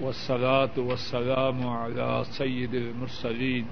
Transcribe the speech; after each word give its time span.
والصلاة 0.00 0.70
والسلام 0.76 1.66
على 1.66 2.24
سيد 2.30 2.74
المرسلين 2.74 3.66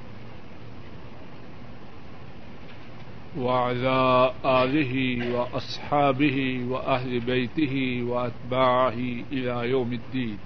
وعلى 3.38 4.32
آله 4.44 4.94
وأصحابه 5.34 6.64
وأهل 6.68 7.20
بيته 7.20 8.02
وأتباعه 8.08 9.00
إلى 9.32 9.70
يوم 9.70 9.92
الدين. 9.92 10.38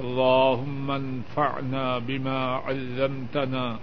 اللهم 0.00 0.90
انفعنا 0.90 1.98
بما 1.98 2.40
علمتنا 2.66 3.78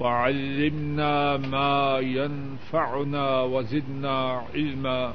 وعلمنا 0.00 1.36
ما 1.36 1.98
ينفعنا 1.98 3.42
وزدنا 3.42 4.42
علما 4.54 5.14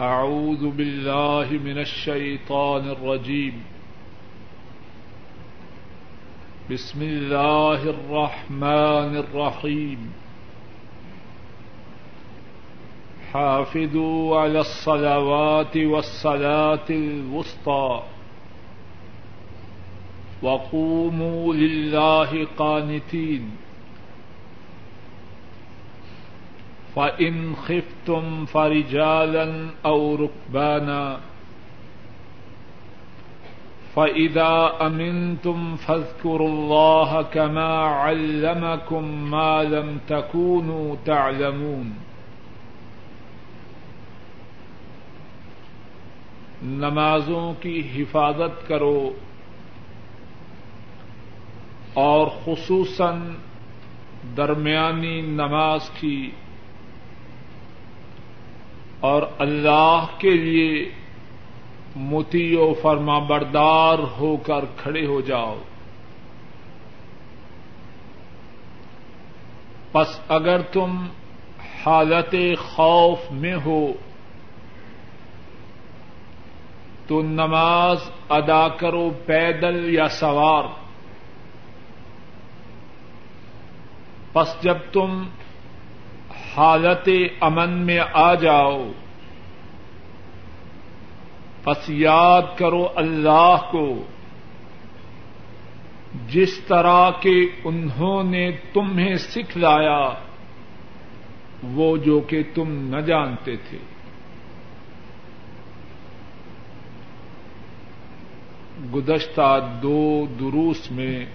أعوذ 0.00 0.70
بالله 0.70 1.50
من 1.50 1.78
الشيطان 1.78 2.90
الرجيم. 2.90 3.62
بسم 6.70 7.02
الله 7.02 7.82
الرحمن 7.82 9.16
الرحيم. 9.16 10.12
حافظوا 13.32 14.40
على 14.40 14.60
الصلوات 14.60 15.76
والصلاة 15.76 16.86
الوسطى. 16.90 18.02
وقوموا 20.42 21.54
لله 21.54 22.46
قانتين. 22.58 23.63
فإن 26.94 27.54
خفتم 27.56 28.46
فرجالا 28.46 29.70
أو 29.86 30.14
ركبانا 30.14 31.20
فإذا 33.94 34.72
أمنتم 34.86 35.76
فاذكروا 35.76 36.48
الله 36.48 37.22
كما 37.22 37.76
علمكم 37.78 39.30
ما 39.30 39.62
لم 39.62 39.98
تكونوا 40.06 40.96
تعلمون 41.04 41.92
نمازوں 46.62 47.52
کی 47.60 47.80
حفاظت 47.94 48.68
کرو 48.68 49.12
اور 51.94 52.26
خصوصاً 52.44 53.18
درمیانی 54.36 55.20
نماز 55.20 55.90
کی 55.90 56.30
اور 59.04 59.22
اللہ 59.38 60.06
کے 60.18 60.30
لیے 60.30 60.90
متی 61.96 62.56
و 62.56 62.74
فرما 62.82 63.18
بردار 63.18 63.98
ہو 63.98 64.36
کر 64.36 64.64
کھڑے 64.76 65.06
ہو 65.06 65.20
جاؤ۔ 65.20 65.58
پس 69.92 70.20
اگر 70.28 70.60
تم 70.60 71.06
حالت 71.86 72.34
خوف 72.58 73.18
میں 73.30 73.54
ہو، 73.66 73.92
تو 77.06 77.22
نماز 77.22 78.10
ادا 78.28 78.68
کرو 78.68 79.10
پیدل 79.26 79.94
یا 79.94 80.08
سوار۔ 80.08 80.64
پس 84.32 84.62
جب 84.62 84.76
تم 84.92 85.24
حالت 86.56 87.08
امن 87.40 87.70
میں 87.70 87.98
آ 88.12 88.34
جاؤ 88.34 88.84
پس 91.64 91.90
یاد 91.90 92.42
کرو 92.56 92.88
اللہ 92.94 93.56
کو۔ 93.70 94.04
جس 96.28 96.58
طرح 96.58 97.10
کے 97.10 97.40
انہوں 97.64 98.22
نے 98.22 98.50
تمہیں 98.72 99.14
سکھلایا 99.14 100.10
وہ 101.62 101.96
جو 101.96 102.20
کہ 102.20 102.42
تم 102.54 102.96
نہ 102.96 103.00
جانتے 103.00 103.56
تھے۔ 103.56 103.78
گزشتہ 108.94 109.78
دو 109.82 110.26
دروس 110.40 110.90
میں 110.90 111.26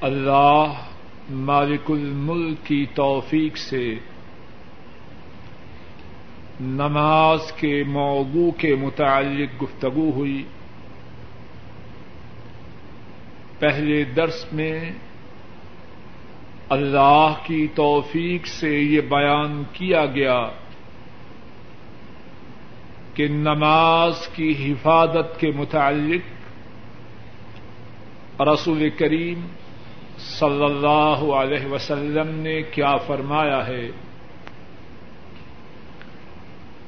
اللہ 0.00 0.64
مالک 1.30 1.90
الملک 1.90 2.66
کی 2.66 2.86
توفیق 2.94 3.56
سے 3.56 3.94
نماز 6.60 7.52
کے 7.52 7.84
موضوع 7.86 8.50
کے 8.50 8.74
متعلق 8.74 9.62
گفتگو 9.62 10.10
ہوئی۔ 10.10 10.44
پہلے 13.58 14.04
درس 14.04 14.46
میں 14.52 14.92
اللہ 16.68 17.34
کی 17.44 17.66
توفیق 17.74 18.46
سے 18.46 18.78
یہ 18.78 19.00
بیان 19.00 19.62
کیا 19.72 20.06
گیا 20.06 20.48
کہ 23.14 23.28
نماز 23.28 24.28
کی 24.28 24.72
حفاظت 24.72 25.40
کے 25.40 25.50
متعلق 25.56 26.34
رسول 28.40 28.90
کریم 28.90 29.46
صلی 30.18 30.64
اللہ 30.64 31.32
علیہ 31.34 31.72
وسلم 31.72 32.28
نے 32.34 32.62
کیا 32.62 32.96
فرمایا 32.96 33.66
ہے۔ 33.66 33.90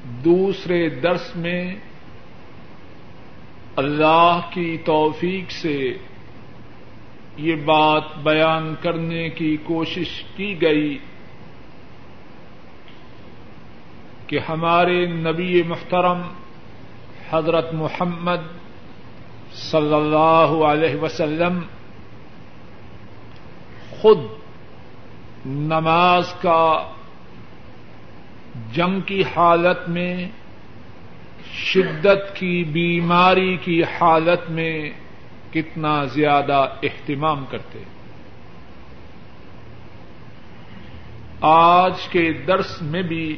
دوسرے 0.06 0.88
درس 0.88 1.36
میں 1.36 1.74
اللہ 3.76 4.40
کی 4.50 4.76
توفیق 4.84 5.50
سے 5.50 5.76
یہ 7.36 7.56
بات 7.64 8.16
بیان 8.22 8.74
کرنے 8.82 9.28
کی 9.28 9.56
کوشش 9.64 10.22
کی 10.36 10.60
گئی 10.60 10.98
کہ 14.26 14.38
ہمارے 14.48 15.06
نبی 15.06 15.62
محترم 15.62 16.22
حضرت 17.30 17.74
محمد 17.74 18.46
صلی 19.52 19.94
اللہ 19.94 20.54
علیہ 20.66 20.96
وسلم 20.96 21.60
خود 24.00 24.18
نماز 25.46 26.32
کا 26.40 26.92
جنگ 28.72 29.00
کی 29.00 29.22
حالت 29.36 29.88
میں، 29.88 30.28
شدت 31.52 32.36
کی، 32.36 32.64
بیماری 32.64 33.56
کی 33.56 33.82
حالت 33.82 34.50
میں 34.50 34.90
کتنا 35.52 36.04
زیادہ 36.04 36.66
اہتمام 36.82 37.44
کرتے۔ 37.50 37.78
آج 41.40 42.08
کے 42.10 42.32
درس 42.32 42.82
میں 42.82 43.02
بھی 43.02 43.36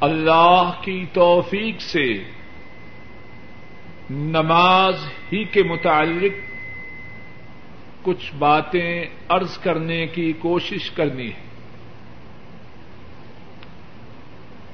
اللہ 0.00 0.72
کی 0.80 1.04
توفیق 1.12 1.80
سے 1.80 2.24
نماز 4.10 5.04
ہی 5.32 5.44
کے 5.44 5.62
متعلق 5.62 6.32
کچھ 8.02 8.34
باتیں 8.34 9.04
ارض 9.30 9.58
کرنے 9.58 10.06
کی 10.06 10.32
کوشش 10.32 10.90
کرنی 10.90 11.28
ہے۔ 11.28 11.51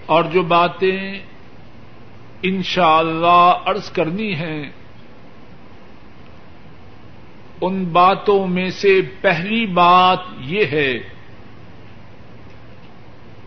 اور 0.08 0.24
جو 0.24 0.42
باتیں 0.42 1.18
انشاءاللہ 2.42 3.26
اللہ 3.26 3.70
ارض 3.70 3.90
کرنی 3.90 4.34
ہیں، 4.34 4.70
ان 7.60 7.84
باتوں 7.84 8.46
میں 8.46 8.70
سے 8.70 9.00
پہلی 9.20 9.66
بات 9.66 10.18
یہ 10.40 10.64
ہے 10.64 10.98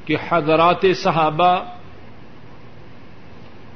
کہ 0.05 0.15
حضرات 0.29 0.85
صحابہ 0.95 1.63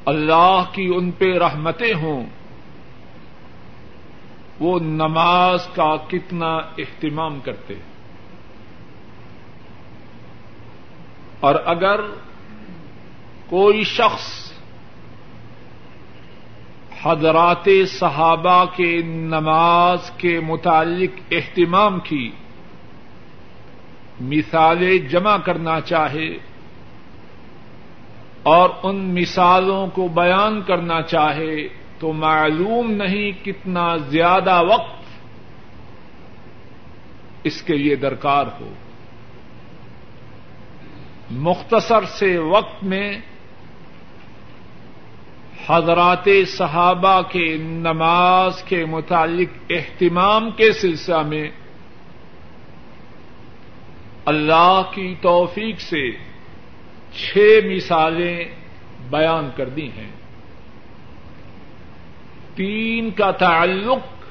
اللہ 0.05 0.63
کی 0.71 0.91
ان 0.95 1.11
پہ 1.11 1.37
رحمتیں 1.37 1.93
ہوں، 1.93 2.25
وہ 4.59 4.79
نماز 4.79 5.67
کا 5.75 5.95
کتنا 5.95 6.55
اہتمام 6.55 7.39
کرتے۔ 7.39 7.73
اور 11.39 11.55
اگر 11.65 11.99
کوئی 13.49 13.83
شخص 13.83 14.51
حضرات 17.03 17.69
صحابہ 17.87 18.65
کے 18.65 19.01
نماز 19.05 20.11
کے 20.17 20.39
متعلق 20.39 21.19
اہتمام 21.31 21.99
کی 21.99 22.31
مثالیں 24.21 24.97
جمع 24.97 25.37
کرنا 25.37 25.81
چاہے 25.81 26.37
اور 28.43 28.69
ان 28.83 29.21
مثالوں 29.21 29.87
کو 29.87 30.07
بیان 30.07 30.61
کرنا 30.61 31.01
چاہے 31.01 31.67
تو 31.99 32.13
معلوم 32.13 32.91
نہیں 32.91 33.45
کتنا 33.45 33.97
زیادہ 33.97 34.61
وقت 34.67 35.03
اس 37.43 37.61
کے 37.61 37.77
لیے 37.77 37.95
درکار 37.95 38.45
ہو۔ 38.59 38.73
مختصر 41.31 42.05
سے 42.05 42.37
وقت 42.37 42.83
میں 42.83 43.19
حضرات 45.67 46.29
صحابہ 46.47 47.21
کے 47.21 47.57
نماز 47.57 48.63
کے 48.63 48.85
متعلق 48.85 49.57
اہتمام 49.69 50.51
کے 50.51 50.71
سلسلہ 50.71 51.21
میں 51.21 51.51
اللہ 54.25 54.81
کی 54.93 55.15
توفیق 55.21 55.81
سے 55.81 56.11
چھ 57.13 57.37
مثالیں 57.75 58.45
بیان 59.09 59.49
کر 59.55 59.69
دی 59.69 59.87
ہیں۔ 59.91 60.11
تین 62.55 63.11
کا 63.11 63.31
تعلق 63.31 64.25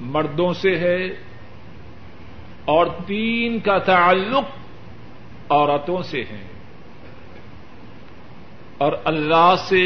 مردوں 0.00 0.52
سے 0.52 0.78
ہے 0.78 1.04
اور 2.64 2.86
تین 3.06 3.60
کا 3.60 3.78
تعلق 3.78 4.44
عورتوں 5.48 6.02
سے 6.02 6.20
ہے۔ 6.20 6.53
اور 8.84 8.92
اللہ 9.04 9.54
سے 9.68 9.84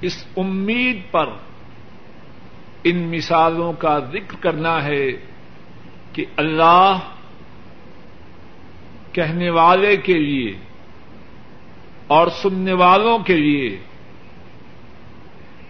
اس 0.00 0.24
امید 0.36 1.00
پر 1.10 1.28
ان 2.84 2.98
مثالوں 3.16 3.72
کا 3.72 3.98
ذکر 3.98 4.36
کرنا 4.40 4.84
ہے 4.84 5.06
کہ 6.12 6.24
اللہ 6.36 6.98
کہنے 9.12 9.50
والے 9.50 9.96
کے 9.96 10.12
لیے 10.12 10.52
اور 12.06 12.26
سننے 12.26 12.72
والوں 12.72 13.18
کے 13.18 13.36
لیے 13.36 13.76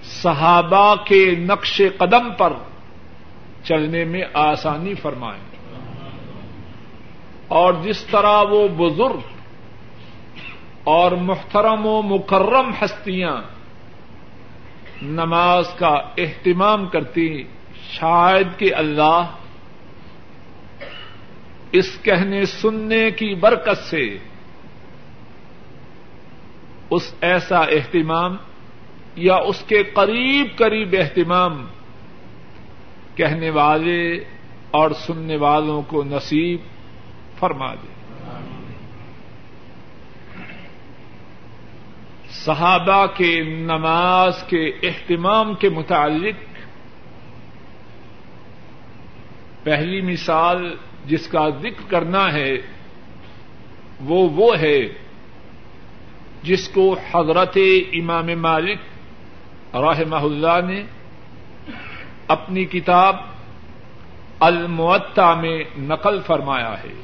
صحابہ 0.03 0.95
کے 1.05 1.25
نقش 1.39 1.81
قدم 1.99 2.33
پر 2.39 2.53
چلنے 3.65 4.05
میں 4.05 4.23
آسانی 4.33 4.95
فرمائیں 4.95 5.43
اور 7.49 7.75
جس 7.83 8.05
طرح 8.05 8.43
وہ 8.43 8.67
بزرگ 8.69 9.36
اور 10.87 11.13
محترم 11.13 11.87
و 11.87 12.03
مکرم 12.03 12.71
ہستیاں 12.83 13.37
نماز 15.03 15.69
کا 15.79 15.95
اہتمام 16.19 16.87
کرتی 16.87 17.45
شاید 17.91 18.59
کہ 18.59 18.75
اللہ 18.75 19.31
اس 21.73 21.99
کہنے 22.03 22.45
سننے 22.45 23.11
کی 23.11 23.35
برکت 23.35 23.79
سے 23.79 24.19
اس 26.91 27.15
ایسا 27.21 27.59
اہتمام 27.59 28.37
یا 29.17 29.35
اس 29.35 29.65
کے 29.69 29.83
قریب 29.83 30.47
قریب 30.57 30.95
اہتمام 30.99 31.67
کہنے 33.15 33.51
والے 33.51 34.25
اور 34.71 34.91
سننے 34.91 35.37
والوں 35.37 35.83
کو 35.83 36.05
نصیب 36.05 36.61
فرما 37.39 37.75
دے۔ 37.75 37.96
صحابہ 42.47 43.07
کے 43.07 43.43
نماز 43.43 44.43
کے 44.43 44.65
اہتمام 44.83 45.55
کے 45.55 45.69
متعلق 45.69 46.35
پہلی 49.63 50.01
مثال 50.01 50.77
جس 51.07 51.29
کا 51.29 51.49
ذکر 51.49 51.91
کرنا 51.91 52.33
ہے 52.33 52.53
وہ 54.01 54.29
وہ 54.31 54.59
ہے 54.59 54.79
جس 56.43 56.69
کو 56.69 56.97
حضرت 57.15 57.59
امام 57.93 58.27
مالک 58.43 58.79
رحمہ 59.75 60.17
اللہ 60.17 60.67
نے 60.69 60.83
اپنی 62.29 62.65
کتاب 62.65 63.17
المعطا 64.41 65.35
میں 65.35 65.65
نقل 65.79 66.21
فرمایا 66.27 66.75
ہے۔ 66.83 66.95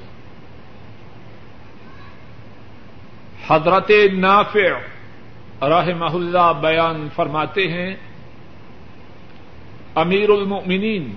حضرت 3.49 3.91
نافع 4.13 4.92
رحمہ 5.63 6.15
اللہ 6.15 6.53
بیان 6.61 7.09
فرماتے 7.17 7.69
ہیں 7.69 7.97
امیر 9.95 10.29
المؤمنین 10.29 11.15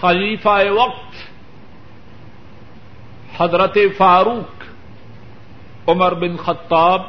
خلیفہ 0.00 0.58
وقت، 0.70 1.14
حضرت 3.40 3.78
فاروق 3.96 4.64
عمر 5.88 6.14
بن 6.14 6.36
خطاب 6.36 7.02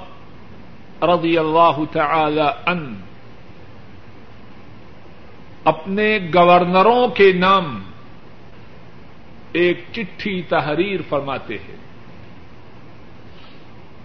رضی 1.04 1.38
اللہ 1.38 1.80
تعالی 1.92 2.48
ان 2.66 3.02
اپنے 5.64 6.20
گورنروں 6.34 7.08
کے 7.08 7.32
نام 7.32 7.84
ایک 9.52 9.84
چٹھی 9.92 10.42
تحریر 10.42 11.00
فرماتے 11.10 11.58
ہیں۔ 11.58 11.89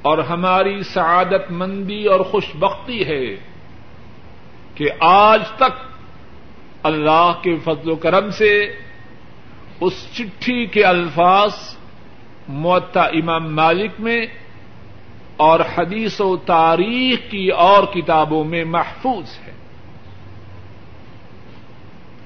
اور 0.04 0.18
ہماری 0.18 0.82
سعادت 0.82 1.50
مندی 1.50 2.04
اور 2.04 2.20
خوش 2.20 2.44
بختی 2.54 3.04
ہے 3.06 3.36
کہ 4.74 4.84
آج 5.00 5.42
تک 5.56 5.86
اللہ 6.82 7.32
کے 7.42 7.56
فضل 7.64 7.90
و 7.90 7.96
کرم 7.96 8.30
سے 8.30 8.76
اس 9.80 10.06
چٹھی 10.12 10.66
کے 10.66 10.84
الفاظ 10.84 11.76
معطا 12.48 13.02
امام 13.02 13.56
مالک 13.56 13.90
میں 13.98 14.26
اور 15.36 15.60
حدیث 15.78 16.20
و 16.20 16.36
تاریخ 16.36 17.30
کی 17.30 17.48
اور 17.48 17.84
کتابوں 17.84 18.44
میں 18.44 18.64
محفوظ 18.64 19.38
ہے۔ 19.46 19.52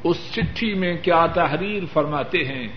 اس 0.05 0.17
چٹھی 0.33 0.75
میں 0.75 0.97
کیا 0.97 1.27
تحریر 1.27 1.83
فرماتے 1.93 2.39
ہیں؟ 2.39 2.69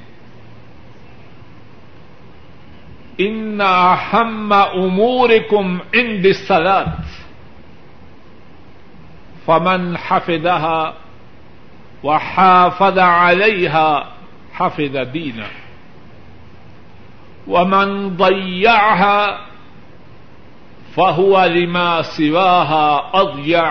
ان 3.17 3.61
اہم 3.61 4.53
امور 4.53 5.29
کم 5.49 5.77
ان 5.91 6.23
دسلت 6.23 7.19
فمن 9.45 9.95
حفظہ 10.07 10.93
و 12.03 12.11
حافظ 12.11 12.97
علیہ 12.97 13.75
حفظ 14.57 14.95
دین 15.13 15.41
ومن 17.47 18.17
ضيعها 18.17 19.39
فهو 20.95 21.45
لما 21.45 22.01
سواها 22.01 22.87
اضيع 23.13 23.63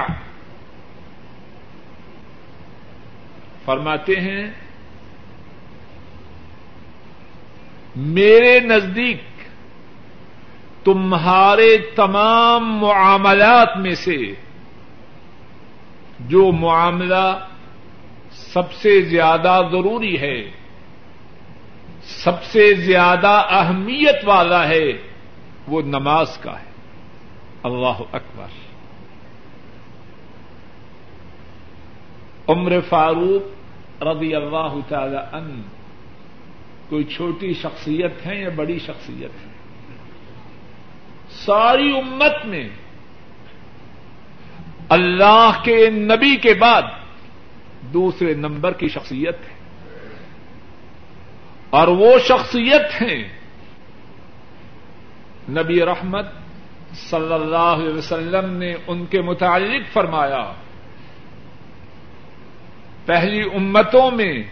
فرماتے 3.65 4.15
ہیں، 4.21 4.51
میرے 7.97 8.59
نزدیک 8.61 9.21
تمہارے 10.85 11.77
تمام 11.77 12.79
معاملات 12.79 13.77
میں 13.77 13.95
سے 13.95 14.17
جو 16.21 16.53
معاملہ 16.53 17.47
سب 18.33 18.73
سے 18.73 19.03
زیادہ 19.03 19.63
ضروری 19.73 20.21
ہے، 20.21 20.51
سب 22.03 22.43
سے 22.43 22.75
زیادہ 22.75 23.43
اہمیت 23.51 24.17
والا 24.25 24.69
ہے، 24.69 24.93
وہ 25.69 25.83
نماز 25.83 26.39
کا 26.39 26.61
ہے۔ 26.61 26.71
اللہ 27.63 28.01
اکبر۔ 28.13 28.47
عمر 32.49 32.81
فاروق 32.89 33.43
رضی 34.03 34.35
اللہ 34.35 34.75
تعالی 34.89 35.17
ان 35.17 35.63
کوئی 36.89 37.05
چھوٹی 37.05 37.55
شخصیت 37.55 38.27
ہے 38.27 38.37
یا 38.37 38.49
بڑی 38.57 38.79
شخصیت 38.79 39.47
ہے؟ 39.47 39.50
ساری 41.51 41.99
امت 41.99 42.47
میں 42.47 42.69
اللہ 44.89 45.51
کے 45.65 45.91
نبی 45.91 46.37
کے 46.37 46.55
بعد 46.55 46.83
دوسرے 47.81 48.35
نمبر 48.35 48.73
کی 48.73 48.89
شخصیت 48.89 49.37
ہے۔ 49.41 49.55
اور 51.71 51.89
وہ 51.89 52.19
شخصیت 52.19 53.03
ہیں 53.03 53.29
نبی 55.49 55.85
رحمت 55.85 56.27
صلی 56.93 57.33
اللہ 57.33 57.57
علیہ 57.57 57.95
وسلم 57.95 58.51
نے 58.51 58.75
ان 58.87 59.07
کے 59.07 59.23
متعلق 59.23 59.93
فرمایا۔ 59.93 60.53
پہلی 63.07 63.43
امتوں 63.55 64.11
میں 64.11 64.43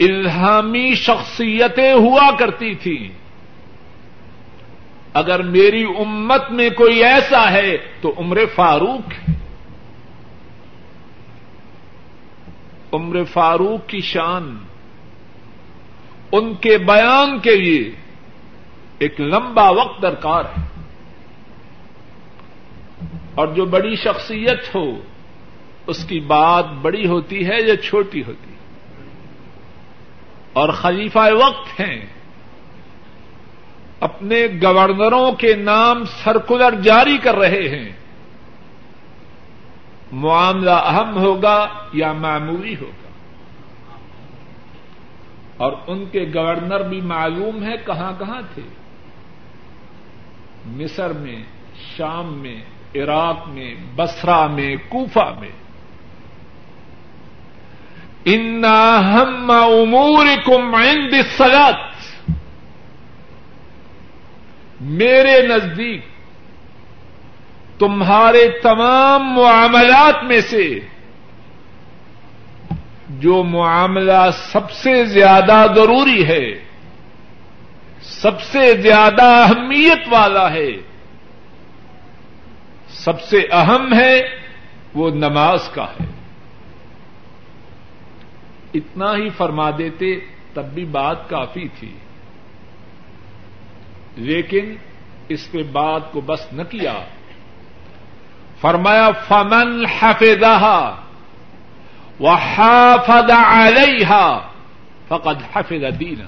الہامی 0.00 0.94
شخصیتیں 0.94 1.92
ہوا 1.92 2.36
کرتی 2.38 2.74
تھیں۔ 2.74 3.25
اگر 5.16 5.42
میری 5.42 5.84
امت 5.84 6.50
میں 6.50 6.70
کوئی 6.70 7.04
ایسا 7.04 7.52
ہے 7.52 7.76
تو 8.00 8.14
عمر 8.18 8.38
فاروق 8.54 9.12
ہے۔ 9.12 9.34
عمر 12.92 13.24
فاروق 13.24 13.88
کی 13.88 14.00
شان، 14.00 14.58
ان 16.32 16.54
کے 16.54 16.78
بیان 16.78 17.38
کے 17.38 17.56
لیے 17.56 17.90
ایک 18.98 19.20
لمبا 19.20 19.70
وقت 19.70 20.02
درکار 20.02 20.44
ہے۔ 20.44 20.64
اور 23.34 23.48
جو 23.48 23.64
بڑی 23.64 23.96
شخصیت 23.96 24.74
ہو، 24.74 24.98
اس 25.86 26.04
کی 26.04 26.20
بات 26.20 26.66
بڑی 26.82 27.06
ہوتی 27.06 27.46
ہے 27.46 27.56
یا 27.66 27.76
چھوٹی 27.76 28.22
ہوتی 28.26 28.50
ہے؟ 28.50 28.56
اور 30.52 30.68
خلیفہ 30.68 31.18
وقت 31.18 31.80
ہیں۔ 31.80 32.15
اپنے 34.00 34.46
گورنروں 34.62 35.32
کے 35.32 35.56
نام 35.56 36.04
سرکولر 36.04 36.80
جاری 36.80 37.18
کر 37.18 37.36
رہے 37.36 37.68
ہیں۔ 37.68 37.92
معاملہ 40.12 40.70
اہم 40.70 41.16
ہوگا 41.16 41.68
یا 41.92 42.12
معمولی 42.12 42.76
ہوگا؟ 42.76 43.08
اور 45.56 45.72
ان 45.86 46.04
کے 46.12 46.30
گورنر 46.34 46.88
بھی 46.88 47.00
معلوم 47.00 47.62
ہے 47.62 47.76
کہاں 47.86 48.12
کہاں 48.18 48.42
تھے؟ 48.54 48.62
مصر 50.66 51.12
میں، 51.12 51.42
شام 51.96 52.32
میں، 52.32 52.62
عراق 52.94 53.48
میں 53.48 53.74
بسرا 53.96 54.46
میں، 54.46 54.76
کوفہ 54.88 55.34
میں۔ 55.40 55.66
ان 58.24 58.64
ہم 59.00 59.50
امور 59.50 60.26
کم 60.44 60.74
عند 60.74 61.14
سلط 61.36 61.95
میرے 64.80 65.42
نزدیک 65.42 66.06
تمہارے 67.78 68.48
تمام 68.62 69.32
معاملات 69.32 70.24
میں 70.24 70.40
سے 70.40 70.80
جو 73.08 73.42
معاملہ 73.42 74.30
سب 74.52 74.70
سے 74.70 75.04
زیادہ 75.04 75.66
ضروری 75.76 76.26
ہے، 76.28 76.64
سب 78.02 78.42
سے 78.42 78.80
زیادہ 78.80 79.24
اہمیت 79.24 79.98
والا 80.10 80.52
ہے، 80.52 80.70
سب 82.88 83.22
سے 83.22 83.46
اہم 83.52 83.94
ہے 83.94 84.20
وہ 84.94 85.10
نماز 85.10 85.68
کا 85.68 85.84
ہے۔ 85.84 86.06
اتنا 88.74 89.16
ہی 89.16 89.28
فرما 89.28 89.70
دیتے 89.70 90.20
تب 90.54 90.64
بھی 90.64 90.84
بات 90.84 91.28
کافی 91.28 91.68
تھی۔ 91.80 91.92
لیکن 94.16 94.76
اس 95.28 95.52
پہ 95.52 95.62
بات 95.62 96.12
کو 96.12 96.20
بس 96.20 96.52
نہ 96.52 96.62
کیا۔ 96.62 96.94
فرمایا، 98.60 99.10
فمن 99.28 99.84
حفظہ 100.00 100.94
وحافظ 102.20 103.30
علیہا 103.30 104.48
فقد 105.08 105.42
حفظ 105.54 106.00
دین 106.00 106.22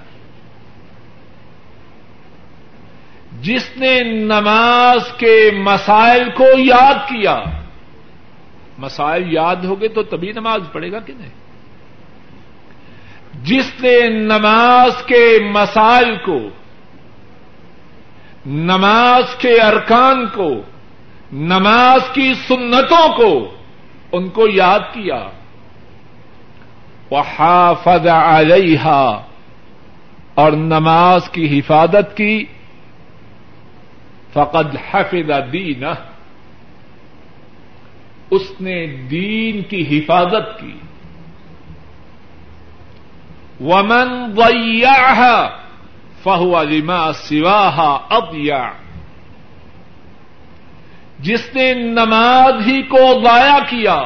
جس 3.40 3.70
نے 3.76 4.02
نماز 4.02 5.12
کے 5.16 5.50
مسائل 5.54 6.30
کو 6.30 6.44
یاد 6.56 7.08
کیا، 7.08 7.44
مسائل 8.78 9.32
یاد 9.32 9.56
ہو 9.56 9.80
گئے 9.80 9.88
تو 9.88 10.02
تبھی 10.02 10.32
نماز 10.32 10.60
پڑھے 10.72 10.92
گا 10.92 10.98
کہ 10.98 11.12
نہیں؟ 11.18 11.30
جس 13.42 13.72
نے 13.78 14.08
نماز 14.08 15.02
کے 15.06 15.38
مسائل 15.42 16.16
کو 16.24 16.38
نماز 18.48 19.34
کے 19.34 19.60
ارکان 19.60 20.26
کو، 20.34 20.52
نماز 21.32 22.00
کی 22.12 22.34
سنتوں 22.34 23.16
کو 23.16 23.54
ان 24.12 24.28
کو 24.28 24.46
یاد 24.48 24.80
کیا۔ 24.80 25.28
وہ 27.10 27.22
حافظ 27.38 28.06
علیہ 28.06 29.12
اور 30.34 30.52
نماز 30.52 31.30
کی 31.30 31.58
حفاظت 31.58 32.16
کی۔ 32.16 32.44
فقد 34.32 34.76
حفظ 34.90 35.30
دین 35.52 35.84
اس 38.30 38.60
نے 38.60 38.86
دین 38.86 39.62
کی 39.62 39.98
حفاظت 39.98 40.60
کی۔ 40.60 40.78
ومن 43.60 44.34
ضیعها 44.36 45.48
فہو 46.22 46.62
لما 46.62 47.12
سواہا 47.12 48.06
اب 48.10 48.34
جس 51.18 51.54
نے 51.54 51.74
نماز 51.74 52.66
ہی 52.66 52.82
کو 52.82 52.98
ضائع 53.24 53.58
کیا، 53.68 53.98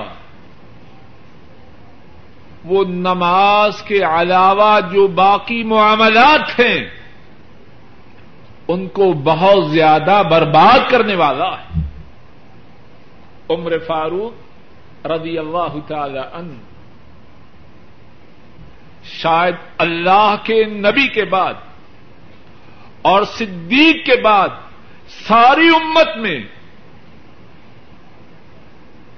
وہ 2.65 2.85
نماز 2.85 3.83
کے 3.83 4.03
علاوہ 4.03 4.81
جو 4.93 5.07
باقی 5.07 5.63
معاملات 5.63 6.61
ہیں، 6.61 6.79
ان 8.69 8.87
کو 8.89 9.13
بہت 9.13 9.71
زیادہ 9.71 10.23
برباد 10.31 10.91
کرنے 10.91 11.15
والا 11.15 11.51
ہے۔ 11.59 11.81
عمر 13.51 13.79
فاروق 13.79 15.07
رضی 15.07 15.39
اللہ 15.39 15.75
تعالی 15.87 16.21
عنہ، 16.33 16.57
شاید 19.05 19.55
اللہ 19.79 20.35
کے 20.43 20.65
نبی 20.65 21.09
کے 21.09 21.25
بعد 21.25 21.55
اور 23.03 23.23
صدیق 23.23 24.07
کے 24.07 24.23
بعد 24.23 24.49
ساری 25.09 25.69
امت 25.69 26.17
میں 26.17 26.41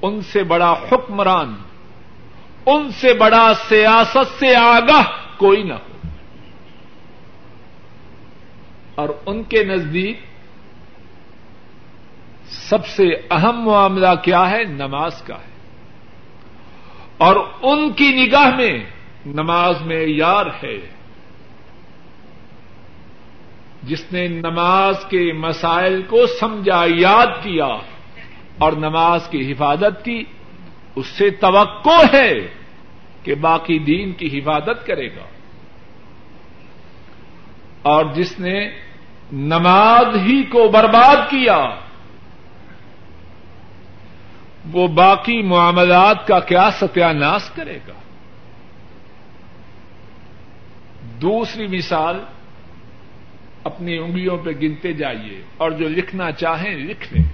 ان 0.03 0.23
سے 0.23 0.43
بڑا 0.43 0.75
حکمران، 0.93 1.55
ان 2.67 2.93
سے 2.93 3.15
بڑا 3.15 3.53
سیاست 3.69 4.39
سے 4.39 4.57
آگاہ 4.57 5.03
کوئی 5.37 5.63
نہ 5.63 5.75
ہو۔ 5.75 6.09
اور 8.95 9.09
ان 9.27 9.43
کے 9.43 9.65
نزدیک 9.65 10.21
سب 12.47 12.87
سے 12.87 13.05
اہم 13.31 13.61
معاملہ 13.61 14.15
کیا 14.23 14.51
ہے؟ 14.51 14.65
نماز 14.65 15.23
کا 15.23 15.35
ہے۔ 15.35 15.55
اور 17.19 17.37
ان 17.63 17.93
کی 17.93 18.27
نگاہ 18.27 18.57
میں 18.57 18.85
نماز 19.27 19.81
میں 19.81 20.07
یار 20.07 20.47
ہے۔ 20.47 20.79
جس 23.87 24.13
نے 24.13 24.29
نماز 24.29 25.05
کے 25.09 25.33
مسائل 25.33 26.03
کو 26.03 26.27
سمجھا، 26.41 26.85
یاد 26.87 27.27
کیا 27.27 27.69
اور 28.59 28.73
نماز 28.73 29.29
کی 29.29 29.53
حفاظت 29.53 30.05
کی، 30.05 30.25
اس 30.97 31.07
سے 31.07 31.31
توقع 31.31 32.17
ہے 32.17 32.33
کہ 33.23 33.35
باقی 33.35 33.79
دین 33.79 34.13
کی 34.13 34.39
حفاظت 34.39 34.87
کرے 34.87 35.09
گا۔ 35.09 35.25
اور 37.83 38.05
جس 38.15 38.41
نے 38.41 38.71
نماز 39.33 40.17
ہی 40.17 40.43
کو 40.43 40.69
برباد 40.69 41.31
کیا، 41.31 41.75
وہ 44.73 44.89
باقی 44.89 45.43
معاملات 45.43 46.27
کا 46.27 46.41
کیا 46.41 46.71
ستیہناش 46.81 47.51
کرے 47.55 47.79
گا۔ 47.89 47.93
دوسری 51.21 51.67
مثال 51.67 52.21
اپنی 53.65 53.99
انگلیوں 53.99 54.37
پہ 54.37 54.51
گنتے 54.51 54.93
جائیے 54.93 55.43
اور 55.57 55.71
جو 55.71 55.89
لکھنا 55.89 56.33
چاہیں 56.33 56.77
لکھ 56.77 57.13
لیں 57.13 57.25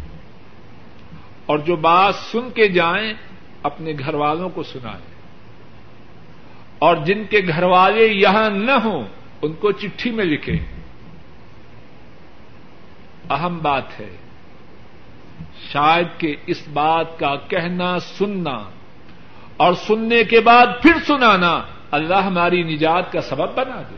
اور 1.47 1.59
جو 1.59 1.77
بات 1.77 2.15
سن 2.15 2.51
کے 2.51 2.69
جائیں 2.69 3.13
اپنے 3.63 3.93
گھر 3.99 4.15
والوں 4.15 4.49
کو 4.49 4.63
سنائیں 4.63 5.11
اور 6.79 6.97
جن 6.97 7.25
کے 7.31 7.41
گھر 7.49 7.63
والے 7.63 8.07
یہاں 8.07 8.51
نہ 8.51 8.77
ہوں 8.85 9.05
ان 9.43 9.53
کو 9.53 9.71
چٹھی 9.73 10.11
میں 10.11 10.25
لکھیں 10.25 10.59
اہم 13.31 13.59
بات 13.59 14.01
ہے 14.01 14.11
شاید 15.73 16.07
کہ 16.19 16.37
اس 16.47 16.69
بات 16.69 17.19
کا 17.19 17.35
کہنا 17.49 17.99
سننا 17.99 18.59
اور 19.57 19.73
سننے 19.75 20.25
کے 20.25 20.41
بعد 20.41 20.67
پھر 20.83 20.93
سنانا 21.07 21.61
اللہ 21.91 22.23
ہماری 22.25 22.63
نجات 22.63 23.13
کا 23.13 23.21
سبب 23.21 23.55
بنا 23.57 23.83
دے 23.91 23.97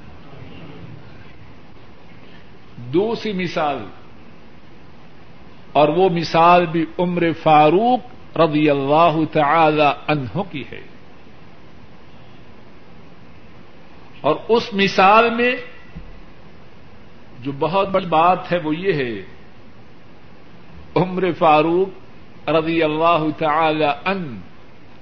دوسری 2.92 3.32
مثال 3.32 3.76
اور 5.72 5.88
وہ 5.88 6.08
مثال 6.08 6.66
بھی 6.66 6.84
عمر 6.98 7.22
فاروق 7.42 8.00
رضی 8.38 8.70
اللہ 8.70 9.16
تعالی 9.32 9.90
عنہ 10.06 10.42
کی 10.50 10.64
ہے۔ 10.72 10.80
اور 14.20 14.36
اس 14.48 14.74
مثال 14.74 15.30
میں 15.30 15.56
جو 17.40 17.52
بہت 17.58 17.88
بڑی 17.88 18.06
بات 18.06 18.52
ہے 18.52 18.58
وہ 18.64 18.76
یہ 18.76 18.92
ہے، 18.92 19.22
عمر 20.96 21.24
فاروق 21.38 22.48
رضی 22.48 22.82
اللہ 22.82 23.24
تعالی 23.38 23.86
ان 24.04 24.40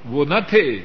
وہ 0.04 0.24
نہ 0.24 0.38
تھے 0.48 0.78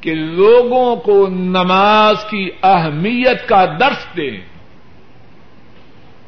کہ 0.00 0.14
لوگوں 0.14 0.96
کو 0.96 1.26
نماز 1.28 2.24
کی 2.30 2.50
اہمیت 2.62 3.48
کا 3.48 3.64
درس 3.80 4.16
دیں۔ 4.16 4.49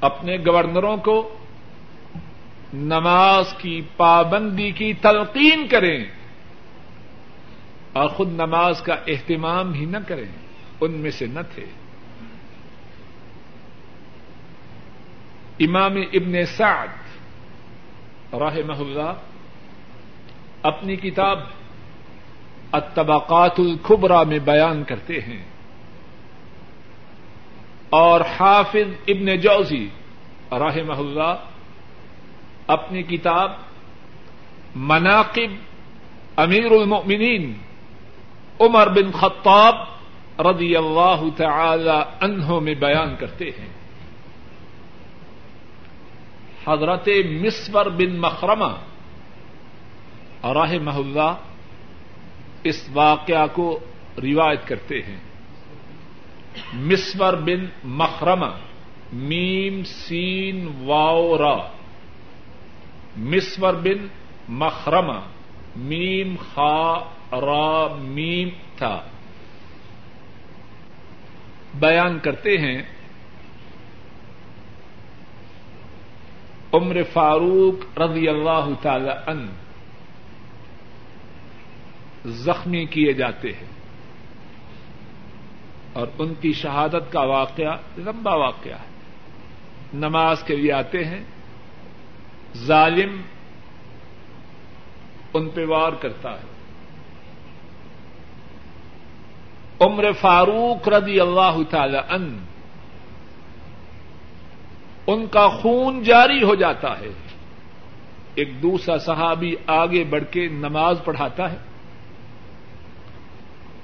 اپنے 0.03 0.37
گورنروں 0.37 0.97
کو 0.97 1.37
نماز 2.75 3.55
کی 3.59 3.81
پابندی 3.97 4.71
کی 4.71 4.95
تلقین 4.95 5.69
کریں 5.69 6.05
اور 7.93 8.09
خود 8.09 8.29
نماز 8.29 8.83
کا 8.83 8.95
اہتمام 9.07 9.75
ہی 9.75 9.85
نہ 9.85 9.97
کریں، 10.09 10.29
ان 10.81 10.91
میں 10.91 11.11
سے 11.11 11.27
نہ 11.27 11.41
تھے۔ 11.55 11.65
امام 15.61 15.97
ابن 16.13 16.45
سعد 16.45 16.89
رحمہ 18.33 18.79
اللہ 18.79 19.13
اپنی 20.63 20.97
کتاب 20.97 21.39
الطبقات 22.73 23.55
الخبرا 23.59 24.23
میں 24.23 24.39
بیان 24.39 24.85
کرتے 24.85 25.15
ہیں۔ 25.15 25.52
اور 27.93 28.21
حافظ 28.21 28.95
ابن 29.07 29.37
جوزی 29.37 29.89
رحمہ 30.53 30.93
اللہ 30.93 31.35
اپنی 32.67 33.03
کتاب 33.03 33.53
مناقب 34.75 35.53
امیر 36.37 36.71
المؤمنین 36.71 37.59
عمر 38.61 38.89
بن 38.89 39.11
خطاب 39.13 39.75
رضی 40.39 40.77
اللہ 40.77 41.23
تعالی 41.37 42.01
عنہ 42.21 42.59
میں 42.59 42.75
بیان 42.75 43.17
کرتے 43.17 43.45
ہیں۔ 43.45 43.69
حضرت 46.67 47.09
مصور 47.31 47.87
بن 47.87 48.17
مخرمہ 48.17 48.73
راہ 50.45 50.75
محلہ 50.83 51.35
اس 52.65 52.89
واقعہ 52.93 53.47
کو 53.53 53.79
روایت 54.23 54.69
کرتے 54.69 55.03
ہیں۔ 55.03 55.32
مصور 56.75 57.33
بن 57.33 57.67
مخرمہ، 57.85 58.47
میم، 59.13 59.85
سین، 59.85 60.69
واؤ، 60.85 61.39
را۔ 61.39 61.57
مصور 63.17 63.75
بن 63.75 64.07
مخرمہ، 64.49 65.21
میم، 65.77 66.35
خا، 66.55 66.93
را، 67.33 67.95
میم 68.01 68.49
تھا۔ 68.77 69.01
بیان 71.75 72.19
کرتے 72.19 72.59
ہیں، 72.59 72.83
عمر 76.73 77.03
فاروق 77.13 77.99
رضی 77.99 78.29
اللہ 78.29 78.69
تعالی 78.83 79.11
ان 79.27 79.47
زخمی 82.25 82.87
کیے 82.87 83.13
جاتے 83.13 83.53
ہیں۔ 83.53 83.82
اور 85.93 86.07
ان 86.19 86.35
کی 86.41 86.53
شہادت 86.53 87.13
کا 87.13 87.21
واقعہ 87.21 87.77
لمبا 87.99 88.35
واقعہ 88.35 88.73
ہے۔ 88.73 88.93
نماز 89.95 90.43
کے 90.43 90.57
لیے 90.57 90.73
آتے 90.73 91.05
ہیں، 91.05 91.25
ظالم 92.57 93.23
ان 95.35 95.49
پہ 95.49 95.67
وار 95.67 95.93
کرتا 95.93 96.33
ہے۔ 96.33 96.53
عمر 99.81 100.13
فاروق 100.13 100.89
رضی 100.89 101.21
اللہ 101.21 101.59
تعالی 101.71 101.99
ان 102.11 102.45
ان 105.07 105.27
کا 105.27 105.49
خون 105.49 106.03
جاری 106.03 106.43
ہو 106.43 106.55
جاتا 106.55 106.99
ہے۔ 106.99 107.09
ایک 108.35 108.63
دوسرا 108.63 108.99
صحابی 108.99 109.55
آگے 109.67 110.05
بڑھ 110.05 110.25
کے 110.31 110.49
نماز 110.49 110.97
پڑھاتا 111.05 111.53
ہے۔ 111.53 111.57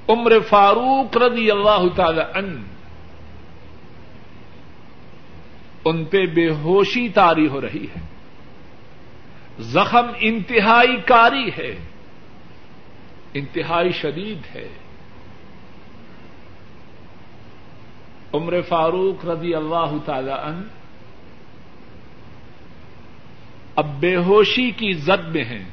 عمر 0.09 0.41
فاروق 0.41 1.17
رضی 1.17 1.51
اللہ 1.51 1.85
تعالی 1.97 2.21
ان 2.35 2.63
ان 5.85 6.05
پہ 6.05 6.27
بے 6.27 6.51
ہوشی 6.51 7.09
تاری 7.09 7.49
ہو 7.49 7.61
رہی 7.61 7.85
ہے۔ 7.85 8.01
زخم 9.59 10.07
انتہائی 10.21 10.97
کاری 10.97 11.49
ہے۔ 11.59 11.77
انتہائی 13.35 13.93
شدید 13.93 14.57
ہے۔ 14.57 14.69
عمر 18.33 18.61
فاروق 18.61 19.27
رضی 19.27 19.55
اللہ 19.55 19.95
تعالی 20.05 20.33
ان 20.33 20.69
اب 23.77 24.01
بے 24.01 24.17
ہوشی 24.17 24.71
کی 24.71 24.93
زد 24.93 25.29
میں 25.29 25.45
ہیں 25.45 25.65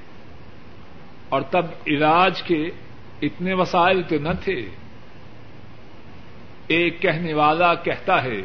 اور 1.30 1.42
تب 1.42 1.66
علاج 1.88 2.42
کے 2.42 2.70
اتنے 3.22 3.54
وسائل 3.54 4.02
تو 4.04 4.16
نہ 4.16 4.30
تھے۔ 4.44 4.70
ایک 6.68 7.02
کہنے 7.02 7.34
والا 7.34 7.74
کہتا 7.74 8.24
ہے 8.24 8.42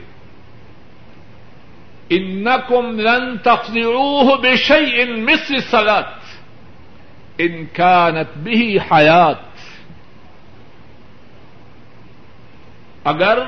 ان 2.09 2.49
کم 2.69 3.01
لن 3.01 3.39
تفریح 3.39 4.35
بے 4.43 4.57
شعی 4.57 5.03
ان 5.03 5.25
مصر 5.25 5.59
سلط 5.71 6.37
ان 7.39 7.65
کانت 7.73 8.39
بھی 8.39 8.79
حیات۔ 8.79 9.37
اگر 13.05 13.39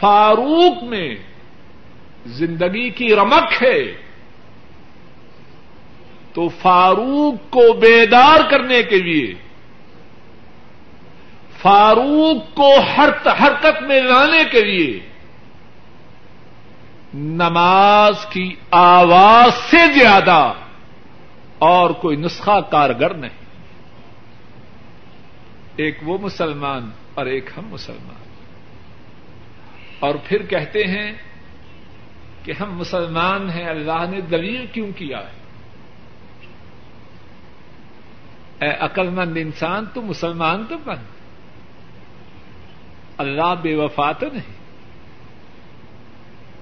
فاروق 0.00 0.82
میں 0.82 1.14
زندگی 2.26 2.90
کی 2.90 3.14
رمک 3.14 3.62
ہے، 3.62 3.96
تو 6.32 6.48
فاروق 6.48 7.50
کو 7.50 7.72
بیدار 7.72 8.50
کرنے 8.50 8.82
کے 8.82 8.96
لیے 8.96 9.34
فاروق 11.62 12.56
کو 12.56 12.74
ہر 12.96 13.08
حرکت 13.26 13.82
میں 13.82 14.00
لانے 14.00 14.44
کے 14.50 14.64
لیے 14.64 15.00
نماز 17.14 18.26
کی 18.26 18.54
آواز 18.70 19.54
سے 19.54 19.92
زیادہ 19.98 20.52
اور 21.58 21.90
کوئی 21.90 22.16
نسخہ 22.16 22.60
کارگر 22.70 23.14
نہیں۔ 23.14 23.40
ایک 25.76 25.98
وہ 26.02 26.18
مسلمان 26.22 26.90
اور 27.14 27.26
ایک 27.26 27.50
ہم 27.56 27.68
مسلمان۔ 27.68 28.20
اور 30.00 30.14
پھر 30.24 30.42
کہتے 30.42 30.84
ہیں 30.84 31.12
کہ 32.44 32.52
ہم 32.60 32.76
مسلمان 32.76 33.50
ہیں، 33.50 33.66
اللہ 33.68 34.04
نے 34.10 34.20
دلیل 34.20 34.66
کیوں 34.72 34.92
کیا 34.96 35.18
ہے؟ 35.18 35.40
اے 38.60 38.70
عقل 38.80 39.08
مند 39.08 39.36
انسان، 39.40 39.84
تو 39.94 40.02
مسلمان 40.02 40.64
تو 40.68 40.78
بن۔ 40.84 41.19
اللہ 43.20 43.54
بے 43.62 43.74
وفا 43.74 44.12
تو 44.12 44.26
نہیں۔ 44.32 44.60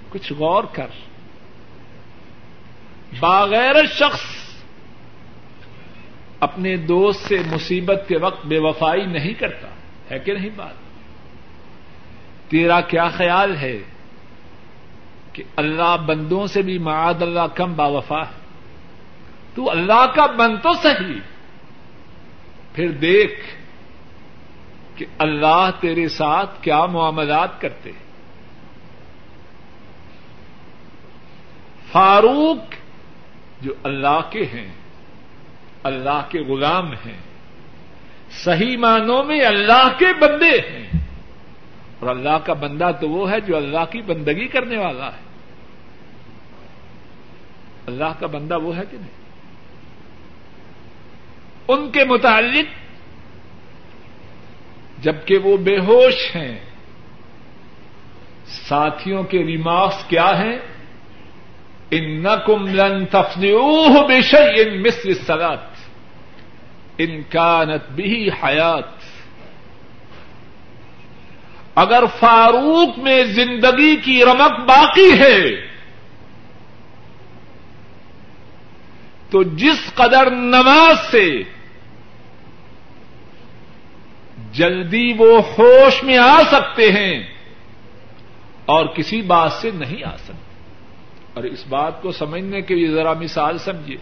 کچھ 0.09 0.33
غور 0.33 0.65
کر۔ 0.73 0.87
باغیر 3.21 3.87
شخص 3.87 4.21
اپنے 6.41 6.77
دوست 6.77 7.21
سے 7.21 7.37
مصیبت 7.51 8.05
کے 8.09 8.19
وقت 8.19 8.47
بے 8.47 8.59
وفائی 8.59 9.07
نہیں 9.07 9.35
کرتا۔ 9.35 9.69
ہے 10.11 10.19
کہ 10.19 10.35
نہیں 10.35 10.51
بات؟ 10.57 10.75
تیرا 12.51 12.81
کیا 12.81 13.09
خیال 13.09 13.57
ہے 13.57 13.79
کہ 15.33 15.43
اللہ 15.57 15.97
بندوں 16.07 16.47
سے 16.47 16.63
بھی 16.63 16.79
معاد 16.79 17.23
اللہ 17.23 17.47
کم 17.55 17.75
با 17.75 17.87
وفا 17.87 18.21
ہے؟ 18.21 18.41
تو 19.55 19.71
اللہ 19.71 20.07
کا 20.15 20.27
بند 20.27 20.57
تو 20.63 20.73
صحیح۔ 20.73 21.21
پھر 22.73 22.91
دیکھ۔ 22.91 23.58
کہ 24.99 25.07
اللہ 25.19 25.71
تیرے 25.81 26.09
ساتھ 26.09 26.63
کیا 26.63 26.87
معاملات 26.87 27.61
کرتے 27.61 27.91
فاروق 31.93 32.75
جو 33.61 33.75
اللہ 33.83 34.21
کے 34.31 34.45
ہیں، 34.45 34.73
اللہ 35.83 36.27
کے 36.29 36.41
غلام 36.41 36.93
ہیں، 36.93 37.19
صحیح 38.31 38.77
معنوں 38.77 39.25
میں 39.25 39.41
اللہ 39.41 39.89
کے 39.99 40.07
بندے 40.21 40.59
ہیں۔ 40.59 40.89
اور 42.01 42.11
اللہ 42.11 42.39
کا 42.45 42.53
بندہ 42.53 42.91
تو 43.01 43.09
وہ 43.09 43.31
ہے 43.31 43.41
جو 43.41 43.57
اللہ 43.57 43.85
کی 43.91 44.03
بندگی 44.03 44.47
کرنے 44.47 44.77
والا 44.77 45.07
ہے۔ 45.07 45.29
اللہ 47.87 48.21
کا 48.21 48.27
بندہ 48.27 48.59
وہ 48.59 48.77
ہے 48.77 48.83
کہ 48.91 48.97
نہیں؟ 48.97 49.19
ان 51.69 51.91
کے 51.91 52.05
متعلق 52.05 52.88
جبکہ 55.01 55.39
وہ 55.39 55.57
بے 55.57 55.79
ہوش 55.79 56.37
ہیں۔ 56.37 56.59
ساتھیوں 58.47 59.23
کے 59.23 59.39
ریمارکس 59.39 60.05
کیا 60.05 60.31
ہیں 60.39 60.59
ان 61.91 62.23
نقم 62.23 62.67
لن 62.67 63.07
تفنیوہ 63.07 64.09
بے 64.09 64.23
شعی 64.23 64.61
ان 64.61 64.83
مصر 64.83 65.13
سلط 65.27 65.79
ان 66.99 67.23
کانت 67.23 67.91
بھی 67.91 68.29
حیات۔ 68.29 68.85
اگر 71.75 72.05
فاروق 72.21 72.99
میں 72.99 73.25
زندگی 73.25 73.97
کی 73.97 74.25
رمک 74.25 74.61
باقی 74.69 75.21
ہے، 75.21 75.69
تو 79.31 79.43
جس 79.43 79.95
قدر 79.95 80.31
نماز 80.31 81.11
سے 81.11 81.43
جلدی 84.53 85.13
وہ 85.19 85.43
ہوش 85.59 86.05
میں 86.05 86.19
آ 86.19 86.39
سکتے 86.51 86.93
ہیں 86.93 87.23
اور 88.65 88.87
کسی 88.87 89.23
بات 89.23 89.53
سے 89.53 89.71
نہیں 89.75 90.05
آ 90.05 90.17
سکتے۔ 90.17 90.49
اور 91.35 91.45
اس 91.45 91.65
بات 91.69 92.03
کو 92.03 92.13
سمجھنے 92.13 92.61
کے 92.61 92.75
لیے 92.75 92.89
ذرا 92.89 93.13
مثال 93.13 93.59
سمجھیے۔ 93.59 93.97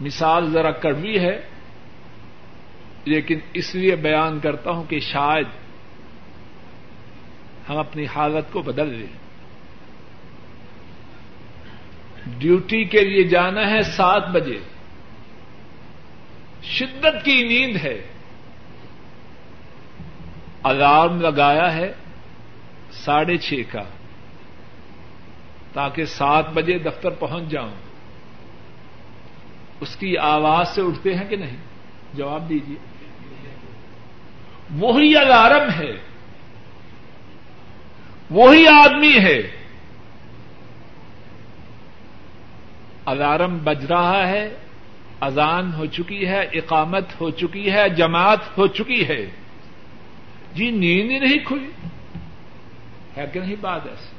مثال 0.00 0.50
ذرا 0.50 0.70
کڑوی 0.70 1.18
ہے، 1.18 1.40
لیکن 3.04 3.38
اس 3.52 3.74
لیے 3.74 3.96
بیان 3.96 4.40
کرتا 4.40 4.70
ہوں 4.70 4.84
کہ 4.84 5.00
شاید 5.00 5.46
ہم 7.68 7.76
اپنی 7.76 8.06
حالت 8.06 8.52
کو 8.52 8.62
بدل 8.62 8.88
لیں۔ 8.88 9.24
ڈیوٹی 12.38 12.84
کے 12.84 13.00
لیے 13.00 13.22
جانا 13.22 13.70
ہے 13.70 13.82
سات 13.82 14.28
بجے۔ 14.28 14.58
شدت 16.64 17.24
کی 17.24 17.42
نیند 17.48 17.76
ہے۔ 17.76 18.06
الارم 20.62 21.20
لگایا 21.20 21.74
ہے 21.74 21.92
ساڑھے 22.92 23.36
چھ 23.36 23.54
کا 23.72 23.82
تاکہ 25.72 26.04
سات 26.04 26.50
بجے 26.50 26.78
دفتر 26.78 27.10
پہنچ 27.10 27.44
جاؤں۔ 27.48 27.74
اس 29.80 29.96
کی 29.96 30.16
آواز 30.16 30.68
سے 30.68 30.80
اٹھتے 30.80 31.14
ہیں 31.14 31.28
کہ 31.28 31.36
نہیں؟ 31.36 31.56
جواب 32.14 32.48
دیجیے 32.48 32.76
وہی 34.74 35.16
الارم 35.16 35.70
ہے۔ 35.70 35.92
وہی 38.30 38.66
آدمی 38.66 39.18
ہے۔ 39.18 39.42
الارم 43.04 43.58
بج 43.58 43.84
رہا 43.84 44.28
ہے۔ 44.28 44.54
اذان 45.20 45.74
ہو 45.74 45.86
چکی 45.86 46.28
ہے، 46.28 46.40
اقامت 46.40 47.20
ہو 47.20 47.30
چکی 47.30 47.72
ہے، 47.72 47.88
جماعت 47.88 48.58
ہو 48.58 48.66
چکی 48.66 49.08
ہے۔ 49.08 49.30
جی 50.54 50.70
نیند 50.70 51.10
ہی 51.10 51.18
نہیں 51.18 51.38
کھلی۔ 51.44 51.88
ہے 53.16 53.26
کہ 53.32 53.40
نہیں 53.40 53.56
بات 53.60 53.80
ایسی؟ 53.86 54.16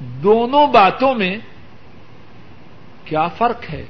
دونوں 0.00 0.66
باتوں 0.66 1.14
میں 1.14 1.38
کیا 3.04 3.28
فرق 3.28 3.70
ہے؟ 3.70 3.84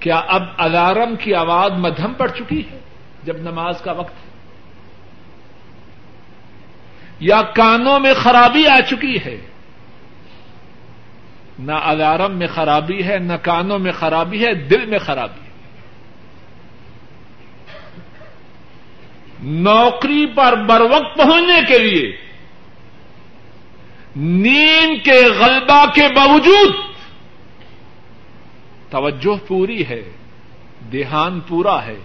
کیا 0.00 0.16
اب 0.16 0.42
الارم 0.56 1.16
کی 1.16 1.34
آواز 1.34 1.72
مدھم 1.72 2.12
پڑ 2.14 2.28
چکی 2.28 2.62
ہے 2.70 2.78
جب 3.24 3.36
نماز 3.36 3.80
کا 3.80 3.92
وقت 3.92 4.14
ہے؟ 4.14 4.30
یا 7.20 7.42
کانوں 7.42 8.00
میں 8.00 8.14
خرابی 8.14 8.66
آ 8.66 8.80
چکی 8.80 9.16
ہے؟ 9.24 9.36
نہ 11.58 11.72
الارم 11.72 12.38
میں 12.38 12.46
خرابی 12.46 13.04
ہے، 13.04 13.18
نہ 13.18 13.32
کانوں 13.42 13.78
میں 13.78 13.92
خرابی 13.92 14.46
ہے، 14.46 14.54
دل 14.54 14.86
میں 14.86 14.98
خرابی 14.98 15.40
ہے۔ 15.40 15.44
نوکری 19.42 20.26
پر 20.26 20.56
بر 20.56 20.80
وقت 20.80 21.16
پہنچنے 21.16 21.60
کے 21.68 21.78
لیے 21.78 22.16
نیند 24.16 25.04
کے 25.04 25.28
غلبہ 25.38 25.84
کے 25.94 26.02
باوجود 26.16 26.74
توجہ 28.90 29.48
پوری 29.48 29.86
ہے 29.86 30.02
دھیان 30.92 31.40
پورا 31.40 31.84
ہے۔ 31.84 31.96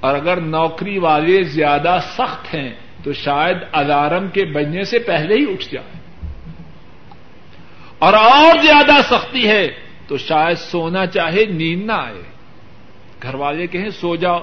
اور 0.00 0.14
اگر 0.14 0.40
نوکری 0.40 0.98
والے 0.98 1.42
زیادہ 1.42 1.98
سخت 2.18 2.54
ہیں 2.54 2.74
تو 3.04 3.12
شاید 3.12 3.56
الارم 3.72 4.28
کے 4.28 4.44
بجنے 4.44 4.84
سے 4.84 4.98
پہلے 4.98 5.34
ہی 5.34 5.52
اٹھ 5.52 5.64
جائیں۔ 5.72 6.05
اور 7.98 8.12
اور 8.12 8.62
زیادہ 8.62 9.02
سختی 9.02 9.48
ہے، 9.48 9.68
تو 10.06 10.18
شاید 10.18 10.56
سونا 10.56 11.06
چاہے 11.06 11.44
نیند 11.44 11.86
نہ 11.86 11.92
آئے۔ 11.92 12.22
گھر 13.22 13.34
والے 13.34 13.66
کہیں، 13.66 13.90
سو 13.90 14.16
جاؤ۔ 14.16 14.40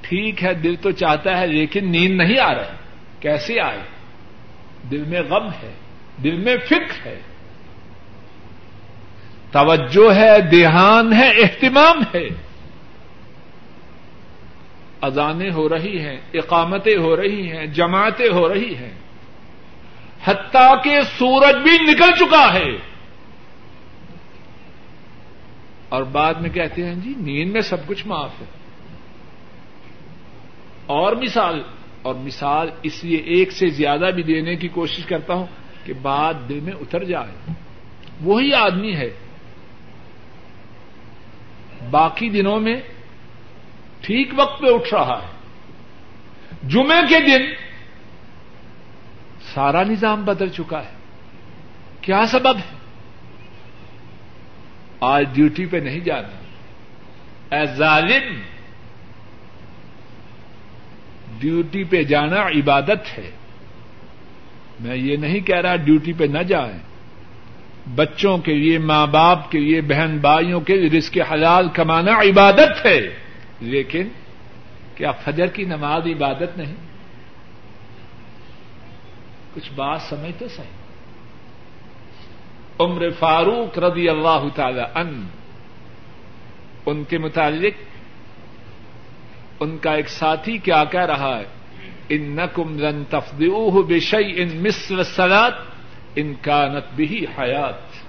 ٹھیک 0.00 0.44
ہے، 0.44 0.54
دل 0.54 0.74
تو 0.76 0.90
چاہتا 0.90 1.40
ہے، 1.40 1.46
لیکن 1.46 1.90
نیند 1.90 2.16
نہیں 2.16 2.38
آ 2.38 2.54
رہا۔ 2.54 2.76
کیسے 3.20 3.60
آئے؟ 3.60 3.78
دل 4.90 5.04
میں 5.08 5.22
غم 5.22 5.48
ہے، 5.48 5.74
دل 6.24 6.36
میں 6.36 6.56
فکر 6.56 7.06
ہے۔ 7.06 7.20
توجہ 9.52 10.14
ہے، 10.14 10.40
دھیان 10.40 11.12
ہے، 11.12 11.30
اہتمام 11.30 12.02
ہے۔ 12.14 12.28
اذانیں 15.00 15.50
ہو 15.50 15.68
رہی 15.68 16.00
ہیں، 16.00 16.20
اقامتیں 16.34 16.96
ہو 16.96 17.16
رہی 17.16 17.52
ہیں، 17.52 17.66
جماعتیں 17.66 18.28
ہو 18.32 18.48
رہی 18.48 18.74
ہیں۔ 18.74 18.94
حتیٰ 20.24 20.82
کہ 20.82 21.00
سورج 21.18 21.54
بھی 21.56 21.92
نکل 21.92 22.16
چکا 22.18 22.54
ہے۔ 22.54 22.91
اور 25.92 26.02
بعد 26.02 26.34
میں 26.34 26.50
کہتے 26.50 26.86
ہیں 26.86 26.94
جی 26.94 27.14
نیند 27.16 27.52
میں 27.52 27.60
سب 27.60 27.86
کچھ 27.86 28.06
معاف 28.06 28.40
ہے۔ 28.40 28.46
اور 30.86 31.16
مثال 31.16 31.62
اور 32.02 32.14
مثال 32.14 32.70
اس 32.82 33.04
لیے 33.04 33.18
ایک 33.18 33.52
سے 33.52 33.66
زیادہ 33.66 34.10
بھی 34.14 34.22
دینے 34.22 34.56
کی 34.56 34.68
کوشش 34.68 35.06
کرتا 35.06 35.34
ہوں 35.34 35.46
کہ 35.84 35.92
بات 36.02 36.48
دل 36.48 36.60
میں 36.60 36.72
اتر 36.72 37.04
جائے۔ 37.04 37.52
وہی 38.20 38.54
آدمی 38.54 38.96
ہے۔ 38.96 39.10
باقی 41.90 42.28
دنوں 42.28 42.60
میں 42.60 42.80
ٹھیک 44.00 44.28
وقت 44.36 44.60
پہ 44.60 44.66
اٹھ 44.66 44.94
رہا 44.94 45.20
ہے۔ 45.22 45.28
جمعے 46.68 47.02
کے 47.08 47.20
دن 47.20 47.46
سارا 49.54 49.82
نظام 49.82 50.24
بدل 50.24 50.48
چکا 50.48 50.84
ہے۔ 50.84 50.92
کیا 52.00 52.26
سبب 52.26 52.56
ہے؟ 52.56 52.81
آج 55.02 55.24
ڈیوٹی 55.32 55.66
پہ 55.66 55.76
نہیں 55.76 56.00
جانا۔ 56.00 56.42
اے 57.56 57.66
ظالم، 57.66 58.40
ڈیوٹی 61.38 61.84
پہ 61.84 62.02
جانا 62.02 62.46
عبادت 62.46 63.18
ہے۔ 63.18 63.30
میں 64.80 64.96
یہ 64.96 65.16
نہیں 65.16 65.40
کہہ 65.40 65.60
رہا 65.60 65.76
ڈیوٹی 65.76 66.12
پہ 66.12 66.24
نہ 66.24 66.38
جائیں۔ 66.38 66.78
بچوں 67.94 68.38
کے 68.38 68.54
لیے، 68.54 68.78
ماں 68.78 69.06
باپ 69.06 69.50
کے 69.50 69.58
لیے، 69.58 69.80
بہن 69.80 70.18
بھائیوں 70.18 70.60
کے 70.60 70.76
لیے 70.76 70.98
رزق 70.98 71.18
حلال 71.32 71.68
کمانا 71.68 72.12
عبادت 72.12 72.86
ہے۔ 72.86 73.16
لیکن 73.60 74.08
کیا 74.94 75.12
فجر 75.12 75.46
کی 75.46 75.64
نماز 75.64 76.06
عبادت 76.06 76.58
نہیں؟ 76.58 76.74
کچھ 79.54 79.72
بات 79.72 80.02
سمجھ 80.02 80.38
تو 80.38 80.48
صحیح؟ 80.48 80.81
عمر 82.82 83.10
فاروق 83.10 83.78
رضی 83.78 84.08
اللہ 84.08 84.42
تعالی 84.54 84.82
ان 84.94 85.26
ان 86.86 87.04
کے 87.04 87.18
متعلق 87.18 87.72
ان 89.60 89.78
کا 89.78 89.94
ایک 89.94 90.08
ساتھی 90.08 90.58
کیا 90.58 90.84
کہہ 90.84 91.06
رہا 91.06 91.38
ہے 91.38 91.44
ان 92.08 92.36
نقم 92.36 92.78
رن 92.78 93.04
تفدیو 93.04 93.82
بشئی 93.82 94.42
ان 94.42 94.62
مصر 94.62 95.02
سلاد 95.02 95.50
ان 96.16 96.34
کا 96.42 96.66
بھی 96.96 97.26
حیات۔ 97.38 98.02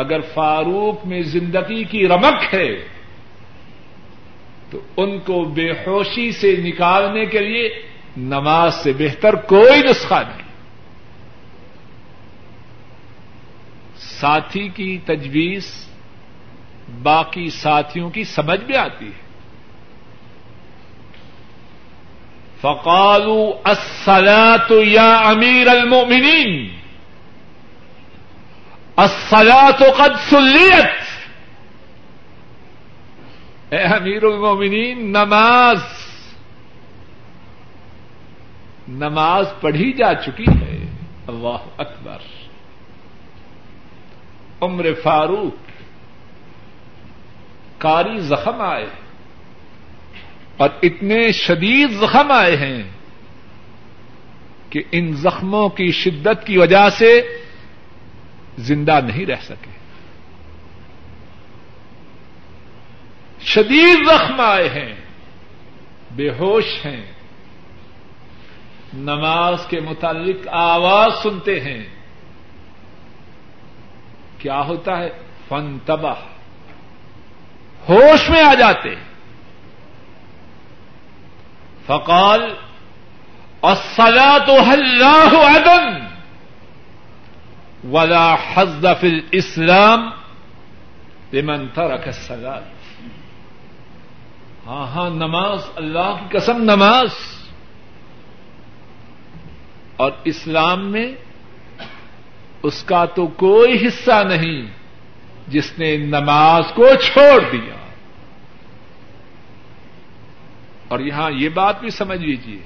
اگر 0.00 0.20
فاروق 0.20 1.06
میں 1.06 1.22
زندگی 1.22 1.84
کی 1.84 2.08
رمک 2.08 2.54
ہے، 2.54 2.76
تو 4.70 4.80
ان 4.96 5.18
کو 5.18 5.44
بے 5.44 5.70
ہوشی 5.70 6.32
سے 6.32 6.56
نکالنے 6.56 7.26
کے 7.26 7.38
لیے 7.38 7.82
نماز 8.16 8.74
سے 8.74 8.92
بہتر 8.98 9.34
کوئی 9.34 9.80
نسخہ 9.90 10.14
نہیں۔ 10.14 10.45
ساتھی 14.20 14.68
کی 14.68 14.98
تجویز 15.04 15.86
باقی 17.02 17.50
ساتھیوں 17.50 18.10
کی 18.10 18.24
سمجھ 18.24 18.60
میں 18.68 18.78
آتی 18.78 19.06
ہے۔ 19.06 19.26
فقالو 22.60 23.60
السلاۃ 23.64 24.70
یا 24.70 25.16
امیر 25.16 25.68
المومنین 25.68 26.76
السلاۃ 28.96 29.82
قد 29.96 30.30
سلیت 30.30 30.94
اے 33.72 33.78
امیر 33.78 34.24
المومنین 34.24 35.12
نماز۔ 35.12 35.82
نماز 38.88 39.46
پڑھی 39.60 39.92
جا 39.92 40.14
چکی 40.14 40.44
ہے۔ 40.44 40.86
اللہ 41.26 41.62
اکبر۔ 41.78 42.35
عمر 44.60 44.86
فاروق 45.02 45.54
کاری 47.78 48.20
زخم 48.20 48.60
آئے 48.60 48.86
اور 50.56 50.70
اتنے 50.82 51.32
شدید 51.32 51.90
زخم 51.90 52.30
آئے 52.30 52.56
ہیں 52.56 52.82
کہ 54.70 54.82
ان 54.92 55.12
زخموں 55.12 55.68
کی 55.68 55.92
شدت 55.92 56.46
کی 56.46 56.58
وجہ 56.58 56.88
سے 56.88 57.20
زندہ 58.58 59.00
نہیں 59.04 59.26
رہ 59.26 59.40
سکے۔ 59.42 59.70
شدید 63.40 64.06
زخم 64.06 64.40
آئے 64.40 64.68
ہیں، 64.68 64.94
بے 66.10 66.30
ہوش 66.30 66.86
ہیں۔ 66.86 67.12
نماز 68.94 69.66
کے 69.68 69.80
متعلق 69.80 70.48
آواز 70.48 71.22
سنتے 71.22 71.60
ہیں۔ 71.60 71.95
کیا 74.38 74.60
ہوتا 74.60 74.98
ہے؟ 74.98 75.10
فن 75.48 75.78
تباہ 75.84 76.20
ہوش 77.88 78.30
میں 78.30 78.42
آ 78.42 78.54
جاتے۔ 78.54 78.94
فقال 81.86 82.54
سلا 83.96 84.38
تو 84.38 84.52
اللہ 84.52 85.46
عدم 85.56 86.06
ولا 87.92 88.34
حزد 88.34 88.86
فی 89.00 89.08
الاسلام 89.08 90.10
لمن 91.32 91.68
ترک 91.68 92.06
الصلاة۔ 92.06 92.60
ہاں 94.66 94.86
ہاں 94.86 95.10
نماز، 95.10 95.58
اللہ 95.76 96.16
کی 96.20 96.38
قسم 96.38 96.62
نماز۔ 96.62 97.08
اور 99.96 100.12
اسلام 100.24 100.92
میں 100.92 101.12
اس 102.62 102.84
کا 102.84 103.04
تو 103.04 103.26
کوئی 103.26 103.86
حصہ 103.86 104.24
نہیں 104.24 104.66
جس 105.48 105.78
نے 105.78 105.96
نماز 105.96 106.64
کو 106.74 106.88
چھوڑ 107.04 107.42
دیا۔ 107.52 107.74
اور 110.88 111.00
یہاں 111.00 111.30
یہ 111.30 111.48
بات 111.48 111.80
بھی 111.80 111.90
سمجھ 111.90 112.20
لیجیے 112.20 112.60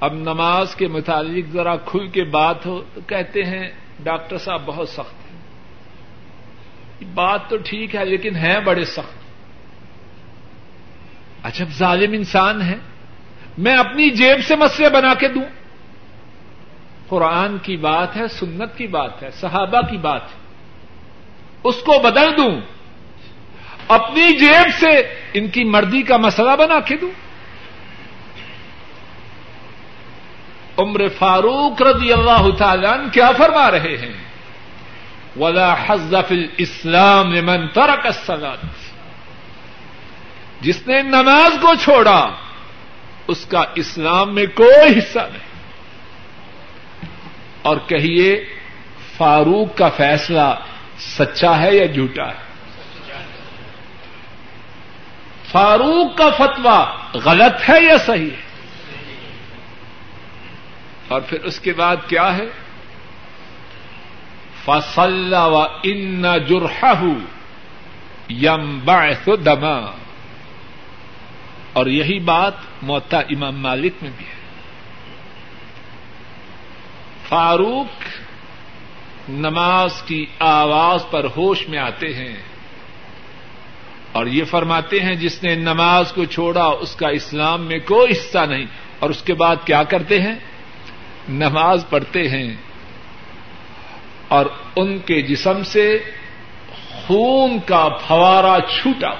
اب 0.00 0.14
نماز 0.14 0.74
کے 0.74 0.88
متعلق 0.88 1.52
ذرا 1.52 1.76
کھل 1.76 2.08
کے 2.08 2.24
بات 2.24 2.66
ہو 2.66 2.82
تو 2.94 3.00
کہتے 3.00 3.42
ہیں، 3.42 3.70
ڈاکٹر 4.00 4.38
صاحب 4.38 4.62
بہت 4.66 4.88
سخت 4.88 5.14
ہے 5.14 5.32
بات 7.14 7.48
تو 7.48 7.56
ٹھیک 7.56 7.96
ہے، 7.96 8.04
لیکن 8.04 8.36
ہیں 8.36 8.60
بڑے 8.60 8.84
سخت۔ 8.84 9.22
اچھا 11.42 11.64
ظالم 11.64 12.12
انسان 12.12 12.62
ہے۔ 12.62 12.76
میں 13.58 13.76
اپنی 13.76 14.10
جیب 14.10 14.44
سے 14.44 14.56
مسئلے 14.56 14.88
بنا 14.88 15.14
کے 15.14 15.28
دوں۔ 15.28 15.61
قرآن 17.12 17.58
کی 17.58 17.76
بات 17.76 18.16
ہے، 18.16 18.28
سنت 18.28 18.78
کی 18.78 18.86
بات 18.86 19.22
ہے، 19.22 19.30
صحابہ 19.30 19.80
کی 19.90 19.96
بات 19.96 20.22
ہے۔ 20.22 20.40
اس 21.64 21.74
کو 21.76 21.98
بدل 22.02 22.36
دوں، 22.36 22.60
اپنی 23.88 24.38
جیب 24.38 24.70
سے 24.80 25.14
ان 25.34 25.48
کی 25.48 25.64
مردی 25.64 26.02
کا 26.02 26.16
مسئلہ 26.16 26.50
بنا 26.58 26.80
کے 26.80 26.96
دوں۔ 26.96 27.10
عمر 30.78 31.08
فاروق 31.08 31.82
رضی 31.82 32.12
اللہ 32.12 32.56
تعالیٰ 32.58 32.96
کیا 33.12 33.30
فرما 33.36 33.70
رہے 33.70 33.96
ہیں؟ 33.96 34.12
ولا 35.38 35.74
حزف 35.86 36.32
اسلام 36.58 37.30
من 37.30 37.68
ترک 37.68 38.06
الصلاة۔ 38.06 38.66
جس 40.60 40.86
نے 40.86 41.02
نماز 41.02 41.52
کو 41.60 41.74
چھوڑا، 41.74 42.30
اس 43.28 43.46
کا 43.46 43.64
اسلام 43.74 44.34
میں 44.34 44.46
کوئی 44.54 44.98
حصہ 44.98 45.18
نہیں۔ 45.18 45.51
اور 47.62 47.76
کہیے 47.76 48.44
فاروق 49.16 49.76
کا 49.76 49.88
فیصلہ 49.88 50.54
سچا 50.98 51.58
ہے 51.58 51.76
یا 51.76 51.86
جھوٹا 51.86 52.28
ہے؟ 52.28 52.52
فاروق 55.50 56.16
کا 56.16 56.30
فتوا 56.30 56.96
غلط 57.14 57.70
ہے 57.70 57.84
یا 57.84 57.98
صحیح 57.98 58.30
ہے؟ 58.30 58.52
اور 61.08 61.20
پھر 61.20 61.44
اس 61.44 61.60
کے 61.60 61.72
بعد 61.72 61.96
کیا 62.06 62.36
ہے؟ 62.36 62.44
فصل 64.64 65.32
و 65.32 65.58
ان 65.82 66.24
جرح 66.48 66.94
یم 68.28 68.78
باعث 68.84 69.28
دما۔ 69.44 69.90
اور 71.72 71.86
یہی 71.86 72.18
بات 72.18 72.52
موتا 72.82 73.18
امام 73.18 73.62
مالک 73.62 73.92
میں 74.02 74.10
بھی 74.16 74.26
ہے۔ 74.26 74.31
فاروق 77.32 78.04
نماز 79.28 80.02
کی 80.02 80.26
آواز 80.38 81.10
پر 81.10 81.24
ہوش 81.24 81.68
میں 81.68 81.78
آتے 81.78 82.14
ہیں 82.14 82.36
اور 84.12 84.26
یہ 84.26 84.44
فرماتے 84.44 85.00
ہیں 85.00 85.14
جس 85.14 85.42
نے 85.42 85.54
نماز 85.54 86.12
کو 86.12 86.24
چھوڑا 86.24 86.64
اس 86.64 86.96
کا 86.96 87.08
اسلام 87.08 87.62
میں 87.62 87.78
کوئی 87.78 88.12
حصہ 88.12 88.38
نہیں 88.38 88.66
اور 88.98 89.10
اس 89.10 89.22
کے 89.22 89.34
بعد 89.34 89.56
کیا 89.64 89.82
کرتے 89.82 90.22
ہیں؟ 90.22 90.34
نماز 91.28 91.84
پڑھتے 91.90 92.28
ہیں 92.28 92.56
اور 94.28 94.46
ان 94.76 94.98
کے 94.98 95.22
جسم 95.22 95.62
سے 95.62 95.98
خون 97.06 97.58
کا 97.66 97.88
فوارا 97.88 98.58
چھوٹا 98.60 99.10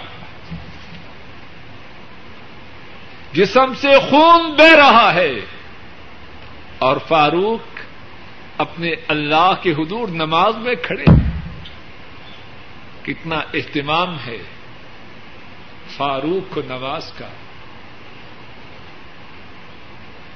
جسم 3.33 3.75
سے 3.75 3.93
خون 4.11 4.53
بہ 4.59 4.77
رہا 4.77 5.15
ہے 5.15 5.33
اور 6.79 6.97
فاروق 7.09 7.72
اپنے 8.63 8.91
اللہ 9.09 9.53
کے 9.63 9.73
حضور 9.73 10.09
نماز 10.09 10.57
میں 10.57 10.75
کھڑے۔ 10.75 11.05
کتنا 13.03 13.37
اہتمام 13.37 14.17
ہے 14.27 14.39
فاروق 15.97 16.55
کو 16.55 16.63
نماز 16.67 17.13
کا۔ 17.13 17.29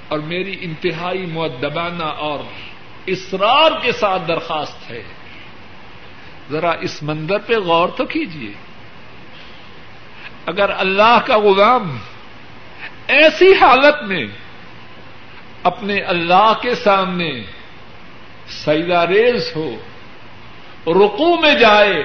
اور 0.08 0.18
میری 0.18 0.56
انتہائی 0.60 1.26
معدبانہ 1.26 2.04
اور 2.04 2.38
اسرار 3.06 3.70
کے 3.82 3.92
ساتھ 3.92 4.22
درخواست 4.28 4.90
ہے۔ 4.90 5.02
ذرا 6.50 6.70
اس 6.70 7.02
منظر 7.02 7.38
پہ 7.38 7.54
غور 7.54 7.88
تو 7.88 8.04
کیجیے 8.04 8.52
اگر 10.46 10.70
اللہ 10.76 11.18
کا 11.26 11.38
غلام 11.38 11.98
ایسی 13.06 13.52
حالت 13.52 14.02
میں 14.02 14.26
اپنے 15.62 16.00
اللہ 16.00 16.52
کے 16.62 16.74
سامنے 16.74 17.42
سیدا 18.48 19.06
ریز 19.06 19.56
ہو 19.56 19.76
رقو 20.86 21.40
میں 21.40 21.54
جائے، 21.54 22.04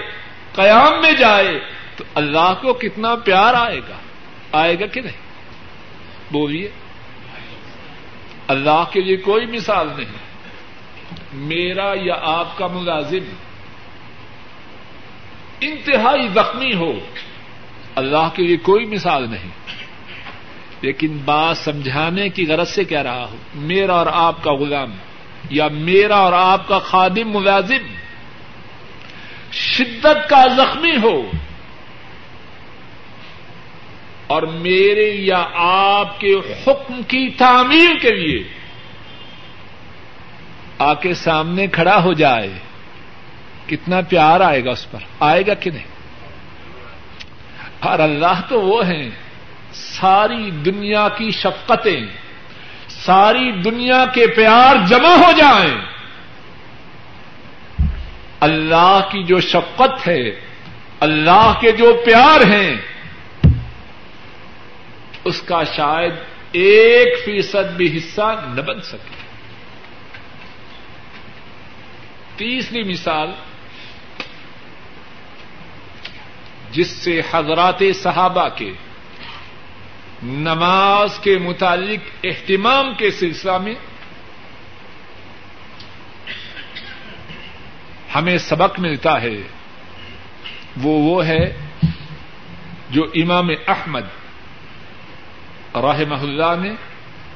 قیام 0.56 1.02
میں 1.02 1.14
جائے، 1.14 1.60
تو 1.96 2.04
اللہ 2.16 2.54
کو 2.62 2.74
کتنا 2.74 3.16
پیار 3.16 3.54
آئے 3.54 3.80
گا؟ 3.80 3.98
آئے 4.52 4.80
گا 4.80 4.86
کہ 4.86 5.02
نہیں؟ 5.02 5.18
بولیے، 6.32 6.72
اللہ 8.48 8.84
کے 8.92 9.02
لیے 9.02 9.18
کوئی 9.18 9.46
مثال 9.46 9.88
نہیں۔ 9.98 10.22
میرا 11.34 11.94
یا 12.02 12.16
آپ 12.22 12.58
کا 12.58 12.68
ملازم 12.68 13.34
انتہائی 15.62 16.28
زخمی 16.28 16.76
ہو، 16.76 17.00
اللہ 17.96 18.30
کے 18.34 18.44
لیے 18.44 18.58
کوئی 18.58 18.86
مثال 18.86 19.30
نہیں۔ 19.30 19.50
لیکن 20.82 21.18
بات 21.26 21.58
سمجھانے 21.58 22.30
کی 22.30 22.48
غرض 22.48 22.70
سے 22.70 22.84
کہہ 22.84 23.02
رہا 23.02 23.26
ہوں، 23.26 23.38
میرا 23.56 23.94
اور 23.94 24.08
آپ 24.12 24.44
کا 24.44 24.54
غلام 24.54 24.92
یا 25.52 25.68
میرا 25.68 26.16
اور 26.16 26.34
آپ 26.34 26.68
کا 26.68 26.80
خادم 26.80 27.32
ملازم 27.34 27.88
شدت 29.52 30.30
کا 30.30 30.48
زخمی 30.58 30.96
ہو 31.04 31.32
اور 34.28 34.44
میرے 34.44 35.10
یا 35.10 35.46
آپ 35.66 36.20
کے 36.20 36.34
حکم 36.36 37.02
کی 37.04 37.30
تعمیر 37.30 37.98
کے 38.02 38.10
لیے 38.10 38.44
آ 40.80 40.94
کے 40.94 41.14
سامنے 41.14 41.68
کھڑا 41.68 42.04
ہو 42.04 42.14
جائے، 42.14 42.50
کتنا 43.68 44.02
پیار 44.02 44.40
آئے 44.40 44.66
گا 44.66 44.72
اس 44.72 44.92
پر، 44.92 45.00
آئے 45.20 45.44
گا 45.48 45.54
کہ 45.54 45.72
نہیں؟ 45.72 45.90
اور 47.80 48.00
اللہ 48.00 48.42
تو 48.50 48.62
وہ 48.62 48.88
ہیں، 48.88 49.10
ساری 49.74 50.52
دنیا 50.52 51.08
کی 51.10 51.32
شفقتیں 51.32 52.21
ساری 53.06 53.52
دنیا 53.52 54.06
کے 54.06 54.28
پیار 54.28 54.76
جمع 54.88 55.26
ہو 55.26 55.32
جائیں۔ 55.32 55.82
اللہ 58.40 59.00
کی 59.12 59.24
جو 59.24 59.40
شفقت 59.40 60.08
ہے، 60.08 60.42
اللہ 61.00 61.54
کے 61.62 61.72
جو 61.72 62.02
پیار 62.06 62.42
ہیں، 62.42 62.78
اس 65.24 65.42
کا 65.42 65.64
شاید 65.64 66.14
ایک 66.52 67.26
فیصد 67.26 67.72
بھی 67.78 67.98
حصہ 67.98 68.44
نہ 68.56 68.62
بن 68.62 68.82
سکے۔ 68.82 69.16
تیسری 72.36 72.84
مثال، 72.84 73.32
جس 76.72 76.88
سے 76.88 77.22
حضرات 77.32 77.84
صحابہ 77.96 78.50
کے 78.50 78.74
نماز 80.24 81.20
کے 81.20 81.38
متعلق 81.38 82.10
اہتمام 82.24 82.94
کے 82.94 83.12
سلسلہ 83.12 83.58
میں 83.58 83.76
ہمیں 88.16 88.38
سبق 88.38 88.80
ملتا 88.80 89.22
ہے۔ 89.22 89.38
وہ 90.82 90.92
وہ 90.92 91.26
ہے 91.26 91.58
جو 92.90 93.04
امام 93.16 93.50
احمد 93.68 94.04
رحمہ 95.76 96.16
اللہ 96.16 96.64
نے 96.64 96.72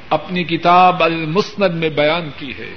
اپنی 0.09 0.43
کتاب 0.43 1.03
المسند 1.03 1.75
میں 1.75 1.89
بیان 1.89 2.29
کی 2.37 2.53
ہے۔ 2.57 2.75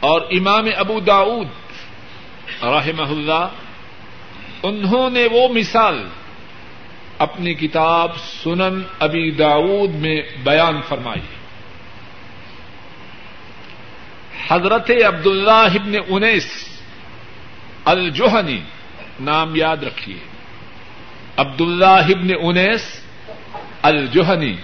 اور 0.00 0.20
امام 0.20 0.64
ابو 0.76 1.00
داود 1.00 1.46
رحمہ 2.62 3.08
اللہ، 3.08 3.48
انہوں 4.62 5.10
نے 5.10 5.26
وہ 5.32 5.48
مثال 5.48 6.08
اپنی 7.20 7.54
کتاب 7.54 8.16
سنن 8.16 8.82
ابی 8.98 9.30
داود 9.30 9.90
میں 9.94 10.22
بیان 10.44 10.80
فرمائی۔ 10.88 11.26
حضرت 14.48 14.90
عبداللہ 15.06 15.68
ابن 15.74 15.92
انیس 16.08 16.80
الجوہنی 17.84 18.60
نام 19.20 19.56
یاد 19.56 19.76
رکھیے۔ 19.76 20.18
عبداللہ 21.36 21.84
ابن 21.84 22.28
انیس 22.42 23.00
الجوہنی 23.82 24.56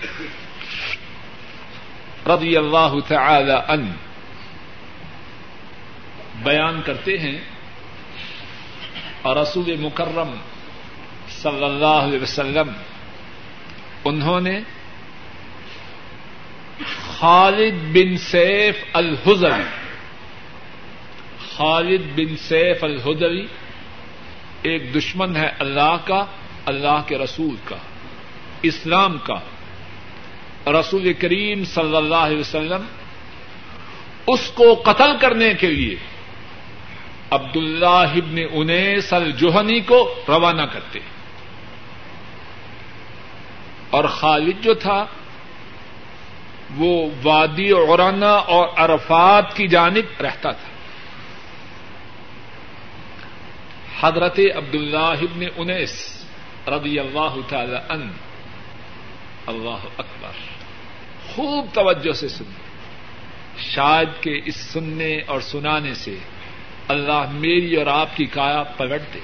رضی 2.27 2.57
اللہ 2.57 2.95
تعالی 3.09 3.53
ان 3.69 3.93
بیان 6.43 6.83
کرتے 6.83 7.19
ہیں 7.19 7.39
اور 9.23 9.37
رسول 9.37 9.77
مکرم 9.77 10.37
صلی 11.47 11.65
اللہ 11.65 12.03
علیہ 12.07 12.23
وسلم، 12.23 12.69
انہوں 14.05 14.41
نے 14.41 14.61
خالد 17.19 17.97
بن 17.97 18.17
سیف 18.17 18.85
الحزوی 18.93 19.65
خالد 21.57 22.05
بن 22.17 22.37
سیف 22.37 22.85
الحدوی 22.85 23.47
ایک 24.63 24.95
دشمن 24.95 25.37
ہے 25.37 25.49
اللہ 25.59 25.97
کا، 26.05 26.25
اللہ 26.67 27.03
کے 27.07 27.19
رسول 27.19 27.57
کا، 27.65 27.77
اسلام 28.63 29.19
کا۔ 29.19 29.39
رسول 30.81 31.13
کریم 31.13 31.65
صلی 31.65 31.97
اللہ 31.97 32.29
علیہ 32.29 32.39
وسلم 32.39 32.83
اس 34.27 34.51
کو 34.55 34.75
قتل 34.75 35.17
کرنے 35.21 35.55
کے 35.55 35.67
لیے 35.67 35.97
عبد 37.31 37.57
اللہ 37.57 38.15
ابن 38.23 38.39
انیس 38.53 39.13
الجوہنی 39.13 39.81
کو 39.81 40.15
روانہ 40.29 40.63
کرتے۔ 40.63 40.99
ہیں 41.01 41.16
اور 43.91 44.05
خالد 44.05 44.63
جو 44.63 44.75
تھا، 44.75 45.07
وہ 46.77 47.11
وادی 47.23 47.71
اورانا 47.71 48.33
اور 48.33 48.69
عرفات 48.77 49.57
کی 49.57 49.69
جانب 49.69 50.23
رہتا 50.23 50.51
تھا۔ 50.51 50.69
حضرت 54.01 54.41
عبد 54.57 54.75
اللہ 54.75 54.97
ابن 54.99 55.47
انیس 55.57 56.25
رضی 56.69 56.99
اللہ 56.99 57.37
تعالی 57.49 57.77
ان 57.89 58.13
اللہ 59.47 59.85
اکبر، 59.99 60.31
خوب 61.35 61.67
توجہ 61.75 62.13
سے 62.13 62.29
سننے 62.29 62.67
شاید 63.59 64.09
کہ 64.21 64.41
اس 64.45 64.57
سننے 64.57 65.21
اور 65.27 65.41
سنانے 65.41 65.95
سے 65.95 66.19
اللہ 66.89 67.27
میری 67.33 67.77
اور 67.77 67.87
آپ 67.87 68.17
کی 68.17 68.25
کایا 68.25 68.63
پلٹ 68.63 69.03
دے۔ 69.15 69.19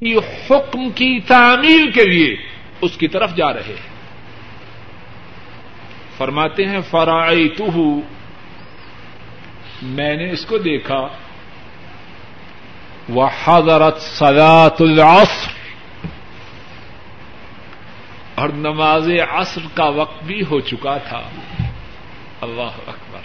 یہ 0.00 0.16
حکم 0.50 0.90
کی 0.90 1.20
تعمیل 1.20 1.90
کے 1.90 2.04
لیے 2.04 2.36
اس 2.80 2.96
کی 2.96 3.08
طرف 3.08 3.36
جا 3.36 3.52
رہے 3.52 3.74
ہیں۔ 3.80 3.89
فرماتے 6.20 6.66
ہیں 6.66 6.80
فرائی 6.90 7.48
میں 9.82 10.16
نے 10.16 10.30
اس 10.30 10.46
کو 10.46 10.58
دیکھا۔ 10.58 11.08
وہ 13.08 13.28
حضرت 13.44 14.00
سلاط 14.00 14.82
العصر، 14.82 15.50
اور 18.34 18.48
نماز 18.48 19.10
عصر 19.30 19.60
کا 19.74 19.84
وقت 19.84 20.24
بھی 20.24 20.42
ہو 20.50 20.60
چکا 20.60 20.96
تھا۔ 20.96 21.20
اللہ 22.40 22.78
اکبر۔ 22.86 23.22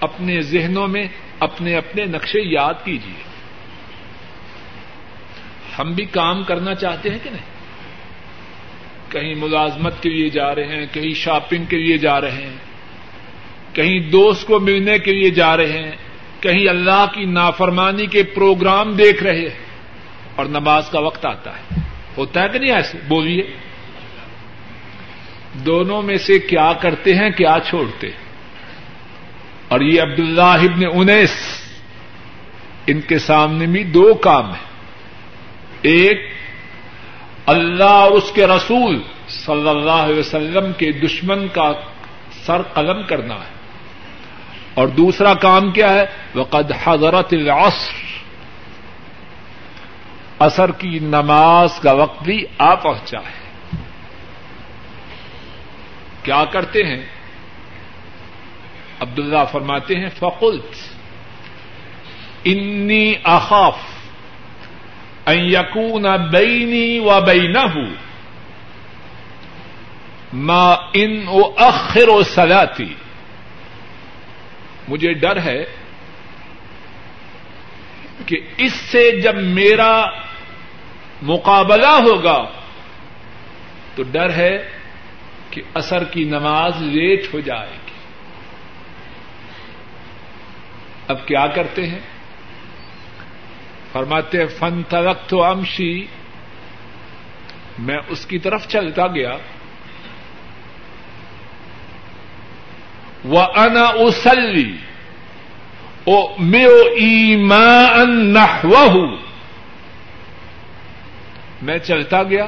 اپنے 0.00 0.40
ذہنوں 0.40 0.88
میں 0.88 1.08
اپنے 1.38 1.76
اپنے 1.76 2.04
نقشے 2.04 2.40
یاد 2.40 2.74
کیجیے 2.84 3.22
ہم 5.78 5.92
بھی 5.92 6.04
کام 6.04 6.44
کرنا 6.44 6.74
چاہتے 6.74 7.10
ہیں 7.10 7.18
کہ 7.22 7.30
نہیں؟ 7.30 7.51
کہیں 9.12 9.34
ملازمت 9.34 10.02
کے 10.02 10.08
لیے 10.08 10.28
جا 10.28 10.54
رہے 10.54 10.64
ہیں، 10.64 10.86
کہیں 10.92 11.14
شاپنگ 11.14 11.64
کے 11.64 11.78
لیے 11.78 11.98
جا 11.98 12.20
رہے 12.20 12.30
ہیں، 12.30 12.56
کہیں 13.72 14.00
دوست 14.00 14.46
کو 14.46 14.60
ملنے 14.60 14.98
کے 14.98 15.12
لیے 15.12 15.30
جا 15.30 15.56
رہے 15.56 15.72
ہیں، 15.72 15.90
کہیں 16.40 16.68
اللہ 16.68 17.06
کی 17.14 17.24
نافرمانی 17.24 18.06
کے 18.06 18.22
پروگرام 18.22 18.92
دیکھ 18.92 19.22
رہے 19.22 19.40
ہیں، 19.40 19.66
اور 20.36 20.46
نماز 20.46 20.88
کا 20.90 21.00
وقت 21.00 21.26
آتا 21.26 21.50
ہے۔ 21.56 21.80
ہوتا 22.18 22.42
ہے 22.42 22.48
کہ 22.48 22.58
نہیں 22.58 22.72
ایسے؟ 22.72 22.98
بولیے۔ 23.08 23.42
دونوں 25.54 26.02
میں 26.02 26.16
سے 26.16 26.38
کیا 26.38 26.72
کرتے 26.72 27.14
ہیں، 27.14 27.30
کیا 27.30 27.56
چھوڑتے 27.68 28.06
ہیں؟ 28.06 28.22
اور 29.68 29.80
یہ 29.80 30.02
عبد 30.02 30.20
اللہ 30.20 30.40
ابن 30.42 30.82
انیس، 30.94 31.30
ان 32.86 33.00
کے 33.00 33.18
سامنے 33.18 33.66
بھی 33.66 33.84
دو 33.84 34.14
کام 34.14 34.46
ہیں۔ 34.46 34.72
ایک 35.82 36.30
اللہ 37.46 37.84
اور 37.84 38.10
اس 38.10 38.32
کے 38.34 38.46
رسول 38.46 39.02
صلی 39.28 39.68
اللہ 39.68 39.90
علیہ 39.90 40.18
وسلم 40.18 40.72
کے 40.72 40.92
دشمن 40.92 41.48
کا 41.48 41.72
سر 42.46 42.62
قلم 42.62 43.02
کرنا 43.02 43.34
ہے۔ 43.34 43.62
اور 44.74 44.88
دوسرا 44.88 45.34
کام 45.34 45.70
کیا 45.70 45.94
ہے؟ 45.94 46.04
وقد 46.34 46.72
حضرت 46.84 47.28
العصر۔ 47.32 47.92
اثر 50.38 50.70
کی 50.70 50.98
نماز 50.98 51.80
کا 51.80 51.92
وقت 51.92 52.22
بھی 52.22 52.44
آ 52.58 52.74
پہنچا 52.74 53.18
ہے۔ 53.18 53.42
کیا 56.22 56.44
کرتے 56.44 56.82
ہیں؟ 56.84 57.06
عبداللہ 59.00 59.44
فرماتے 59.52 59.94
ہیں، 59.94 60.08
فقلت 60.18 60.74
انی 62.44 63.14
اخاف 63.22 63.76
ان 65.26 65.38
یکون 65.38 66.06
بینی 66.30 66.98
و 66.98 67.20
بینہ 67.20 67.78
ما 70.32 70.72
ان 70.92 71.24
او 71.28 71.40
اخر 71.56 72.08
و 72.08 72.22
سلاتی 72.22 72.94
مجھے 74.88 75.12
ڈر 75.12 75.40
ہے 75.40 75.64
کہ 78.26 78.36
اس 78.56 78.72
سے 78.72 79.20
جب 79.20 79.34
میرا 79.34 80.04
مقابلہ 81.22 81.86
ہوگا 81.86 82.44
تو 83.94 84.02
ڈر 84.02 84.30
ہے 84.30 84.70
کہ 85.50 85.62
اثر 85.74 86.04
کی 86.04 86.24
نماز 86.24 86.72
لیٹ 86.82 87.34
ہو 87.34 87.40
جائے 87.40 87.70
گی۔ 87.70 87.92
اب 91.08 91.26
کیا 91.26 91.46
کرتے 91.46 91.86
ہیں؟ 91.86 92.00
فرماتے 93.92 94.46
فن 94.46 94.82
تلک 94.82 95.28
تو 95.28 95.44
امشی 95.44 96.06
میں 97.78 97.98
اس 98.08 98.26
کی 98.26 98.38
طرف 98.38 98.68
چلتا 98.68 99.06
گیا۔ 99.06 99.36
وہ 103.24 103.40
انا 103.40 103.84
اسلی 103.88 104.76
او 106.04 106.36
میو 106.38 106.82
ایمان 106.96 108.34
میں 111.62 111.78
چلتا 111.78 112.22
گیا 112.22 112.46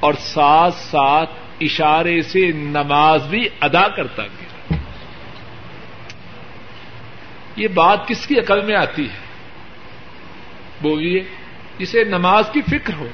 اور 0.00 0.14
ساتھ 0.18 0.74
ساتھ 0.74 1.30
اشارے 1.60 2.22
سے 2.22 2.52
نماز 2.52 3.26
بھی 3.26 3.48
ادا 3.60 3.88
کرتا 3.88 4.22
گیا۔ 4.22 4.76
یہ 7.56 7.68
بات 7.68 8.08
کس 8.08 8.26
کی 8.26 8.38
عقل 8.38 8.60
میں 8.60 8.76
آتی 8.76 9.10
ہے؟ 9.10 9.23
بولیے 10.82 11.22
جسے 11.78 12.04
نماز 12.04 12.44
کی 12.52 12.60
فکر 12.62 12.94
ہو۔ 12.94 13.08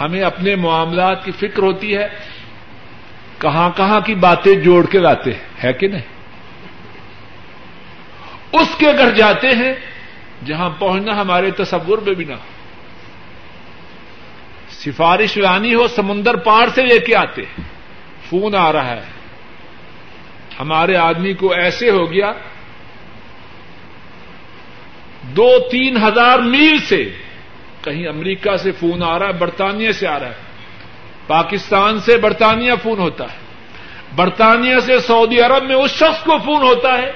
ہمیں 0.00 0.22
اپنے 0.22 0.56
معاملات 0.56 1.24
کی 1.24 1.30
فکر 1.30 1.62
ہوتی 1.62 1.96
ہے، 1.96 2.08
کہاں 3.38 3.70
کہاں 3.76 4.00
کی 4.00 4.14
باتیں 4.14 4.54
جوڑ 4.54 4.86
کے 4.86 4.98
لاتے 4.98 5.32
ہیں، 5.32 5.64
ہے 5.64 5.72
کہ 5.72 5.88
نہیں؟ 5.88 6.20
اس 8.52 8.68
کے 8.78 8.86
گھر 8.98 9.10
جاتے 9.10 9.48
ہیں، 9.48 9.74
جہاں 10.46 10.70
پہنچنا 10.78 11.20
ہمارے 11.20 11.50
تصور 11.50 11.98
میں 11.98 12.14
بھی 12.14 12.24
نہ 12.24 12.32
ہو۔ 12.32 12.60
سفارش 14.70 15.36
لانی 15.36 15.74
ہو، 15.74 15.88
سمندر 15.88 16.36
پار 16.36 16.68
سے 16.74 16.82
لے 16.82 16.98
کے 16.98 17.16
آتے 17.16 17.42
فون 18.30 18.54
آ 18.54 18.72
رہا 18.72 18.90
ہے۔ 18.90 19.20
ہمارے 20.60 20.96
آدمی 20.96 21.32
کو 21.32 21.52
ایسے 21.52 21.90
ہو 21.90 22.12
گیا 22.12 22.32
دو 25.36 25.68
تین 25.70 25.96
ہزار 25.96 26.38
میل 26.38 26.78
سے 26.78 27.12
کہیں 27.82 28.06
امریکہ 28.06 28.56
سے 28.56 28.72
فون 28.72 29.02
آ 29.02 29.18
رہا 29.18 29.26
ہے، 29.26 29.32
برطانیہ 29.32 29.92
سے 29.92 30.06
آ 30.06 30.18
رہا 30.18 30.26
ہے۔ 30.26 30.50
پاکستان 31.26 32.00
سے 32.00 32.16
برطانیہ 32.16 32.72
فون 32.82 32.98
ہوتا 32.98 33.24
ہے۔ 33.24 33.38
برطانیہ 34.16 34.74
سے 34.86 35.00
سعودی 35.00 35.40
عرب 35.40 35.64
میں 35.64 35.76
اس 35.76 35.90
شخص 35.90 36.24
کو 36.24 36.38
فون 36.38 36.62
ہوتا 36.62 36.98
ہے 36.98 37.12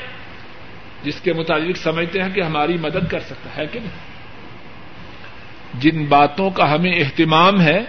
جس 1.03 1.21
کے 1.21 1.33
متعلق 1.33 1.77
سمجھتے 1.77 2.23
ہیں 2.23 2.31
کہ 2.31 2.41
ہماری 2.41 2.77
مدد 2.77 3.11
کر 3.11 3.21
سکتا 3.21 3.57
ہے 3.57 3.67
کہ 3.67 3.81
نہیں۔ 3.81 4.15
جن 5.75 6.05
باتوں 6.05 6.51
کا 6.51 6.75
ہمیں 6.75 6.99
اہتمام 6.99 7.61
ہے، 7.61 7.81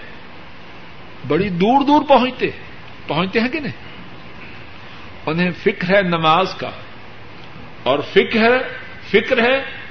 بڑی 1.28 1.50
دور 1.50 1.86
دور 1.86 2.02
پہنچتے 2.08 2.48
پہنچتے 3.08 3.40
ہیں 3.40 3.50
کہ 3.50 3.60
نہیں؟ 3.60 3.86
انہیں 5.26 5.52
فکر 5.64 5.96
ہے 5.96 6.02
نماز 6.02 6.54
کا۔ 6.54 6.70
اور 7.84 8.00
فکر 8.00 8.40
ہے 8.40 8.58
فکر 9.12 9.50
ہے 9.50 9.85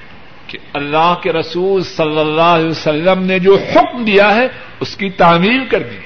کہ 0.54 0.58
اللہ 0.72 1.14
کے 1.22 1.32
رسول 1.32 1.82
صلی 1.82 2.20
اللہ 2.20 2.50
علیہ 2.54 2.70
وسلم 2.70 3.22
نے 3.22 3.38
جو 3.38 3.56
حکم 3.70 4.04
دیا 4.04 4.34
ہے، 4.34 4.46
اس 4.80 4.96
کی 4.96 5.10
تعمیل 5.10 5.64
کر 5.66 5.82
دی 5.82 5.98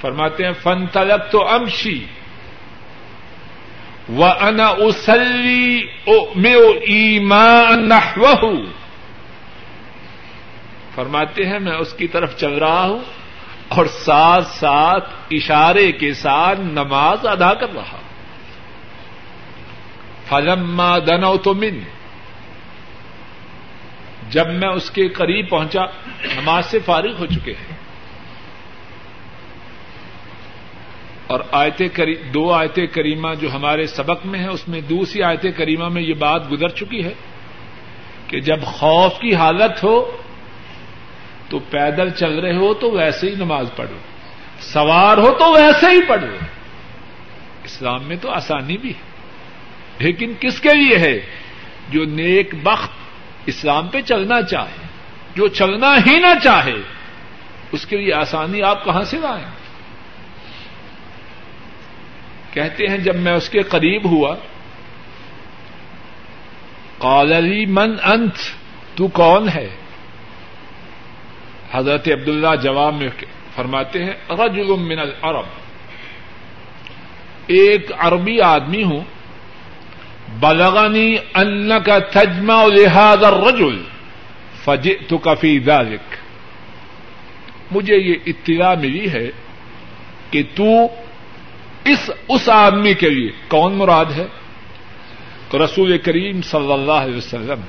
فرماتے 0.00 0.44
ہیں 0.44 0.52
فن 0.62 0.86
تلک 0.86 1.30
تو 1.32 1.48
امشی 1.48 2.04
و 4.08 4.24
انا 4.24 4.68
اسلی 4.84 5.80
میں 6.36 6.56
ایمان 6.86 7.90
فرماتے 10.94 11.46
ہیں، 11.46 11.58
میں 11.58 11.76
اس 11.76 11.92
کی 11.92 12.06
طرف 12.06 12.36
چل 12.36 12.54
رہا 12.54 12.84
ہوں 12.84 13.00
اور 13.68 13.86
ساتھ 13.86 14.46
ساتھ 14.48 15.08
اشارے 15.30 15.90
کے 15.92 16.12
ساتھ 16.14 16.60
نماز 16.60 17.26
ادا 17.26 17.52
کر 17.54 17.74
رہا 17.74 17.92
ہوں۔ 17.92 18.12
فلما 20.28 20.98
دنو 20.98 21.36
تو 21.36 21.54
من 21.54 21.80
جب 24.30 24.52
میں 24.52 24.68
اس 24.68 24.90
کے 24.90 25.08
قریب 25.08 25.48
پہنچا، 25.48 25.84
نماز 26.24 26.66
سے 26.66 26.78
فارغ 26.78 27.18
ہو 27.18 27.26
چکے 27.26 27.52
ہیں۔ 27.52 27.76
اور 31.26 31.40
آیت 31.52 31.82
دو 32.34 32.52
آیت 32.52 32.78
کریمہ 32.92 33.34
جو 33.40 33.52
ہمارے 33.52 33.86
سبق 33.86 34.26
میں 34.26 34.40
ہے 34.40 34.48
اس 34.48 34.68
میں 34.68 34.80
دوسری 34.80 35.22
آیت 35.22 35.46
کریمہ 35.56 35.88
میں 35.88 36.02
یہ 36.02 36.14
بات 36.14 36.52
گزر 36.52 36.68
چکی 36.68 37.04
ہے 37.04 37.12
کہ 38.26 38.40
جب 38.40 38.62
خوف 38.62 39.18
کی 39.18 39.34
حالت 39.34 39.84
ہو، 39.84 40.16
تو 41.48 41.58
پیدل 41.58 42.10
چل 42.10 42.38
رہے 42.38 42.56
ہو 42.56 42.74
تو 42.74 42.90
ویسے 42.90 43.30
ہی 43.30 43.34
نماز 43.34 43.66
پڑھو۔ 43.76 43.98
سوار 44.60 45.18
ہو 45.18 45.30
تو 45.38 45.52
ویسے 45.52 45.86
ہی 45.86 46.00
پڑھو۔ 46.08 46.36
اسلام 47.64 48.02
میں 48.02 48.16
تو 48.16 48.30
آسانی 48.30 48.76
بھی 48.76 48.90
ہے۔ 48.90 49.14
لیکن 49.98 50.32
کس 50.40 50.60
کے 50.60 50.74
لیے 50.74 50.98
ہے؟ 50.98 51.20
جو 51.88 52.04
نیک 52.04 52.54
بخت 52.62 53.03
اسلام 53.46 53.88
پہ 53.88 54.00
چلنا 54.00 54.42
چاہے، 54.42 54.86
جو 55.34 55.48
چلنا 55.48 55.94
ہی 56.06 56.18
نہ 56.18 56.38
چاہے، 56.42 56.80
اس 57.72 57.86
کے 57.86 57.96
لیے 57.96 58.12
آسانی 58.12 58.62
آپ 58.62 58.84
کہاں 58.84 59.04
سے 59.04 59.16
لائیں؟ 59.18 59.44
کہتے 62.50 62.86
ہیں، 62.86 62.98
جب 62.98 63.16
میں 63.16 63.32
اس 63.32 63.48
کے 63.48 63.62
قریب 63.62 64.10
ہوا 64.10 64.36
علی 67.00 67.66
من 67.66 67.96
انت؟ 68.04 68.36
تو 68.96 69.08
کون 69.08 69.48
ہے؟ 69.48 69.68
حضرت 71.72 72.08
عبداللہ 72.08 72.56
جواب 72.62 72.94
میں 72.94 73.08
فرماتے 73.54 74.04
ہیں، 74.04 74.12
رجل 74.30 74.76
من 74.76 74.98
العرب. 74.98 75.46
ایک 77.46 77.92
عربی 77.98 78.40
آدمی 78.40 78.82
ہوں 78.82 79.00
بلغنی 80.40 81.16
ان 81.34 81.70
کا 81.84 81.98
تجمہ 81.98 82.66
لہذا 82.66 83.28
الرجل 83.28 83.82
فجئت 84.64 85.14
کفی 85.22 85.60
ذلك 85.60 86.16
مجھے 87.70 87.96
یہ 87.96 88.14
اطلاع 88.26 88.74
ملی 88.74 89.10
ہے 89.10 89.30
کہ 90.30 90.42
تو 90.54 90.86
اس 91.84 92.10
اس 92.28 92.48
آدمی 92.48 92.94
کے 92.94 93.10
لیے 93.10 93.30
کون 93.48 93.74
مراد 93.74 94.04
ہے؟ 94.16 94.26
تو 95.48 95.64
رسول 95.64 95.98
کریم 95.98 96.42
صلی 96.42 96.72
اللہ 96.72 96.92
علیہ 96.92 97.16
وسلم۔ 97.16 97.60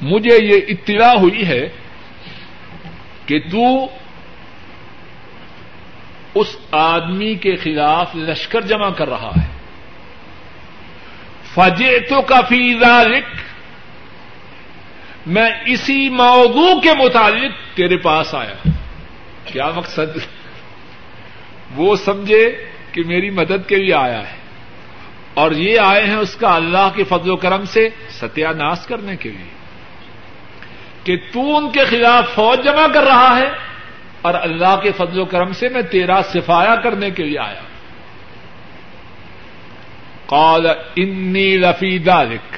مجھے 0.00 0.44
یہ 0.44 0.60
اطلاع 0.68 1.14
ہوئی 1.14 1.46
ہے 1.46 1.68
کہ 3.26 3.38
تو 3.38 3.86
اس 6.34 6.56
آدمی 6.70 7.34
کے 7.34 7.56
خلاف 7.56 8.16
لشکر 8.16 8.60
جمع 8.60 8.90
کر 8.90 9.08
رہا 9.08 9.30
ہے۔ 9.42 9.57
فجے 11.58 11.98
تو 11.98 12.20
ذالک 12.80 13.24
میں 15.26 15.50
اسی 15.66 16.08
موضوع 16.08 16.80
کے 16.80 16.88
متعلق 16.98 17.76
تیرے 17.76 17.96
پاس 17.96 18.34
آیا۔ 18.34 18.70
کیا 19.44 19.70
مقصد؟ 19.76 20.18
وہ 21.74 21.96
سمجھے 21.96 22.64
کہ 22.92 23.02
میری 23.06 23.30
مدد 23.30 23.68
کے 23.68 23.76
لیے 23.76 23.94
آیا 23.94 24.30
ہے۔ 24.30 24.36
اور 25.34 25.50
یہ 25.50 25.80
آئے 25.80 26.04
ہیں 26.04 26.16
اس 26.16 26.36
کا 26.36 26.54
اللہ 26.54 26.90
کے 26.96 27.04
فضل 27.04 27.30
و 27.30 27.36
کرم 27.36 27.64
سے 27.64 27.88
ستیہ 28.08 28.48
ناش 28.48 28.86
کرنے 28.86 29.16
کے 29.16 29.28
لیے۔ 29.28 29.50
کہ 31.04 31.16
تو 31.32 31.56
ان 31.56 31.70
کے 31.70 31.84
خلاف 31.84 32.34
فوج 32.34 32.64
جمع 32.64 32.86
کر 32.94 33.02
رہا 33.02 33.38
ہے 33.38 33.50
اور 34.22 34.34
اللہ 34.34 34.80
کے 34.82 34.92
فضل 34.96 35.20
و 35.20 35.24
کرم 35.24 35.52
سے 35.52 35.68
میں 35.68 35.82
تیرا 35.82 36.20
سفایا 36.22 36.76
کرنے 36.76 37.10
کے 37.10 37.24
لیے 37.24 37.38
آیا۔ 37.38 37.60
ہوں 37.60 37.77
قال 40.28 40.66
انی 40.96 41.56
لفی 41.56 41.98
ذلك 41.98 42.56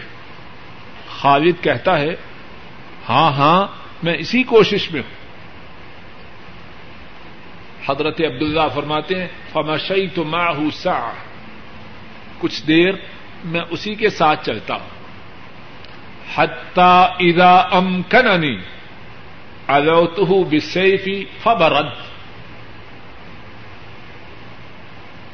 خالد 1.08 1.64
کہتا 1.64 1.98
ہے 1.98 2.16
ہاں 3.08 3.32
ہاں 3.32 3.66
میں 4.02 4.14
اسی 4.18 4.42
کوشش 4.42 4.90
میں 4.90 5.02
ہوں۔ 5.02 5.14
حضرت 7.88 8.20
عبداللہ 8.20 8.68
فرماتے 8.74 9.20
ہیں 9.20 9.28
فمشئی 9.52 10.08
تو 10.08 10.24
ماں 10.24 10.70
سا 10.74 11.10
کچھ 12.38 12.66
دیر 12.66 12.92
میں 13.44 13.60
اسی 13.70 13.94
کے 13.94 14.10
ساتھ 14.10 14.46
چلتا 14.46 14.74
ہوں۔ 14.74 14.88
حتہ 16.34 17.16
ادا 17.20 17.56
ام 17.56 18.02
کننی 18.02 18.58
الوت 19.66 20.20
بسیفی 20.54 21.24
فبرد۔ 21.42 22.09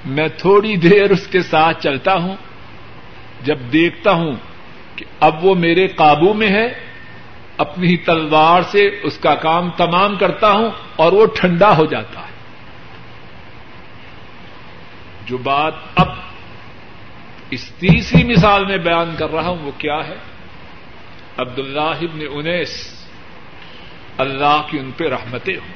میں 0.06 0.28
تھوڑی 0.28 0.76
دیر 0.76 1.10
اس 1.10 1.26
کے 1.26 1.42
ساتھ 1.42 1.82
چلتا 1.82 2.14
ہوں، 2.14 2.36
جب 3.42 3.58
دیکھتا 3.72 4.12
ہوں 4.12 4.32
کہ 4.96 5.04
اب 5.20 5.44
وہ 5.44 5.54
میرے 5.54 5.86
قابو 5.86 6.34
میں 6.34 6.48
ہے، 6.48 6.86
اپنی 7.56 7.96
تلوار 7.96 8.62
سے 8.62 9.00
اس 9.02 9.18
کا 9.18 9.34
کام 9.34 9.70
تمام 9.70 10.16
کرتا 10.16 10.52
ہوں 10.52 10.70
اور 10.96 11.12
وہ 11.12 11.26
ٹھنڈا 11.26 11.76
ہو 11.76 11.84
جاتا 11.84 12.20
ہے۔ 12.20 12.36
جو 15.26 15.38
بات 15.38 15.74
اب 15.96 16.08
اس 17.50 17.68
تیسری 17.68 18.24
مثال 18.24 18.66
میں 18.66 18.78
بیان 18.78 19.14
کر 19.18 19.30
رہا 19.30 19.48
ہوں 19.48 19.58
وہ 19.62 19.70
کیا 19.78 20.06
ہے؟ 20.08 20.16
عبد 21.36 21.58
اللہ 21.58 21.80
ابن 21.80 22.20
انیس، 22.30 23.04
اللہ 24.18 24.62
کی 24.70 24.78
ان 24.78 24.90
پہ 24.96 25.08
رحمتیں 25.08 25.56
ہوں۔ 25.56 25.74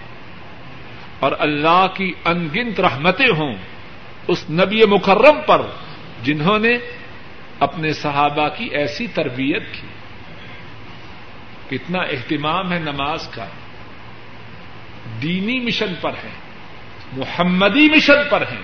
اور 1.21 1.33
اللہ 1.39 1.87
کی 1.95 2.13
انگنت 2.25 2.81
رحمتیں 2.81 3.29
ہوں۔ 3.29 3.55
اس 4.31 4.51
نبی 4.51 4.81
مکرم 4.87 5.41
پر 5.47 5.63
جنہوں 6.23 6.59
نے 6.59 6.79
اپنے 7.59 7.93
صحابہ 7.93 8.49
کی 8.49 8.65
ایسی 8.65 9.07
تربیت 9.07 9.63
کی۔ 9.73 9.87
کتنا 11.69 11.99
اہتمام 11.99 12.73
ہے 12.73 12.79
نماز 12.79 13.29
کا۔ 13.29 13.47
دینی 15.23 15.61
مشن 15.61 15.95
پر 16.01 16.11
ہے، 16.11 16.29
محمدی 17.13 17.89
مشن 17.97 18.29
پر 18.31 18.43
ہیں 18.43 18.63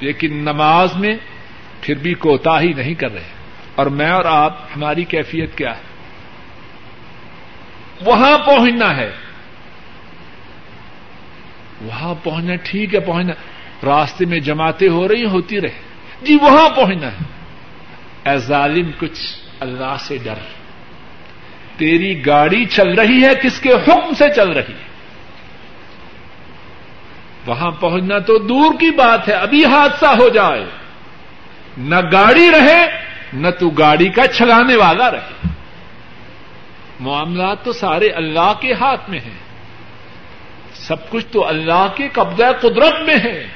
لیکن 0.00 0.36
نماز 0.36 0.96
میں 0.96 1.16
پھر 1.80 1.94
بھی 1.94 2.14
کوتا 2.14 2.60
ہی 2.60 2.72
نہیں 2.72 2.94
کر 2.94 3.12
رہے۔ 3.12 3.28
اور 3.74 3.86
میں 3.86 4.10
اور 4.10 4.24
آپ، 4.24 4.58
ہماری 4.76 5.04
کیفیت 5.04 5.58
کیا 5.58 5.76
ہے؟ 5.76 5.82
وہاں 8.04 8.38
پہنچنا 8.38 8.96
ہے۔ 8.96 9.12
وہاں 11.80 12.14
پہنچنا 12.22 12.54
ٹھیک 12.54 12.94
ہے، 12.94 13.00
پہنچنا۔ 13.00 13.34
راستے 13.84 14.24
میں 14.24 14.40
جماعتیں 14.40 14.88
ہو 14.88 15.08
رہی 15.08 15.24
ہوتی 15.24 15.60
رہے۔ 15.60 15.78
جی 16.22 16.34
وہاں 16.34 16.68
پہنچنا 16.68 17.06
ہے۔ 17.06 17.24
اے 18.30 18.36
ظالم، 18.36 18.90
کچھ 18.98 19.20
اللہ 19.60 19.96
سے 20.00 20.18
ڈر۔ 20.24 20.34
تیری 21.76 22.26
گاڑی 22.26 22.64
چل 22.64 22.94
رہی 22.94 23.24
ہے، 23.24 23.30
کس 23.42 23.60
کے 23.60 23.72
حکم 23.72 24.14
سے 24.18 24.24
چل 24.36 24.50
رہی 24.50 24.72
ہے؟ 24.72 24.86
وہاں 27.46 27.70
پہنچنا 27.70 28.18
تو 28.18 28.38
دور 28.38 28.72
کی 28.80 28.90
بات 28.90 29.28
ہے، 29.28 29.34
ابھی 29.34 29.64
حادثہ 29.64 30.06
ہو 30.06 30.28
جائے۔ 30.28 30.64
نہ 31.78 31.94
گاڑی 32.12 32.50
رہے، 32.50 32.86
نہ 33.32 33.50
تو 33.50 33.68
گاڑی 33.68 34.08
کا 34.08 34.26
چلانے 34.26 34.76
والا 34.76 35.10
رہے۔ 35.10 35.48
معاملات 37.00 37.64
تو 37.64 37.72
سارے 37.72 38.08
اللہ 38.08 38.52
کے 38.60 38.72
ہاتھ 38.72 39.10
میں 39.10 39.20
ہیں۔ 39.20 39.46
سب 40.74 41.10
کچھ 41.10 41.26
تو 41.26 41.48
اللہ 41.48 41.86
کے 41.94 42.08
قبضہ 42.12 42.52
قدرت 42.60 43.00
میں 43.06 43.16
ہے۔ 43.24 43.46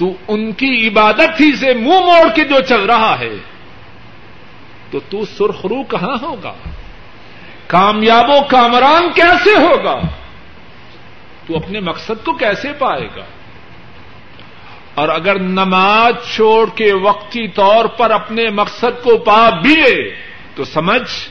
تو 0.00 0.12
ان 0.28 0.52
کی 0.52 0.88
عبادت 0.88 1.40
ہی 1.40 1.56
سے 1.56 1.74
منہ 1.74 2.00
موڑ 2.00 2.28
کے 2.34 2.44
جو 2.44 2.60
چل 2.60 2.84
رہا 2.84 3.18
ہے، 3.18 3.36
تو 4.90 5.00
تو 5.00 5.24
سرخرو 5.24 5.82
کہاں 5.82 6.16
ہوگا؟ 6.22 6.52
کامیاب 7.66 8.30
و 8.30 8.42
کامران 8.48 9.12
کیسے 9.14 9.50
ہوگا؟ 9.50 10.00
تو 11.46 11.56
اپنے 11.56 11.80
مقصد 11.80 12.24
کو 12.24 12.32
کیسے 12.32 12.72
پائے 12.72 13.08
گا؟ 13.16 13.24
اور 14.94 15.08
اگر 15.08 15.38
نماز 15.38 16.34
چھوڑ 16.34 16.68
کے 16.74 16.92
وقتی 16.92 17.48
طور 17.48 17.84
پر 17.84 18.10
اپنے 18.10 18.50
مقصد 18.50 19.02
کو 19.02 19.18
پا 19.18 19.50
بھی 19.50 20.10
تو 20.54 20.64
سمجھ 20.64 21.28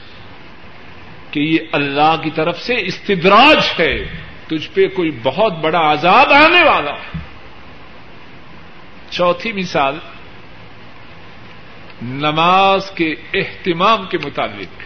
کہ 1.32 1.40
یہ 1.40 1.58
اللہ 1.72 2.16
کی 2.24 2.30
طرف 2.30 2.62
سے 2.62 2.74
استدراج 2.78 3.58
ہے، 3.80 4.06
تجھ 4.48 4.70
پہ 4.74 4.88
کوئی 4.88 5.12
بہت 5.24 5.54
بڑا 5.54 5.92
عذاب 5.92 6.34
آنے 6.34 6.64
والا 6.64 6.92
ہے۔ 6.92 7.29
چوتھی 9.10 9.52
مثال، 9.52 9.98
نماز 12.02 12.92
کے 12.92 13.16
اہتمام 13.34 14.06
کے 14.06 14.18
مطابق 14.18 14.82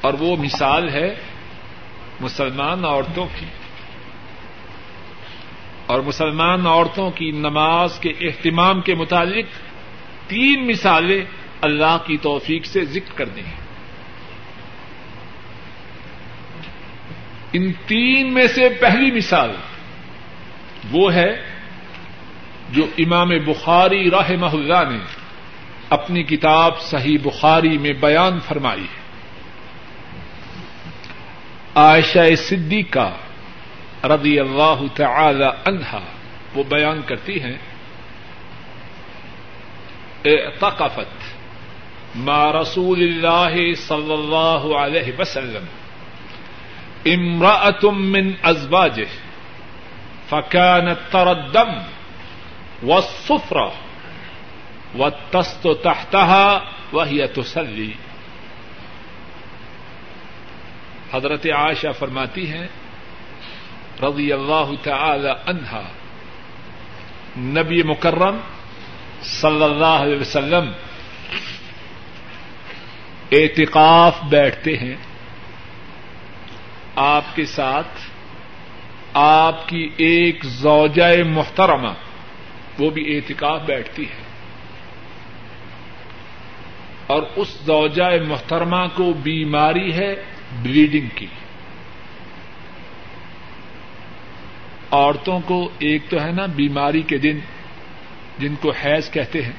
اور 0.00 0.14
وہ 0.14 0.36
مثال 0.36 0.88
ہے 0.88 1.14
مسلمان 2.20 2.84
عورتوں 2.84 3.26
کی۔ 3.40 3.46
اور 5.86 6.00
مسلمان 6.00 6.66
عورتوں 6.66 7.10
کی 7.10 7.30
نماز 7.30 7.98
کے 7.98 8.10
اہتمام 8.10 8.80
کے 8.80 8.94
متعلق 8.94 9.44
تین 10.26 10.68
مثالیں 10.68 11.24
اللہ 11.60 11.98
کی 12.06 12.16
توفیق 12.16 12.66
سے 12.66 12.84
ذکر 12.84 13.12
کر 13.14 13.28
دیں 13.28 13.42
ان 17.52 17.72
تین 17.86 18.34
میں 18.34 18.46
سے 18.46 18.68
پہلی 18.80 19.10
مثال 19.10 19.50
وہ 20.90 21.14
ہے 21.14 21.42
جو 22.70 22.86
امام 22.98 23.28
بخاری 23.28 24.10
راہ 24.10 24.30
اللہ 24.52 24.90
نے 24.90 24.98
اپنی 25.90 26.22
کتاب 26.22 26.80
صحیح 26.80 27.18
بخاری 27.22 27.78
میں 27.78 27.92
بیان 27.92 28.40
فرمائی 28.40 28.82
ہے۔ 28.82 29.04
عائشہ 31.74 32.34
صدیقہ 32.38 33.12
رضی 34.04 34.40
اللہ 34.40 34.82
تعالی 34.94 35.44
عنہا 35.44 36.00
وہ 36.54 36.62
بیان 36.62 37.00
کرتی 37.06 37.40
ہیں، 37.40 37.58
اعتقفت 40.24 41.34
ما 42.16 42.52
رسول 42.52 43.02
اللہ 43.02 43.74
صلی 43.74 44.12
اللہ 44.12 44.74
علیہ 44.76 45.20
وسلم 45.20 45.64
امرأة 47.06 47.90
من 47.90 48.32
ازواجه 48.42 49.25
فكانت 50.30 50.98
ترى 51.10 51.30
الدم 51.30 51.82
والصفرة 52.82 53.72
والتست 54.96 55.68
تحتها 55.82 56.60
وهي 56.92 57.26
تصلي 57.26 57.92
حضرت 61.12 61.46
عائشہ 61.46 61.92
فرماتی 61.98 62.50
ہیں، 62.50 62.66
رضی 64.02 64.32
اللہ 64.32 64.72
تعالی 64.82 65.30
عنہا، 65.46 65.82
نبی 67.36 67.82
مکرم 67.82 68.38
صلی 69.22 69.64
اللہ 69.64 70.02
علیہ 70.02 70.20
وسلم 70.20 70.72
اعتقاف 73.32 74.22
بیٹھتے 74.28 74.76
ہیں۔ 74.76 74.96
آپ 76.96 77.24
کے 77.34 77.44
ساتھ 77.46 78.15
آپ 79.18 79.68
کی 79.68 79.88
ایک 79.96 80.44
زوجہ 80.44 81.22
محترمہ، 81.24 81.88
وہ 82.78 82.90
بھی 82.90 83.16
اعتکاف 83.16 83.62
بیٹھتی 83.66 84.02
ہے۔ 84.02 84.22
اور 87.06 87.22
اس 87.36 87.48
زوجہ 87.48 88.28
محترمہ 88.28 88.86
کو 88.94 89.12
بیماری 89.12 89.92
ہے 89.92 90.14
بلیڈنگ 90.62 91.08
کی۔ 91.14 91.26
عورتوں 94.90 95.40
کو 95.40 95.68
ایک 95.78 96.02
تو 96.08 96.20
ہے 96.20 96.32
نا 96.32 96.46
بیماری 96.46 97.02
کے 97.02 97.18
دن 97.18 97.38
جن 98.38 98.54
کو 98.54 98.70
حیض 98.70 99.10
کہتے 99.10 99.42
ہیں، 99.42 99.56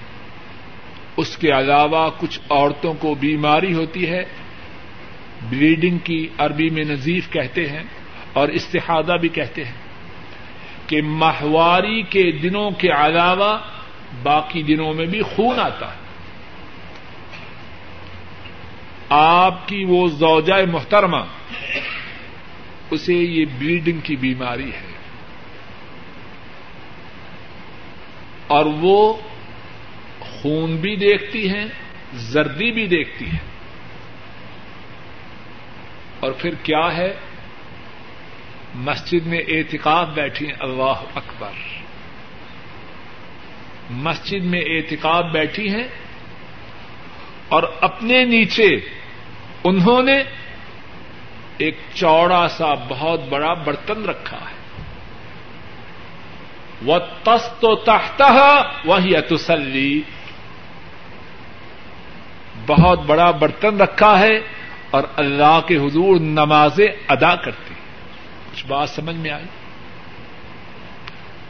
اس 1.18 1.38
کے 1.38 1.52
علاوہ 1.52 2.10
کچھ 2.18 2.40
عورتوں 2.50 2.94
کو 2.94 3.16
بیماری 3.16 3.74
ہوتی 3.74 4.10
ہے 4.10 4.24
بلیڈنگ 5.50 5.98
کی 5.98 6.28
عربی 6.38 6.70
میں 6.70 6.84
نظیف 6.84 7.30
کہتے 7.30 7.68
ہیں۔ 7.68 7.84
اور 8.38 8.48
استحادہ 8.48 9.16
بھی 9.22 9.30
کہتے 9.30 9.66
ہیں 9.66 9.74
کہ 10.88 11.02
ماہواری 11.02 12.02
کے 12.02 12.32
دنوں 12.32 12.72
کے 12.72 12.90
علاوہ 12.90 13.58
باقی 14.24 14.64
دنوں 14.64 14.94
میں 14.94 15.06
بھی 15.06 15.22
خون 15.22 15.60
آتا 15.60 15.92
ہے۔ 15.94 15.98
آپ 19.10 19.68
کی 19.68 19.86
وہ 19.88 20.08
زوجہ 20.08 20.72
محترمہ، 20.72 21.18
اسے 22.92 23.14
یہ 23.14 23.46
بلیڈنگ 23.58 24.00
کی 24.00 24.16
بیماری 24.16 24.72
ہے۔ 24.72 24.94
اور 28.48 28.66
وہ 28.66 29.14
خون 30.20 30.76
بھی 30.76 30.96
دیکھتی 30.96 31.50
ہیں، 31.50 31.66
زردی 32.14 32.72
بھی 32.72 32.88
دیکھتی 32.88 33.26
ہیں۔ 33.26 33.48
اور 36.20 36.32
پھر 36.32 36.54
کیا 36.64 36.98
ہے؟ 36.98 37.14
مسجد 38.76 39.28
میں 39.28 39.40
اعتکاف 39.40 40.08
بیٹھی 40.08 40.48
اللہ 40.60 41.04
اکبر۔ 41.16 41.52
مسجد 43.90 44.44
میں 44.44 44.62
اعتکاف 44.62 45.26
بیٹھی 45.34 45.70
ہیں 45.70 45.88
اور 47.50 47.64
اپنے 47.82 48.24
نیچے 48.24 48.76
انہوں 49.64 50.04
نے 50.04 50.24
ایک 51.58 51.78
چوڑا 51.94 52.48
سا 52.48 52.74
بہت 52.74 53.22
بڑا 53.30 53.54
برتن 53.54 54.06
رکھا 54.06 54.38
ہے۔ 54.38 54.58
وہ 56.82 57.00
تس 57.24 57.50
تو 57.60 57.76
تحتا 57.76 58.62
وہی 58.86 59.16
اتسلی 59.16 60.02
بہت 62.68 63.00
بڑا 63.06 63.32
برتن 63.32 63.82
رکھا 63.82 64.20
ہے 64.20 64.40
اور 64.92 65.04
اللہ 65.16 65.60
کے 65.68 65.78
حضور 65.78 66.20
نمازیں 66.20 66.88
ادا 67.08 67.36
کرتے 67.36 67.67
کچھ 68.58 68.66
بات 68.66 68.90
سمجھ 68.90 69.16
میں 69.16 69.32
آئی؟ 69.32 69.46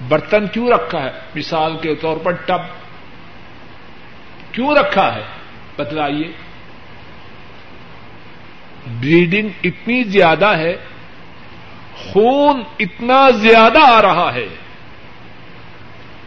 برتن 0.07 0.47
کیوں 0.47 0.69
رکھا 0.69 1.01
ہے؟ 1.01 1.11
مثال 1.35 1.77
کے 1.77 1.95
طور 1.95 2.17
پر 2.17 2.31
ٹب۔ 2.31 2.61
کیوں 4.51 4.75
رکھا 4.75 5.15
ہے؟ 5.15 5.23
بتلائیے۔ 5.75 6.31
بلیڈنگ 8.87 9.49
اتنی 9.63 10.03
زیادہ 10.03 10.57
ہے، 10.57 10.77
خون 11.95 12.63
اتنا 12.79 13.29
زیادہ 13.29 13.79
آ 13.81 14.01
رہا 14.01 14.33
ہے 14.33 14.47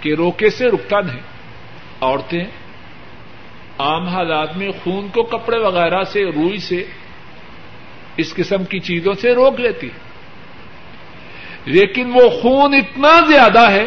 کہ 0.01 0.15
روکے 0.15 0.51
سے 0.51 0.67
رکتا 0.67 1.01
نہیں۔ 1.01 1.21
عورتیں 2.01 2.45
عام 3.79 4.09
حالات 4.09 4.57
میں 4.57 4.71
خون 4.85 5.09
کو 5.09 5.23
کپڑے 5.23 5.59
وغیرہ 5.59 6.03
سے، 6.03 6.25
روئی 6.25 6.59
سے، 6.59 6.85
اس 8.17 8.35
قسم 8.35 8.65
کی 8.65 8.81
چیزوں 8.81 9.15
سے 9.15 9.35
روک 9.35 9.61
لیتی 9.61 9.87
ہیں۔ 9.87 10.10
لیکن 11.71 12.11
وہ 12.15 12.29
خون 12.43 12.75
اتنا 12.75 13.13
زیادہ 13.29 13.71
ہے 13.71 13.87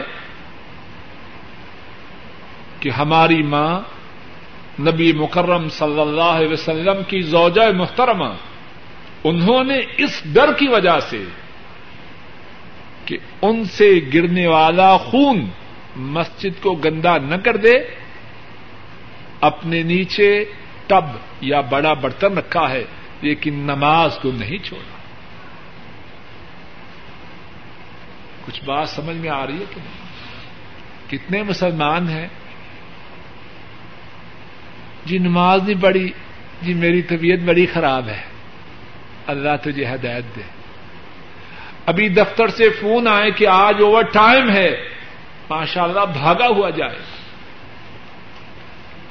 کہ 2.79 2.89
ہماری 2.89 3.41
ماں 3.43 3.81
نبی 4.79 5.11
مکرم 5.13 5.69
صلی 5.69 6.01
اللہ 6.01 6.31
علیہ 6.38 6.51
وسلم 6.51 7.03
کی 7.07 7.19
زوجہ 7.21 7.71
محترمہ، 7.75 8.31
انہوں 9.23 9.63
نے 9.63 9.79
اس 9.97 10.21
ڈر 10.34 10.53
کی 10.53 10.67
وجہ 10.67 10.99
سے 10.99 11.23
کہ 13.05 13.17
ان 13.41 13.63
سے 13.63 13.89
گرنے 14.13 14.47
والا 14.47 14.97
خون 14.97 15.45
مسجد 15.95 16.61
کو 16.61 16.73
گندا 16.73 17.17
نہ 17.17 17.36
کر 17.36 17.57
دے، 17.57 17.73
اپنے 19.41 19.81
نیچے 19.84 20.29
ٹب 20.88 21.05
یا 21.41 21.61
بڑا 21.61 21.93
برتن 21.93 22.38
رکھا 22.38 22.69
ہے، 22.69 22.84
لیکن 23.21 23.53
نماز 23.53 24.17
کو 24.21 24.31
نہیں 24.31 24.57
چھوڑا۔ 24.57 24.92
کچھ 28.45 28.63
بات 28.63 28.89
سمجھ 28.89 29.17
میں 29.17 29.29
آ 29.29 29.47
رہی 29.47 29.53
ہے 29.53 29.65
کہ 29.69 29.81
نہیں؟ 29.81 30.03
کتنے 31.09 31.43
مسلمان 31.43 32.09
ہیں؟ 32.09 32.27
جی 35.05 35.17
نماز 35.17 35.69
نہیں 35.69 35.81
پڑھی 35.81 36.11
جی 36.61 36.73
میری 36.73 37.01
طبیعت 37.01 37.39
بڑی 37.39 37.65
خراب 37.65 38.07
ہے۔ 38.07 38.21
اللہ 39.27 39.49
تجھے 39.63 39.85
ہدایت 39.85 40.35
دے۔ 40.35 40.41
ابھی 41.85 42.09
دفتر 42.09 42.47
سے 42.47 42.69
فون 42.69 43.07
آئے 43.07 43.31
کہ 43.31 43.47
آج 43.47 43.75
اوور 43.81 44.03
ٹائم 44.03 44.49
ہے۔ 44.49 44.89
ماشاء 45.49 45.83
اللہ 45.83 46.05
بھاگا 46.13 46.47
ہوا 46.47 46.69
جائے۔ 46.69 46.99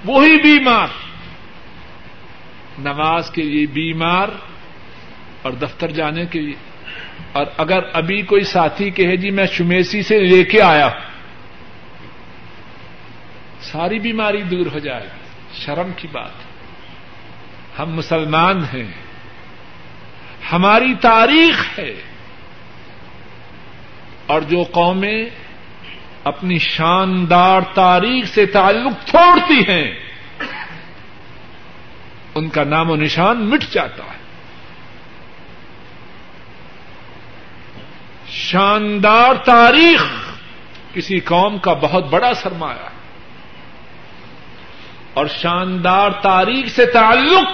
وہی 0.05 0.37
بیمار۔ 0.43 0.89
نماز 2.79 3.31
کے 3.31 3.43
لیے 3.43 3.67
بیمار 3.67 4.29
اور 5.43 5.53
دفتر 5.53 5.91
جانے 5.91 6.27
کے 6.27 6.41
لیے۔ 6.41 6.72
اور 7.33 7.47
اگر 7.57 7.81
ابھی 7.93 8.23
کوئی 8.23 8.45
ساتھی 8.45 8.91
کہے 8.91 9.17
جی 9.17 9.31
میں 9.31 9.47
شمیسی 9.47 10.03
سے 10.03 10.19
لے 10.19 10.45
کے 10.45 10.63
آیا 10.63 10.91
ساری 13.61 13.99
بیماری 13.99 14.43
دور 14.43 14.67
ہو 14.73 14.79
جائے 14.79 15.03
گی۔ 15.03 15.23
شرم 15.55 15.91
کی 15.97 16.09
بات 16.09 16.31
ہم 17.79 17.91
مسلمان 17.95 18.65
ہیں۔ 18.65 18.93
ہماری 20.53 20.95
تاریخ 20.95 21.79
ہے۔ 21.79 21.95
اور 24.27 24.41
جو 24.41 24.63
قومیں 24.63 25.25
اپنی 26.25 26.59
شاندار 26.59 27.61
تاریخ 27.75 28.27
سے 28.27 28.47
تعلق 28.47 29.09
چھوڑتی 29.09 29.73
ہیں، 29.73 29.95
ان 32.35 32.49
کا 32.49 32.65
نام 32.65 32.91
و 32.91 32.97
نشان 32.97 33.51
مٹ 33.51 33.65
جاتا 33.71 34.05
ہے۔ 34.05 34.22
شاندار 38.35 39.35
تاریخ 39.35 40.05
کسی 40.95 41.21
قوم 41.21 41.59
کا 41.59 41.73
بہت 41.73 42.05
بڑا 42.07 42.35
سرمایہ 42.35 42.85
ہے۔ 42.85 43.03
اور 45.15 45.27
شاندار 45.27 46.11
تاریخ 46.11 46.67
سے 46.67 46.87
تعلق 46.87 47.49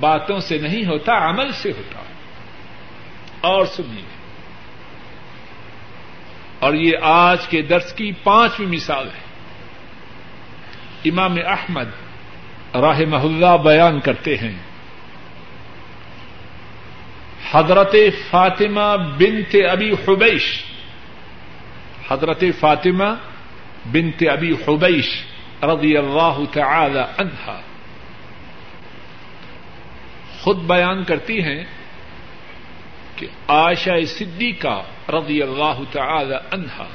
باتوں 0.00 0.40
سے 0.40 0.58
نہیں 0.58 0.84
ہوتا، 0.86 1.30
عمل 1.30 1.52
سے 1.52 1.70
ہوتا 1.70 1.98
اور 3.40 3.64
سنیے۔ 3.66 4.02
اور 6.58 6.74
یہ 6.74 6.92
آج 7.02 7.46
کے 7.46 7.62
درس 7.62 7.92
کی 7.92 8.12
پانچویں 8.12 8.68
مثال 8.68 9.06
ہے۔ 9.06 9.26
امام 11.10 11.36
احمد 11.46 11.88
راہ 12.74 13.00
محلہ 13.08 13.56
بیان 13.64 14.00
کرتے 14.00 14.36
ہیں۔ 14.36 14.65
حضرت 17.50 17.94
فاطمہ 18.30 18.96
بنت 19.18 19.56
ابی 19.70 19.92
حبیش 19.92 20.64
حضرت 22.10 22.44
فاطمہ 22.60 23.04
بنت 23.92 24.22
ابی 24.30 24.52
حبیش 24.52 25.24
رضی 25.62 25.96
اللہ 25.96 26.38
تعالی 26.52 26.98
عنہا 26.98 27.60
خود 30.40 30.56
بیان 30.56 31.04
کرتی 31.04 31.42
ہیں 31.42 31.64
کہ 33.16 33.26
عائشہ 33.48 34.04
صدیقہ 34.06 34.82
رضی 35.08 35.42
اللہ 35.42 35.80
تعالی 35.92 36.34
عنہا 36.52 36.88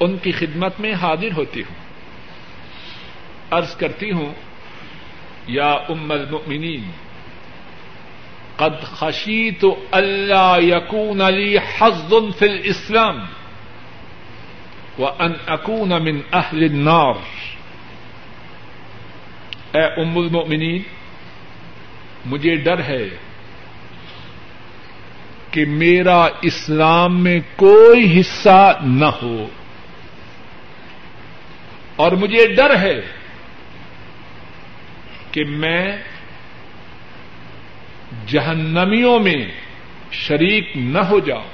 ان 0.00 0.18
کی 0.18 0.32
خدمت 0.32 0.80
میں 0.80 0.92
حاضر 0.92 1.28
ہوتی 1.36 1.60
ہوں۔ 1.60 1.76
عرض 3.50 3.76
کرتی 3.76 4.12
ہوں، 4.12 4.32
یا 5.46 5.70
ام 5.70 6.12
المؤمنین 6.12 6.90
قد 8.58 8.84
خشیت 8.84 9.64
اللہ 9.90 10.56
یقون 10.60 11.20
علی 11.20 11.58
حز 11.58 12.14
فی 12.38 12.46
الاسلام 12.46 13.20
وان 14.98 15.32
اکون 15.46 15.88
من 15.88 16.20
اہل 16.32 16.64
النار. 16.64 17.14
اے 19.72 19.84
ام 19.84 20.18
المؤمنین، 20.18 20.82
مجھے 22.26 22.56
ڈر 22.56 22.82
ہے 22.82 23.08
کہ 25.50 25.64
میرا 25.66 26.28
اسلام 26.42 27.22
میں 27.24 27.40
کوئی 27.56 28.20
حصہ 28.20 28.78
نہ 28.82 29.10
ہو 29.22 29.46
اور 31.96 32.12
مجھے 32.12 32.46
ڈر 32.46 32.76
ہے 32.76 33.00
کہ 35.30 35.44
میں 35.44 35.96
جہنمیوں 38.26 39.18
میں 39.18 39.46
شریک 40.12 40.76
نہ 40.76 40.98
ہو 40.98 41.18
جاؤں 41.18 41.48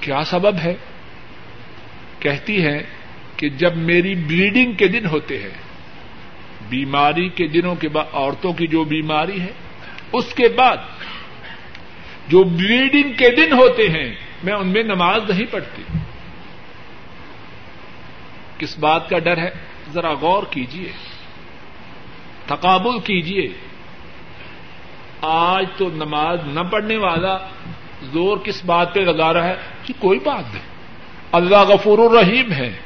کیا 0.00 0.24
سبب 0.24 0.58
ہے؟ 0.58 0.74
کہتی 2.18 2.64
ہے 2.64 2.78
کہ 3.36 3.48
جب 3.48 3.76
میری 3.76 4.14
بلیڈنگ 4.14 4.72
کے 4.72 4.88
دن 4.88 5.06
ہوتے 5.06 5.42
ہیں، 5.42 5.58
بیماری 6.68 7.28
کے 7.28 7.46
دنوں 7.46 7.74
کے 7.74 7.88
بعد، 7.88 8.04
عورتوں 8.12 8.52
کی 8.52 8.66
جو 8.66 8.84
بیماری 8.84 9.40
ہے، 9.40 9.52
اس 10.12 10.34
کے 10.34 10.48
بعد 10.48 10.76
جو 12.28 12.44
بلیڈنگ 12.44 13.12
کے 13.12 13.30
دن 13.30 13.52
ہوتے 13.52 13.88
ہیں، 13.88 14.14
میں 14.44 14.52
ان 14.52 14.68
میں 14.68 14.82
نماز 14.82 15.30
نہیں 15.30 15.46
پڑھتی۔ 15.50 15.82
کس 18.58 18.78
بات 18.78 19.08
کا 19.08 19.18
ڈر 19.18 19.38
ہے؟ 19.38 19.50
ذرا 19.92 20.12
غور 20.12 20.42
کیجیے 20.50 20.92
تقابل 22.46 23.00
کیجیے 23.00 23.71
آج 25.22 25.66
تو 25.76 25.88
نماز 25.88 26.38
نہ 26.44 26.60
پڑھنے 26.60 26.96
والا 26.96 27.38
زور 28.02 28.36
کس 28.36 28.64
بات 28.64 28.94
پہ 28.94 29.00
لگا 29.00 29.32
رہا 29.32 29.46
ہے؟ 29.46 29.54
کہ 29.82 29.94
کوئی 29.98 30.18
بات 30.18 30.54
نہیں۔ 30.54 30.62
اللہ 31.32 31.56
غفور 31.56 31.98
الرحیم 31.98 32.52
ہے۔ 32.52 32.76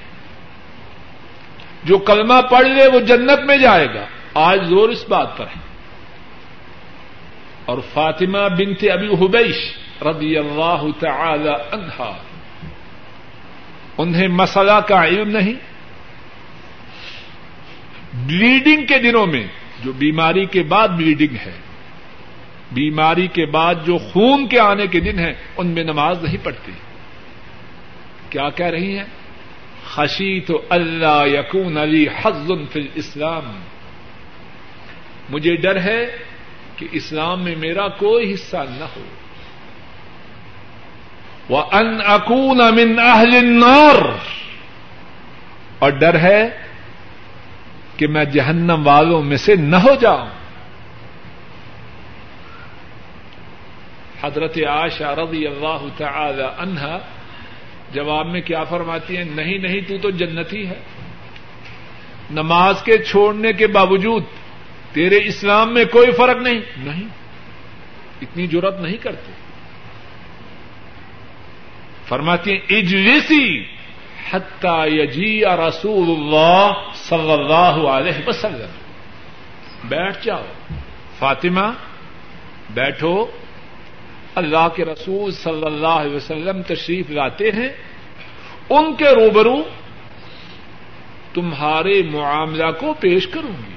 جو 1.84 1.98
کلمہ 1.98 2.40
پڑھ 2.50 2.66
لے 2.66 2.86
وہ 2.86 3.00
جنت 3.00 3.44
میں 3.46 3.56
جائے 3.56 3.86
گا۔ 3.94 4.04
آج 4.34 4.64
زور 4.64 4.88
اس 4.88 5.08
بات 5.08 5.36
پر 5.36 5.46
ہے۔ 5.46 5.60
اور 7.64 7.78
فاطمہ 7.92 8.38
بنت 8.58 8.84
ابی 8.92 9.08
حبیش 9.08 9.56
رضی 10.02 10.38
اللہ 10.38 10.86
تعالی 11.00 11.48
عنہا۔ 11.48 12.16
انہیں 13.98 14.28
مسئلہ 14.28 14.80
کا 14.88 15.04
علم 15.04 15.28
نہیں۔ 15.28 15.54
بلیڈنگ 18.14 18.86
کے 18.86 18.98
دنوں 18.98 19.26
میں، 19.26 19.46
جو 19.84 19.92
بیماری 19.92 20.44
کے 20.44 20.62
بعد 20.62 20.88
بلیڈنگ 20.88 21.36
ہے 21.36 21.65
بیماری 22.72 23.26
کے 23.26 23.46
بعد 23.46 23.74
جو 23.84 23.98
خون 23.98 24.48
کے 24.48 24.60
آنے 24.60 24.86
کے 24.86 25.00
دن 25.00 25.18
ہیں، 25.18 25.32
ان 25.56 25.66
میں 25.66 25.84
نماز 25.84 26.22
نہیں 26.22 26.36
پڑھتی۔ 26.42 26.72
کیا 28.30 28.48
کہہ 28.48 28.66
رہی 28.66 28.98
ہیں؟ 28.98 29.04
خشی 29.86 30.40
تو 30.40 30.62
اللہ 30.68 31.22
یقون 31.26 31.78
علی 31.78 32.06
حزن 32.22 32.66
فی 32.66 32.88
اسلام 32.94 33.60
مجھے 35.30 35.56
ڈر 35.56 35.80
ہے 35.80 36.16
کہ 36.76 36.88
اسلام 36.92 37.44
میں 37.44 37.56
میرا 37.56 37.88
کوئی 37.88 38.34
حصہ 38.34 38.56
نہ 38.56 38.84
ہو۔ 38.96 39.04
وہ 41.48 41.62
ان 41.72 41.98
اکون 42.06 42.60
امن 42.60 42.98
اہل 42.98 43.44
نور 43.44 44.12
اور 45.78 45.90
ڈر 45.90 46.18
ہے 46.18 46.48
کہ 47.96 48.06
میں 48.06 48.24
جہنم 48.24 48.86
والوں 48.86 49.22
میں 49.22 49.36
سے 49.36 49.56
نہ 49.56 49.76
ہو 49.76 49.94
جاؤں۔ 50.00 50.35
حضرت 54.26 54.58
عائشہ 54.68 55.04
رضی 55.04 55.46
اللہ 55.46 55.86
تعالی 55.96 56.42
عنہا 56.58 56.98
جواب 57.92 58.26
میں 58.26 58.40
کیا 58.40 58.64
فرماتی 58.64 59.16
ہیں؟ 59.16 59.24
نہیں 59.24 59.58
نہیں، 59.58 59.80
تو 59.80 59.98
تو 59.98 60.10
جنتی 60.10 60.66
ہے۔ 60.66 60.80
نماز 62.30 62.82
کے 62.82 62.98
چھوڑنے 62.98 63.52
کے 63.52 63.66
باوجود 63.66 64.24
تیرے 64.92 65.16
اسلام 65.16 65.74
میں 65.74 65.84
کوئی 65.84 66.12
فرق 66.12 66.36
نہیں۔ 66.36 66.60
نہیں، 66.76 67.08
اتنی 68.22 68.46
ضرورت 68.46 68.80
نہیں 68.80 68.96
کرتے۔ 68.96 69.32
فرماتی 72.08 72.50
ہیں، 72.52 72.60
اجلسی 72.68 73.64
حتی 74.30 75.00
یجی 75.00 75.42
رسول 75.68 76.20
اللہ 76.20 76.72
صلی 76.94 77.32
اللہ 77.32 77.88
علیہ 77.88 78.28
وسلم۔ 78.28 78.70
بیٹھ 79.84 80.24
جاؤ۔ 80.24 80.44
فاطمہ، 81.18 81.72
بیٹھو۔ 82.70 83.26
اللہ 84.36 84.68
کے 84.76 84.84
رسول 84.84 85.32
صلی 85.32 85.66
اللہ 85.66 85.86
علیہ 85.86 86.16
وسلم 86.16 86.62
تشریف 86.62 87.10
لاتے 87.10 87.50
ہیں، 87.50 87.68
ان 88.70 88.96
کے 88.96 89.04
روبرو 89.04 89.56
تمہارے 91.34 92.02
معاملہ 92.02 92.70
کو 92.80 92.94
پیش 92.94 93.26
کروں 93.26 93.68
گی۔ 93.68 93.76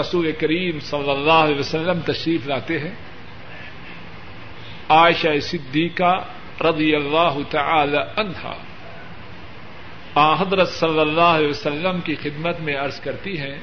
رسول 0.00 0.32
کریم 0.32 0.80
صلی 0.80 1.10
اللہ 1.10 1.32
علیہ 1.32 1.58
وسلم 1.58 2.00
تشریف 2.00 2.46
لاتے 2.46 2.78
ہیں۔ 2.78 2.94
عائشہ 4.88 5.38
صدیقہ 5.40 6.24
رضی 6.60 6.94
اللہ 6.94 7.38
تعالی 7.50 7.98
عنہا۔ 8.16 8.54
حضرت 10.40 10.68
صلی 10.68 11.00
اللہ 11.00 11.20
علیہ 11.20 11.48
وسلم 11.48 12.00
کی 12.00 12.14
خدمت 12.14 12.60
میں 12.60 12.76
عرض 12.76 13.00
کرتی 13.00 13.38
ہیں 13.38 13.58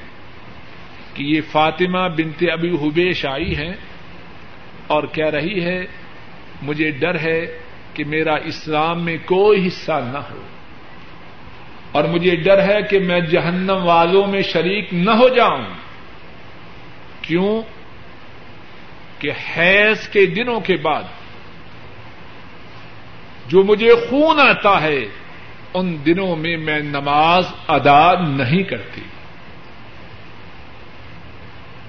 کہ 1.14 1.22
یہ 1.22 1.40
فاطمہ 1.52 2.08
بنت 2.16 2.44
ابی 2.52 2.70
حبیش 2.70 3.26
آئی 3.26 3.56
ہیں۔ 3.56 3.72
اور 4.90 5.04
کہہ 5.12 5.26
رہی 5.26 5.64
ہے، 5.64 5.86
مجھے 6.62 6.90
ڈر 6.90 7.18
ہے 7.18 7.58
کہ 7.94 8.04
میرا 8.04 8.34
اسلام 8.34 9.04
میں 9.04 9.16
کوئی 9.24 9.66
حصہ 9.66 9.92
نہ 9.92 10.18
ہو۔ 10.18 10.42
اور 11.92 12.04
مجھے 12.04 12.36
ڈر 12.36 12.62
ہے 12.62 12.82
کہ 12.82 12.98
میں 12.98 13.20
جہنم 13.20 13.78
والوں 13.84 14.26
میں 14.26 14.42
شریک 14.42 14.94
نہ 14.94 15.10
ہو 15.10 15.28
جاؤں۔ 15.28 15.64
کیوں؟ 17.22 17.62
کہ 19.18 19.30
حیض 19.56 20.08
کے 20.08 20.26
دنوں 20.26 20.60
کے 20.60 20.76
بعد 20.76 21.02
جو 23.46 23.64
مجھے 23.64 23.94
خون 23.94 24.40
آتا 24.40 24.80
ہے، 24.80 25.00
ان 25.74 25.96
دنوں 26.06 26.36
میں 26.36 26.56
میں 26.56 26.80
نماز 26.80 27.44
ادا 27.68 28.12
نہیں 28.28 28.62
کرتی۔ 28.62 29.00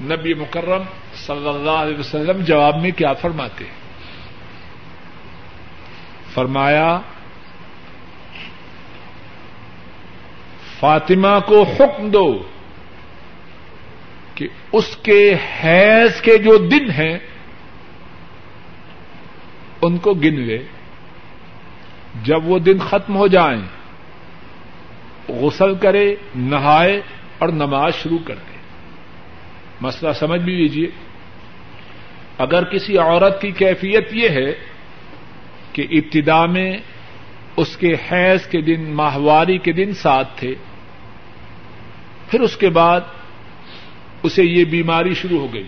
نبی 0.02 0.34
مکرم 0.34 0.82
صلی 1.26 1.49
اللہ 1.49 1.72
علیہ 1.72 1.97
وسلم 1.97 2.43
جواب 2.43 2.82
میں 2.82 2.91
کیا 2.91 3.13
فرماتے 3.13 3.65
فرمایا، 6.34 6.99
فاطمہ 10.80 11.39
کو 11.47 11.63
حکم 11.63 12.09
دو 12.09 12.43
کہ 14.36 14.47
اس 14.72 14.97
کے 14.97 15.36
حیض 15.63 16.22
کے 16.22 16.38
جو 16.38 16.57
دن 16.57 16.91
ہیں، 16.91 17.19
ان 19.82 19.97
کو 19.97 20.13
گن 20.13 20.39
لے۔ 20.39 20.63
جب 22.24 22.45
وہ 22.45 22.59
دن 22.59 22.80
ختم 22.80 23.15
ہو 23.15 23.28
جائیں، 23.28 23.61
غسل 25.30 25.76
کرے، 25.76 26.15
نہائے 26.36 27.01
اور 27.38 27.49
نماز 27.49 27.95
شروع 27.95 28.19
کر 28.26 28.36
دے۔ 28.36 28.57
مسئلہ 29.82 30.11
سمجھ 30.11 30.41
بھی 30.41 30.55
لیجیے 30.55 30.88
اگر 32.42 32.64
کسی 32.64 32.98
عورت 32.98 33.42
کی 33.42 33.52
کیفیت 33.52 34.14
یہ 34.14 34.30
ہے 34.30 34.54
کہ 35.74 35.88
ابتدا 35.92 36.46
میں 36.46 36.78
اس 37.58 37.78
کے 37.78 37.94
حیض 38.12 38.46
کے 38.46 38.62
دن، 38.62 38.94
ماہواری 38.94 39.58
کے 39.58 39.72
دن 39.72 39.94
ساتھ 39.94 40.39
تھے، 40.39 40.56
پھر 42.30 42.42
اس 42.42 42.58
کے 42.58 42.70
بعد 42.70 43.02
اسے 44.24 44.44
یہ 44.44 44.66
بیماری 44.66 45.14
شروع 45.14 45.39
ہو 45.39 45.54
گئی۔ 45.54 45.68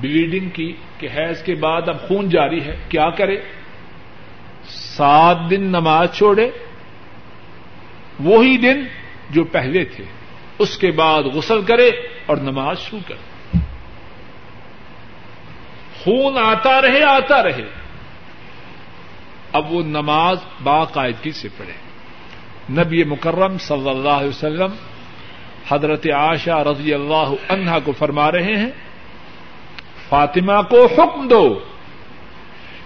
بلیڈنگ 0.00 0.48
کی 0.48 0.72
کہ 0.98 1.08
حیض 1.16 1.42
کے 1.42 1.54
بعد 1.54 1.82
اب 1.86 2.08
خون 2.08 2.28
جاری 2.28 2.60
ہے، 2.64 2.76
کیا 2.88 3.10
کرے؟ 3.10 3.36
سات 4.68 5.38
دن 5.50 5.62
نماز 5.62 6.08
چھوڑے۔ 6.12 6.50
وہی 8.20 8.56
دن 8.56 8.84
جو 9.30 9.44
پہلے 9.44 9.84
تھے، 9.84 10.04
اس 10.58 10.78
کے 10.78 10.90
بعد 10.90 11.22
غسل 11.22 11.62
کرے 11.62 11.88
اور 12.26 12.36
نماز 12.36 12.78
شروع 12.78 13.00
کرے۔ 13.08 13.37
خون 16.00 16.38
آتا 16.38 16.82
رہے 16.82 17.02
آتا 17.02 17.42
رہے۔ 17.42 17.64
اب 19.52 19.72
وہ 19.72 19.82
نماز 19.82 20.38
باقاعدگی 20.62 21.30
سے 21.30 21.48
پڑھے۔ 21.56 21.72
نبی 22.72 23.04
مکرم 23.04 23.58
صلی 23.58 23.88
اللہ 23.88 24.08
علیہ 24.08 24.28
وسلم 24.28 24.74
حضرت 25.68 26.06
عاشا 26.06 26.64
رضی 26.64 26.94
اللہ 26.94 27.30
عنہا 27.48 27.78
کو 27.78 27.92
فرما 27.92 28.32
رہے 28.32 28.56
ہیں، 28.56 28.70
فاطمہ 30.08 30.62
کو 30.70 30.86
حکم 30.86 31.28
دو 31.28 31.60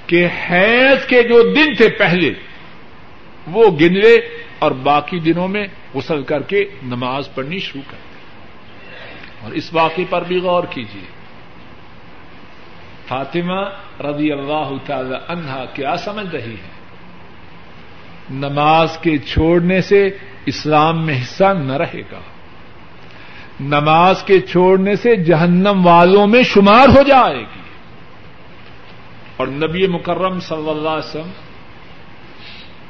کہ 0.06 0.26
حیض 0.50 1.06
کے 1.06 1.22
جو 1.22 1.52
دن 1.52 1.74
تھے 1.74 1.88
پہلے، 1.88 2.32
وہ 3.46 3.64
گن 3.80 3.92
لے 3.92 4.16
اور 4.58 4.70
باقی 4.70 5.18
دنوں 5.18 5.48
میں 5.48 5.66
غسل 5.94 6.22
کر 6.22 6.42
کے 6.42 6.64
نماز 6.82 7.34
پڑھنی 7.34 7.58
شروع 7.58 7.90
کر 7.90 7.96
اور 9.42 9.52
اس 9.52 9.74
واقعے 9.74 10.04
پر 10.10 10.24
بھی 10.24 10.38
غور 10.38 10.64
کیجیے 10.70 11.21
فاطمہ 13.12 13.60
رضی 14.02 14.32
اللہ 14.32 14.72
تعالی 14.86 15.14
عنہا 15.28 15.64
کیا 15.74 15.96
سمجھ 15.96 16.36
رہی 16.36 16.54
ہے؟ 16.54 16.82
نماز 18.30 18.98
کے 18.98 19.18
چھوڑنے 19.18 19.80
سے 19.80 20.10
اسلام 20.46 21.06
میں 21.06 21.22
حصہ 21.22 21.44
نہ 21.44 21.72
رہے 21.72 22.00
گا۔ 22.12 22.20
نماز 23.60 24.22
کے 24.22 24.40
چھوڑنے 24.40 24.96
سے 24.96 25.16
جہنم 25.16 25.86
والوں 25.86 26.26
میں 26.26 26.42
شمار 26.42 26.88
ہو 26.88 27.02
جائے 27.02 27.40
گی۔ 27.40 27.62
اور 29.36 29.46
نبی 29.46 29.86
مکرم 29.86 30.40
صلی 30.40 30.70
اللہ 30.70 30.88
علیہ 30.88 31.08
وسلم 31.08 31.30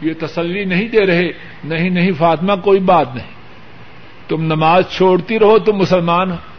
یہ 0.01 0.13
تسلی 0.19 0.65
نہیں 0.65 0.89
دے 0.89 1.07
رہے، 1.07 1.29
نہیں 1.65 1.91
نہیں، 1.91 2.11
فاطمہ، 2.19 2.53
کوئی 2.65 2.81
بات 2.81 3.15
نہیں۔ 3.15 3.31
تم 4.29 4.43
نماز 4.43 4.85
چھوڑتی 4.91 5.39
رہو، 5.39 5.59
تم 5.59 5.77
مسلمان 5.77 6.29
نہیں 6.29 6.52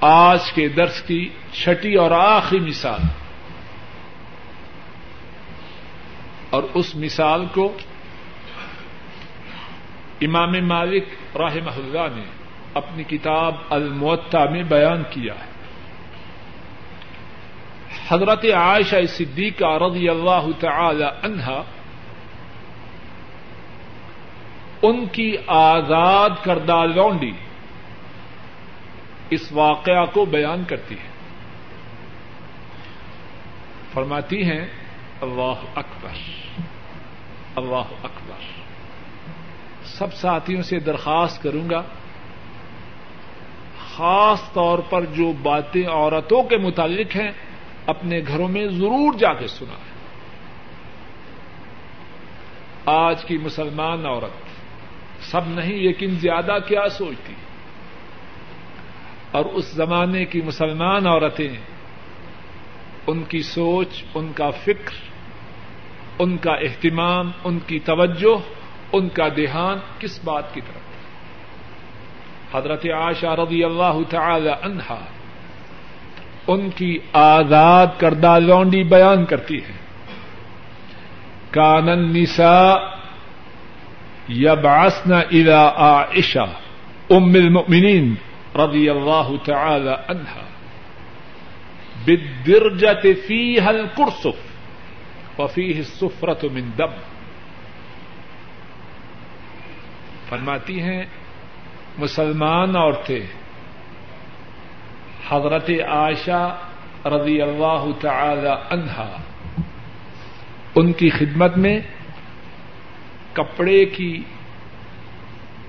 آج 0.00 0.52
کے 0.52 0.68
درس 0.68 1.02
کی 1.02 1.28
چھٹی 1.52 1.94
اور 1.94 2.10
آخری 2.10 2.58
مثال۔ 2.58 3.00
اور 6.50 6.62
اس 6.74 6.96
مثال 6.96 7.46
کو 7.54 7.76
امام 10.20 10.52
مالک 10.68 11.04
رحمہ 11.36 11.70
اللہ 11.70 12.16
نے 12.16 12.24
اپنی 12.74 13.04
کتاب 13.04 13.54
المعطا 13.70 14.44
میں 14.44 14.62
بیان 14.62 15.02
کیا 15.10 15.34
ہے۔ 15.34 15.50
حضرت 18.08 18.44
عائشہ 18.44 18.96
صدیقہ 19.08 19.78
رضی 19.84 20.08
اللہ 20.08 20.46
تعالی 20.60 21.04
عنہا 21.22 21.62
ان 24.82 25.06
کی 25.06 25.36
آزاد 25.46 26.30
کردہ 26.42 26.84
لونڈی 26.94 27.32
اس 29.30 29.52
واقعہ 29.52 30.06
کو 30.12 30.24
بیان 30.24 30.64
کرتی 30.64 30.94
ہے 30.94 31.10
فرماتی 33.92 34.42
ہیں، 34.44 34.66
اللہ 35.20 35.54
اکبر 35.74 36.16
اللہ 37.56 37.92
اکبر۔ 38.02 38.42
سب 39.84 40.14
ساتھیوں 40.14 40.62
سے 40.62 40.78
درخواست 40.78 41.42
کروں 41.42 41.70
گا، 41.70 41.82
خاص 43.88 44.52
طور 44.52 44.78
پر 44.78 45.04
جو 45.04 45.32
باتیں 45.32 45.86
عورتوں 45.88 46.42
کے 46.42 46.56
متعلق 46.56 47.16
ہیں، 47.16 47.30
اپنے 47.86 48.20
گھروں 48.26 48.48
میں 48.48 48.66
ضرور 48.66 49.18
جا 49.18 49.32
کے 49.32 49.46
سنا۔ 49.46 49.74
ہے 49.74 49.90
آج 52.86 53.24
کی 53.24 53.38
مسلمان 53.38 54.06
عورت، 54.06 54.32
سب 55.24 55.46
نہیں، 55.46 55.78
لیکن 55.78 56.10
زیادہ 56.10 56.58
کیا 56.68 56.88
سوچتی؟ 56.88 57.32
ہے 57.32 57.49
اور 59.32 59.44
اس 59.44 59.72
زمانے 59.72 60.24
کی 60.24 60.42
مسلمان 60.42 61.06
عورتیں، 61.06 61.56
ان 63.06 63.22
کی 63.22 63.42
سوچ، 63.42 64.04
ان 64.14 64.32
کا 64.32 64.50
فکر، 64.50 64.92
ان 66.18 66.36
کا 66.36 66.52
اہتمام، 66.52 67.30
ان 67.44 67.58
کی 67.66 67.78
توجہ، 67.78 68.40
ان 68.92 69.08
کا 69.08 69.28
دھیان 69.28 69.78
کس 69.98 70.24
بات 70.24 70.54
کی 70.54 70.60
طرف؟ 70.60 70.90
حضرت 72.54 72.86
عائشہ 72.86 73.26
رضی 73.26 73.64
اللہ 73.64 73.98
تعالی 74.08 74.50
عنہا 74.62 75.04
ان 76.46 76.70
کی 76.70 76.98
آزاد 77.12 77.86
کردہ 77.98 78.38
لونڈی 78.38 78.82
بیان 78.82 79.24
کرتی 79.24 79.58
ہے۔ 79.58 79.72
کان 81.50 81.88
النساء 81.88 82.74
یبعثن 84.28 85.12
الى 85.12 85.58
عائشہ 85.76 86.48
ام 87.10 87.34
المؤمنین۔ 87.34 88.14
رضی 88.56 88.88
اللہ 88.88 89.30
تعالی 89.44 89.90
عنہا. 90.08 90.42
بالدرجة 92.04 93.08
فيها 93.26 93.68
القرصف 93.68 94.50
وفيه 95.38 95.78
السفرة 95.78 96.48
من 96.52 96.70
دم. 96.78 96.92
فرماتی 100.28 100.82
ہیں، 100.82 101.04
مسلمان 101.98 102.76
عورتیں، 102.76 103.26
حضرت 105.28 105.70
عائشہ 105.88 106.56
رضی 107.04 107.42
اللہ 107.42 107.86
تعالی 108.00 108.50
عنہا، 108.70 109.16
ان 110.74 110.92
کی 110.92 111.10
خدمت 111.10 111.56
میں 111.56 111.80
کپڑے 113.32 113.84
کی 113.84 114.22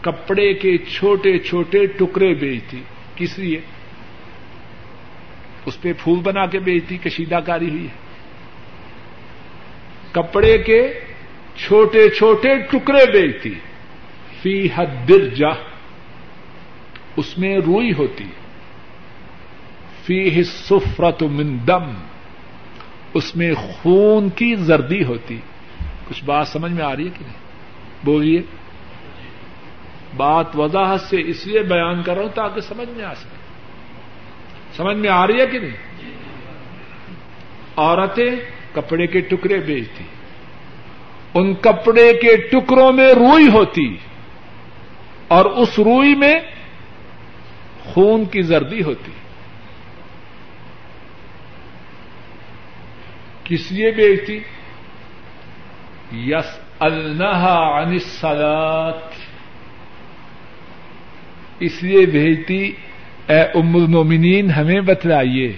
کپڑے 0.01 0.53
کے 0.53 0.77
چھوٹے 0.77 1.39
چھوٹے 1.39 1.85
ٹکڑے 1.85 2.33
بیچتی 2.33 2.83
کس 3.15 3.39
لیے؟ 3.39 3.61
اس 5.65 5.81
پہ 5.81 5.93
پھول 6.03 6.19
بنا 6.19 6.45
کے 6.45 6.59
بیچتی، 6.59 6.97
کشیدہ 6.97 7.39
کاری 7.45 7.69
ہوئی 7.69 7.83
ہے۔ 7.83 8.11
کپڑے 10.11 10.57
کے 10.57 10.99
چھوٹے 11.55 12.09
چھوٹے 12.09 12.55
ٹکڑے 12.55 13.05
بیچتی۔ 13.11 13.53
فی 14.41 14.67
حد 14.75 15.11
جا 15.35 15.49
اس 17.17 17.37
میں 17.37 17.57
روئی 17.57 17.93
ہوتی۔ 17.93 18.25
فی 20.05 20.43
سفرت 20.43 21.23
من 21.23 21.57
دم، 21.67 21.93
اس 23.13 23.35
میں 23.35 23.53
خون 23.53 24.29
کی 24.29 24.55
زردی 24.55 25.03
ہوتی۔ 25.03 25.39
کچھ 26.09 26.23
بات 26.23 26.47
سمجھ 26.47 26.71
میں 26.71 26.83
آ 26.83 26.95
رہی 26.95 27.05
ہے 27.05 27.09
کہ 27.09 27.25
نہیں؟ 27.25 27.37
بولیے۔ 28.05 28.41
بات 30.17 30.45
وضاحت 30.55 31.01
سے 31.01 31.17
اس 31.25 31.47
لیے 31.47 31.63
بیان 31.63 32.03
کر 32.03 32.13
رہا 32.13 32.21
ہوں 32.21 32.29
تاکہ 32.29 32.61
سمجھ 32.61 32.89
میں 32.89 33.05
آ 33.05 33.13
سکے۔ 33.13 33.35
سمجھ 34.77 34.97
میں 34.97 35.09
آ 35.09 35.27
رہی 35.27 35.41
ہے 35.41 35.45
کہ 35.45 35.59
نہیں؟ 35.59 35.77
عورتیں 37.77 38.35
کپڑے 38.73 39.07
کے 39.07 39.19
ٹکڑے 39.19 39.57
بیچتی۔ 39.59 40.03
ان 41.33 41.53
کپڑے 41.53 42.13
کے 42.13 42.35
ٹکڑوں 42.35 42.91
میں 42.91 43.07
روئی 43.07 43.47
ہوتی۔ 43.47 43.97
اور 45.27 45.45
اس 45.45 45.79
روئی 45.79 46.15
میں 46.15 46.39
خون 47.83 48.25
کی 48.25 48.41
زردی 48.41 48.83
ہوتی۔ 48.83 49.11
کس 53.43 53.71
لیے 53.71 53.91
بیچتی؟ 53.91 54.39
یس 56.31 56.59
النہا 56.79 57.79
انسلات 57.79 59.20
اس 61.61 61.83
لیے 61.83 62.05
بھیجتی، 62.05 62.71
اے 63.27 63.41
ام 63.41 63.75
المومنین، 63.75 64.51
ہمیں 64.51 64.81
بتلائیے 64.81 65.53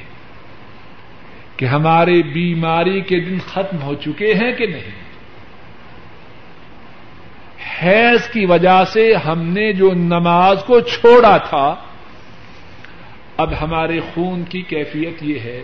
کہ 1.58 1.66
ہمارے 1.66 2.22
بیماری 2.22 3.02
کے 3.02 3.20
دن 3.20 3.38
ختم 3.40 3.82
ہو 3.82 3.96
چکے 3.96 4.34
ہیں 4.34 4.52
کہ 4.54 4.66
نہیں؟ 4.66 5.04
حیض 7.82 8.28
کی 8.28 8.46
وجہ 8.46 8.84
سے 8.94 9.14
ہم 9.14 9.42
نے 9.42 9.74
جو 9.74 9.92
نماز 9.94 10.64
کو 10.64 10.80
چھوڑا 10.80 11.38
تھا، 11.38 11.76
اب 13.38 13.62
ہمارے 13.62 14.00
خون 14.00 14.44
کی 14.44 14.62
کیفیت 14.62 15.24
یہ 15.24 15.40
ہے۔ 15.40 15.64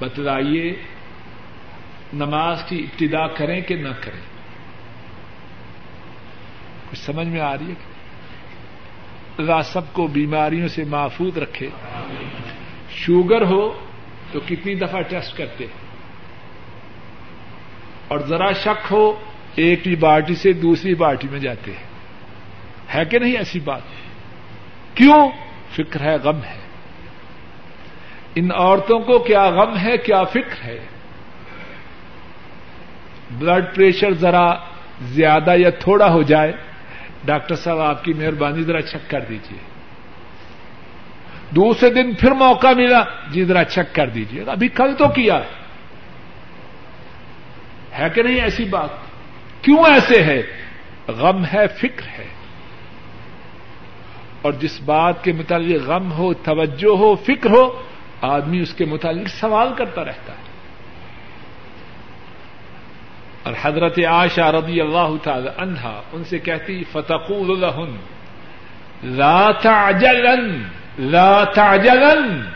بتلائیے، 0.00 0.74
نماز 2.12 2.62
کی 2.68 2.78
ابتدا 2.78 3.26
کریں 3.26 3.60
کہ 3.60 3.74
نہ 3.74 3.88
کریں؟ 4.00 4.20
کچھ 6.90 6.98
سمجھ 6.98 7.28
میں 7.28 7.40
آ 7.40 7.54
رہی 7.54 7.68
ہے 7.68 7.74
کہ 7.74 7.95
اللہ 9.38 9.62
سب 9.64 9.92
کو 9.92 10.06
بیماریوں 10.06 10.68
سے 10.68 10.84
محفوظ 10.84 11.38
رکھے۔ 11.38 11.68
شوگر 12.90 13.42
ہو 13.42 13.86
تو 14.32 14.40
کتنی 14.46 14.74
دفعہ 14.74 15.00
ٹیسٹ 15.00 15.36
کرتے۔ 15.36 15.66
اور 18.08 18.18
ذرا 18.18 18.52
شک 18.52 18.92
ہو 18.92 19.14
ایک 19.54 19.88
ہی 19.88 19.96
پارٹی 19.96 20.34
سے 20.34 20.52
دوسری 20.52 20.94
پارٹی 20.94 21.28
میں 21.30 21.38
جاتے۔ 21.38 21.70
ہیں 21.70 21.86
ہے 22.94 23.04
کہ 23.04 23.18
نہیں 23.18 23.36
ایسی 23.36 23.60
بات؟ 23.60 23.80
کیوں؟ 24.94 25.30
فکر 25.70 26.00
ہے، 26.00 26.14
غم 26.14 26.36
ہے۔ 26.36 26.60
ان 28.34 28.48
عورتوں 28.54 28.98
کو 28.98 29.18
کیا 29.18 29.50
غم 29.50 29.76
ہے، 29.78 29.96
کیا 29.96 30.24
فکر 30.24 30.64
ہے؟ 30.64 30.86
بلڈ 33.30 33.64
پریشر 33.74 34.14
ذرا 34.14 34.54
زیادہ 35.02 35.54
یا 35.56 35.70
تھوڑا 35.70 36.12
ہو 36.12 36.22
جائے۔ 36.22 36.52
ڈاکٹر 37.26 37.54
صاحب، 37.54 37.78
آپ 37.78 38.04
کی 38.04 38.12
مہربانی، 38.12 38.62
ذرا 38.62 38.82
چیک 38.82 39.10
کر 39.10 39.20
دیجیے 39.20 39.58
دوسرے 41.50 41.90
دن 41.90 42.14
پھر 42.14 42.32
موقع 42.32 42.66
ملا 42.76 43.04
جی 43.30 43.44
ذرا 43.44 43.64
چیک 43.64 43.94
کر 43.94 44.08
دیجیے 44.08 44.44
ابھی 44.46 44.68
کل 44.68 44.94
تو 44.98 45.08
کیا؟ 45.08 45.40
ہے 47.98 48.10
کہ 48.10 48.22
نہیں 48.22 48.40
ایسی 48.40 48.64
بات؟ 48.64 48.88
کیوں 49.62 49.84
ایسے 49.84 50.22
ہے؟ 50.22 50.42
غم 51.08 51.44
ہے، 51.44 51.66
فکر 51.66 52.08
ہے۔ 52.18 52.26
اور 54.42 54.52
جس 54.52 54.80
بات 54.80 55.24
کے 55.24 55.32
متعلق 55.32 55.82
غم 55.82 56.12
ہو، 56.12 56.34
توجہ 56.34 56.96
ہو، 56.96 57.14
فکر 57.14 57.50
ہو، 57.50 57.82
آدمی 58.22 58.60
اس 58.60 58.74
کے 58.74 58.84
متعلق 58.84 59.28
سوال 59.28 59.74
کرتا 59.74 60.04
رہتا 60.04 60.32
ہے۔ 60.32 60.45
اور 63.46 63.54
حضرت 63.62 63.98
عائشہ 63.98 64.40
رضی 64.40 64.80
اللہ 64.80 65.08
تعالی 65.22 65.48
عنہا، 65.58 66.02
ان 66.12 66.24
سے 66.24 66.38
کہتی، 66.38 66.84
فتقول 66.92 67.60
لہن، 67.60 67.96
لا 69.04 69.50
تعجلن 69.50 70.62
لا 70.98 71.44
تعجلن. 71.44 72.50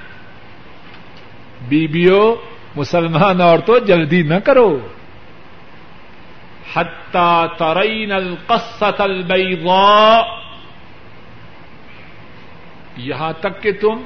بیبیو، 1.68 2.34
مسلمان 2.76 3.41
اور 3.41 3.59
تو 3.59 3.78
جلدی 3.78 4.22
نہ 4.22 4.34
کرو۔ 4.34 4.88
حتی 6.74 7.45
ترین 7.59 8.12
القصة 8.12 8.97
البیضاء۔ 8.99 10.20
یہاں 12.97 13.32
تک 13.41 13.62
کہ 13.62 13.72
تم 13.72 14.03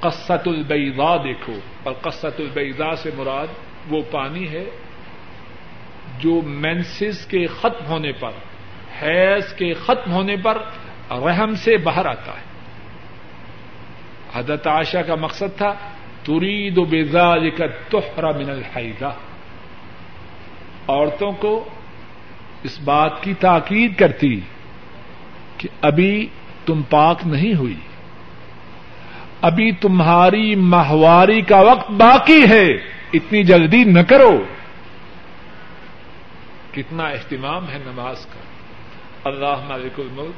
قصت 0.00 0.48
البیضاء 0.48 1.16
دیکھو، 1.16 1.58
اور 1.82 1.94
قصت 2.02 2.40
البیضاء 2.40 2.94
سے 2.94 3.10
مراد 3.16 3.46
وہ 3.88 4.02
پانی 4.10 4.48
ہے 4.48 4.64
جو 6.18 6.42
مینسز 6.42 7.26
کے 7.26 7.46
ختم 7.46 7.86
ہونے 7.86 8.12
پر، 8.12 8.30
حیض 9.02 9.52
کے 9.52 9.72
ختم 9.72 10.12
ہونے 10.12 10.36
پر 10.36 10.58
رحم 11.10 11.54
سے 11.54 11.76
باہر 11.76 12.06
آتا 12.06 12.32
ہے۔ 12.32 12.46
حضرت 14.34 14.66
عائشہ 14.66 14.98
کا 14.98 15.14
مقصد 15.14 15.56
تھا 15.56 15.74
ترید 16.22 16.78
و 16.78 16.84
بیزار 16.84 17.36
کا 17.58 17.66
توہرا 17.88 18.30
من 18.30 18.50
الحیضہ 18.50 19.12
عورتوں 20.88 21.32
کو 21.32 21.68
اس 22.62 22.80
بات 22.80 23.22
کی 23.22 23.34
تاکید 23.34 23.96
کرتی 23.96 24.40
کہ 25.58 25.68
ابھی 25.80 26.26
تم 26.66 26.82
پاک 26.82 27.20
نہیں 27.24 27.54
ہوئی۔ 27.54 27.76
ابھی 29.40 29.72
تمہاری 29.72 30.54
ماہواری 30.54 31.40
کا 31.40 31.60
وقت 31.60 31.90
باقی 31.90 32.48
ہے۔ 32.48 32.66
اتنی 33.12 33.44
جلدی 33.44 33.84
نہ 33.84 34.00
کرو۔ 34.00 34.44
کتنا 36.76 37.04
اہتمام 37.04 37.68
ہے 37.68 37.78
نماز 37.78 38.26
کا۔ 38.26 38.40
اللہ 39.24 39.68
مالک 39.68 40.00
الملک 40.00 40.34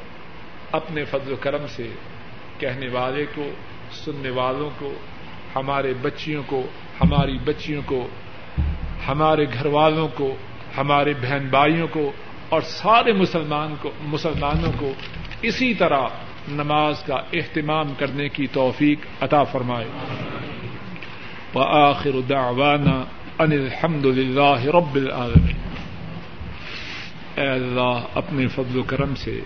اپنے 0.75 1.05
فضل 1.05 1.33
و 1.33 1.37
کرم 1.37 1.67
سے 1.67 1.91
کہنے 2.59 2.89
والے 2.89 3.27
کو، 3.35 3.49
سننے 3.93 4.31
والوں 4.31 4.71
کو، 4.79 4.95
ہمارے 5.57 5.95
بچیوں 6.03 6.43
کو، 6.47 6.67
ہماری 7.01 7.39
بچیوں 7.39 7.83
کو، 7.87 8.09
ہمارے 9.09 9.45
گھر 9.45 9.67
والوں 9.67 10.09
کو، 10.15 10.37
ہمارے 10.77 11.15
بہن 11.23 11.49
بھائیوں 11.51 11.89
کو 11.89 12.13
اور 12.49 12.61
سارے 12.61 13.13
مسلمان 13.13 13.75
کو، 13.83 13.91
مسلمانوں 14.01 14.73
کو 14.79 14.93
اسی 15.43 15.75
طرح 15.75 16.03
نماز 16.49 17.03
کا 17.03 17.15
اہتمام 17.15 17.95
کرنے 17.99 18.29
کی 18.29 18.47
توفیق 18.47 18.99
عطا 19.21 19.43
فرمائے۔ 19.43 19.89
وآخر 21.55 22.21
دعوانا 22.29 23.05
ان 23.39 23.53
الحمد 23.53 24.05
للہ 24.05 24.65
رب 24.65 24.95
العالمین۔ 24.95 25.68
اے 27.39 27.49
اللہ، 27.49 28.01
اپنے 28.15 28.47
فضل 28.47 28.79
و 28.79 28.83
کرم 28.83 29.15
سے 29.15 29.41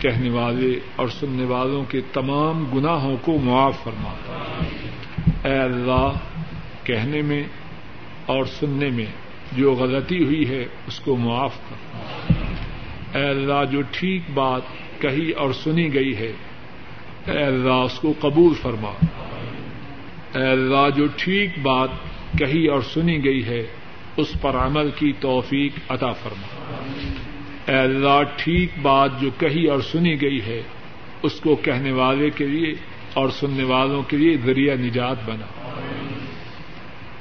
کہنے 0.00 0.30
والے 0.30 0.80
اور 0.96 1.08
سننے 1.08 1.44
والوں 1.44 1.84
کے 1.84 2.00
تمام 2.12 2.64
گناہوں 2.74 3.16
کو 3.22 3.38
معاف 3.38 3.84
فرما۔ 3.84 4.14
اے 5.44 5.58
اللہ، 5.58 6.12
کہنے 6.84 7.22
میں 7.22 7.44
اور 8.26 8.44
سننے 8.44 8.90
میں 8.90 9.06
جو 9.52 9.72
غلطی 9.72 10.24
ہوئی 10.24 10.48
ہے، 10.48 10.64
اس 10.86 11.00
کو 11.00 11.16
معاف 11.16 11.54
کر۔ 11.70 12.02
اے 13.16 13.24
اللہ، 13.24 13.64
جو 13.70 13.80
ٹھیک 13.90 14.22
بات 14.34 14.62
کہی 14.98 15.30
اور 15.30 15.52
سنی 15.52 15.94
گئی 15.94 16.16
ہے، 16.16 16.32
اے 17.26 17.42
اللہ، 17.42 17.72
اس 17.72 18.00
کو 18.00 18.14
قبول 18.20 18.54
فرما۔ 18.54 18.92
اے 20.38 20.46
اللہ، 20.46 20.90
جو 20.96 21.04
ٹھیک 21.16 21.58
بات 21.62 21.90
کہی 22.38 22.66
اور 22.66 22.80
سنی 22.80 23.24
گئی 23.24 23.44
ہے، 23.44 23.66
اس 24.16 24.32
پر 24.40 24.56
عمل 24.56 24.90
کی 24.90 25.12
توفیق 25.20 25.72
عطا 25.88 26.12
فرما۔ 26.12 26.53
اے 27.68 27.74
اللہ، 27.74 28.22
ٹھیک 28.36 28.70
بات 28.82 29.20
جو 29.20 29.30
کہی 29.38 29.66
اور 29.66 29.80
سنی 29.80 30.20
گئی 30.20 30.40
ہے، 30.46 30.62
اس 31.22 31.40
کو 31.40 31.56
کہنے 31.56 31.92
والے 31.92 32.30
کے 32.30 32.46
لیے 32.46 32.74
اور 33.14 33.28
سننے 33.28 33.64
والوں 33.64 34.02
کے 34.02 34.16
لیے 34.16 34.36
ذریعہ 34.36 34.74
نجات 34.74 35.16
بنا۔ 35.26 35.46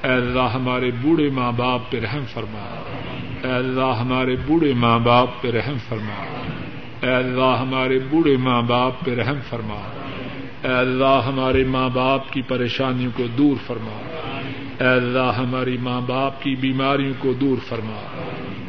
اے 0.04 0.14
اللہ، 0.14 0.50
ہمارے 0.54 0.92
بوڑھے 1.02 1.30
ماں 1.30 1.52
باپ 1.52 1.92
پہ 1.92 2.00
رحم 2.00 2.24
فرما۔ 2.34 2.84
اے 3.44 3.52
اللہ، 3.52 4.00
ہمارے 4.00 4.36
بوڑھے 4.46 4.74
ماں 4.74 5.00
باپ 5.00 5.42
پہ 5.42 5.52
رحم 5.52 5.78
فرما۔ 5.90 6.26
اے 7.02 7.14
اللہ، 7.14 7.58
ہمارے 7.62 8.00
بوڑھے 8.10 8.38
ماں 8.38 8.62
باپ 8.62 9.06
پہ 9.06 9.16
رحم 9.16 9.38
فرما۔ 9.50 9.82
اے 10.64 10.74
اللہ، 10.74 11.22
ہمارے 11.28 11.64
ماں 11.64 11.90
باپ 11.90 12.34
کی 12.34 12.42
پریشانیوں 12.42 13.12
کو 13.18 13.24
دور 13.28 13.56
فرما۔ 13.68 14.02
اے 14.80 14.88
اللہ، 14.88 15.32
ہماری 15.38 15.78
ماں 15.78 16.02
باپ 16.02 16.42
کی 16.42 16.56
بیماریوں 16.56 17.14
کو 17.20 17.34
دور 17.34 17.58
فرما۔ 17.68 18.24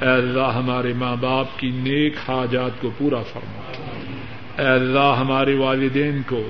اے 0.05 0.11
اللہ 0.11 0.53
ہمارے 0.55 0.93
ماں 0.93 1.17
باپ 1.17 1.59
کی 1.59 1.71
نیک 1.71 2.15
حاجات 2.29 2.81
کو 2.81 2.91
پورا 2.99 3.23
فرما۔ 3.23 3.73
اے 4.63 4.67
اللہ 4.67 5.15
ہمارے 5.19 5.55
والدین 5.55 6.23
کو، 6.27 6.49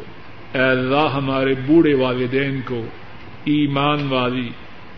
اے 0.54 0.62
اللہ 0.62 1.08
ہمارے 1.14 1.54
بوڑھے 1.66 1.94
والدین 1.94 2.60
کو، 2.64 2.84
ایمان 3.44 4.06
والی، 4.08 4.48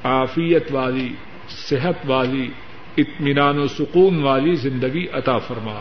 عافیت 0.04 0.72
والی، 0.72 1.09
صحت 1.48 1.94
والی، 2.07 2.48
اطمینان 2.96 3.59
و 3.59 3.66
سکون 3.66 4.22
والی 4.22 4.54
زندگی 4.54 5.07
عطا 5.12 5.38
فرما۔ 5.38 5.78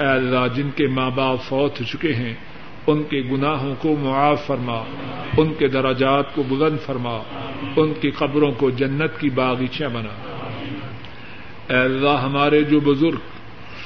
اے 0.00 0.06
اللہ 0.06 0.54
جن 0.54 0.70
کے 0.76 0.86
ماں 0.86 1.10
باپ 1.10 1.42
فوت 1.42 1.80
ہو 1.80 1.84
چکے 1.84 2.14
ہیں، 2.14 2.34
ان 2.86 3.02
کے 3.02 3.22
گناہوں 3.32 3.74
کو 3.78 3.96
معاف 3.96 4.46
فرما، 4.46 4.82
ان 5.36 5.54
کے 5.54 5.68
دراجات 5.68 6.34
کو 6.34 6.42
بلند 6.48 6.78
فرما، 6.86 7.18
ان 7.76 7.92
کی 8.00 8.10
قبروں 8.10 8.52
کو 8.52 8.70
جنت 8.70 9.20
کی 9.20 9.30
باغیچہ 9.30 9.84
بنا۔ 9.84 10.39
اے 11.70 11.76
اللہ 11.76 12.08
ہمارے 12.08 12.62
جو 12.62 12.80
بزرگ 12.80 13.18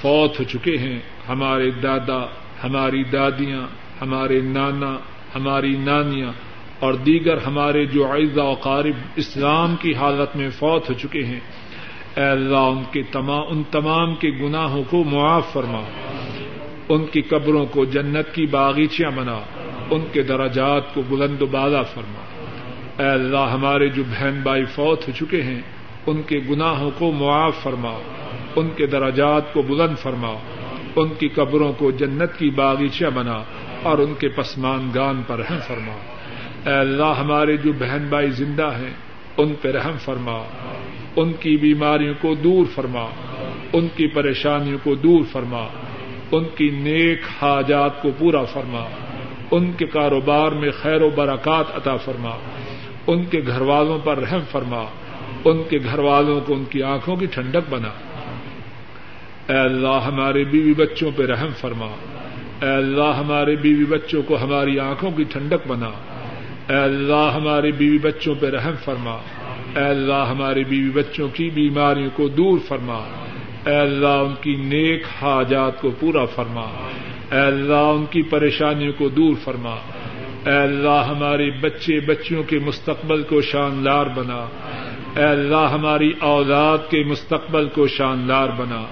فوت 0.00 0.40
ہو 0.40 0.44
چکے 0.44 0.78
ہیں، 0.78 0.98
ہمارے 1.28 1.70
دادا، 1.70 2.26
ہماری 2.64 3.04
دادیاں، 3.04 3.66
ہمارے 4.00 4.40
نانا، 4.40 4.96
ہماری 5.34 5.76
نانیاں 5.76 6.32
اور 6.80 6.94
دیگر 6.94 7.36
ہمارے 7.36 7.86
جو 7.86 8.10
عائزہ 8.10 8.40
وقارب 8.40 8.94
اسلام 9.16 9.76
کی 9.80 9.94
حالت 9.94 10.36
میں 10.36 10.50
فوت 10.50 10.88
ہو 10.88 10.94
چکے 10.94 11.24
ہیں۔ 11.24 11.40
اے 12.16 12.24
اللہ، 12.24 12.56
ان 12.56 12.82
کے 12.92 13.02
تمام، 13.02 13.42
ان 13.48 13.62
تمام 13.70 14.14
کے 14.14 14.30
گناہوں 14.30 14.84
کو 14.90 15.04
معاف 15.04 15.52
فرما۔ 15.52 15.80
ان 16.88 17.06
کی 17.06 17.22
قبروں 17.22 17.66
کو 17.66 17.84
جنت 17.84 18.34
کی 18.34 18.46
باغیچیاں 18.46 19.10
بنا۔ 19.10 19.40
ان 19.90 20.00
کے 20.12 20.22
دراجات 20.22 20.94
کو 20.94 21.02
بلند 21.08 21.42
و 21.42 21.46
بالا 21.46 21.82
فرما۔ 21.82 22.44
اے 23.02 23.08
اللہ، 23.08 23.50
ہمارے 23.52 23.88
جو 23.88 24.02
بہن 24.04 24.40
بھائی 24.42 24.64
فوت 24.64 25.08
ہو 25.08 25.12
چکے 25.12 25.42
ہیں 25.42 25.62
ان 26.06 26.22
کے 26.22 26.40
گناہوں 26.50 26.90
کو 26.98 27.12
معاف 27.12 27.62
فرما 27.62 27.98
ان 28.56 28.68
کے 28.76 28.86
دراجات 28.86 29.52
کو 29.52 29.62
بلند 29.62 29.98
فرما 29.98 30.34
ان 30.96 31.08
کی 31.18 31.28
قبروں 31.28 31.72
کو 31.72 31.90
جنت 31.90 32.38
کی 32.38 32.50
باغیچیاں 32.50 33.10
بنا 33.10 33.42
اور 33.82 33.98
ان 33.98 34.14
کے 34.18 34.28
پسمان 34.28 34.90
گان 34.94 35.22
پر 35.26 35.38
رحم 35.38 35.58
فرما 35.66 35.96
اے 36.66 36.78
اللہ، 36.78 37.12
ہمارے 37.18 37.56
جو 37.56 37.72
بہن 37.72 38.06
بھائی 38.08 38.30
زندہ 38.30 38.70
ہیں، 38.78 38.92
ان 39.36 39.54
پہ 39.60 39.70
رحم 39.70 39.96
فرما 39.98 40.38
ان 41.16 41.32
کی 41.32 41.56
بیماریوں 41.56 42.14
کو 42.20 42.34
دور 42.34 42.64
فرما 42.74 43.06
ان 43.72 43.88
کی 43.96 44.06
پریشانیوں 44.06 44.78
کو 44.82 44.94
دور 44.94 45.24
فرما 45.32 45.66
ان 46.32 46.44
کی 46.56 46.70
نیک 46.70 47.20
حاجات 47.42 48.02
کو 48.02 48.10
پورا 48.18 48.44
فرما 48.44 48.84
ان 49.50 49.72
کے 49.72 49.86
کاروبار 49.86 50.52
میں 50.52 50.70
خیر 50.70 51.02
و 51.02 51.10
برکات 51.10 51.76
عطا 51.76 51.96
فرما 51.96 52.30
ان 53.06 53.24
کے 53.24 53.40
گھر 53.46 53.60
والوں 53.60 53.98
پر 53.98 54.18
رحم 54.18 54.40
فرما 54.50 54.84
ان 55.44 55.62
کے 55.70 55.78
گھر 55.84 55.98
والوں 55.98 56.40
کو 56.40 56.54
ان 56.54 56.64
کی 56.64 56.82
آنکھوں 56.82 57.16
کی 57.16 57.26
ٹھنڈک 57.26 57.70
بنا۔ 57.70 57.88
اے 59.52 59.58
اللہ 59.58 60.00
ہمارے 60.06 60.44
بیوی 60.44 60.74
بچوں 60.74 61.10
پہ 61.16 61.26
رحم 61.26 61.48
فرما۔ 61.60 61.86
اے 62.62 62.68
اللہ 62.68 63.16
ہمارے 63.18 63.56
بیوی 63.56 63.84
بچوں 63.84 64.22
کو 64.22 64.42
ہماری 64.42 64.78
آنکھوں 64.78 65.10
کی 65.10 65.24
ٹھنڈک 65.24 65.68
بنا۔ 65.68 65.90
اے 66.68 66.76
اللہ 66.76 67.32
ہمارے 67.34 67.70
بیوی 67.70 67.98
بچوں 67.98 68.34
پہ 68.40 68.50
رحم 68.50 68.74
فرما۔ 68.84 69.18
اے 69.76 69.84
اللہ 69.84 70.26
ہمارے 70.30 70.62
بیوی 70.64 70.90
بچوں 70.90 71.28
کی 71.28 71.50
بیماریوں 71.50 72.10
کو 72.14 72.28
دور 72.28 72.58
فرما۔ 72.68 73.04
اے 73.66 73.76
اللہ 73.76 74.08
ان 74.08 74.34
کی 74.40 74.56
نیک 74.56 75.02
حاجات 75.22 75.80
کو 75.80 75.90
پورا 76.00 76.24
فرما۔ 76.24 76.88
اے 77.32 77.40
اللہ 77.40 77.72
ان 77.72 78.04
کی 78.10 78.22
پریشانیوں 78.22 78.92
کو 78.98 79.08
دور 79.08 79.34
فرما۔ 79.44 79.74
اے 80.46 80.58
اللہ 80.58 81.04
ہمارے 81.08 81.50
بچے 81.50 82.00
بچیوں 82.00 82.42
کے 82.42 82.58
مستقبل 82.58 83.22
کو 83.22 83.40
شاندار 83.40 84.06
بنا۔ 84.06 84.46
اے 85.16 85.24
اللہ 85.24 85.68
ہماری 85.72 86.12
اولاد 86.20 86.78
کے 86.90 87.04
مستقبل 87.04 87.68
کو 87.68 87.86
شاندار 87.86 88.48
بنا۔ 88.48 88.84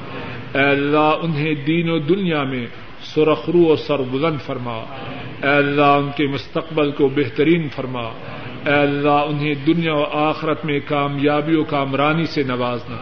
اے 0.54 0.64
اللہ 0.64 1.14
انہیں 1.22 1.54
دین 1.54 1.90
و 1.90 1.98
دنیا 1.98 2.42
میں 2.42 2.66
سرخرو 3.02 3.58
و 3.58 3.76
سربلند 3.76 4.40
فرما۔ 4.46 4.76
اے 5.42 5.48
اللہ 5.48 5.82
ان 5.82 6.10
کے 6.16 6.26
مستقبل 6.26 6.90
کو 6.90 7.08
بہترین 7.08 7.68
فرما۔ 7.68 8.02
اے 8.66 8.72
اللہ 8.72 9.08
انہیں 9.08 9.54
دنیا 9.66 9.94
و 9.94 10.04
آخرت 10.04 10.64
میں 10.64 10.80
کامیابی 10.86 11.56
و 11.56 11.64
کامرانی 11.64 12.24
سے 12.24 12.42
نوازنا 12.42 12.96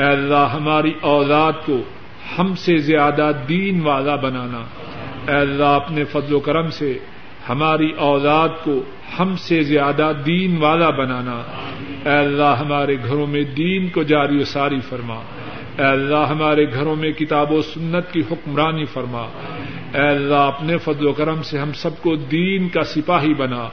اے 0.00 0.08
اللہ 0.08 0.48
ہماری 0.52 0.92
اولاد 1.00 1.52
کو 1.66 1.76
ہم 2.38 2.54
سے 2.54 2.76
زیادہ 2.78 3.30
دین 3.48 3.80
والا 3.80 4.16
بنانا۔ 4.16 4.64
اے 5.28 5.36
اللہ 5.36 5.64
اپنے 5.64 6.04
فضل 6.04 6.34
و 6.34 6.40
کرم 6.40 6.70
سے 6.70 6.98
ہماری 7.48 7.90
اولاد 7.90 8.48
کو 8.64 8.82
ہم 9.18 9.36
سے 9.36 9.62
زیادہ 9.62 10.12
دین 10.26 10.56
والا 10.56 10.90
بنانا۔ 10.90 11.42
اے 12.04 12.18
اللہ 12.18 12.56
ہمارے 12.60 12.96
گھروں 13.04 13.26
میں 13.26 13.42
دین 13.42 13.88
کو 13.88 14.02
جاری 14.02 14.36
و 14.36 14.44
ساری 14.44 14.80
فرما۔ 14.80 15.14
اے 15.78 15.84
اللہ 15.84 16.26
ہمارے 16.28 16.72
گھروں 16.72 16.96
میں 16.96 17.12
کتاب 17.12 17.52
و 17.52 17.62
سنت 17.62 18.12
کی 18.12 18.20
حکمرانی 18.20 18.84
فرما۔ 18.84 19.22
اے 19.94 20.08
اللہ 20.08 20.34
اپنے 20.34 20.78
فضل 20.78 21.06
و 21.06 21.12
کرم 21.12 21.42
سے 21.42 21.58
ہم 21.58 21.72
سب 21.72 22.02
کو 22.02 22.16
دین 22.16 22.68
کا 22.68 22.84
سپاہی 22.84 23.34
بنا۔ 23.34 23.68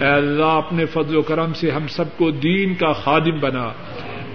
اے 0.00 0.06
اللہ 0.06 0.44
اپنے 0.44 0.86
فضل 0.86 1.16
و 1.16 1.22
کرم 1.22 1.52
سے 1.52 1.70
ہم 1.70 1.86
سب 1.86 2.18
کو 2.18 2.30
دین 2.30 2.74
کا 2.74 2.92
خادم 2.92 3.38
بنا۔ 3.40 3.72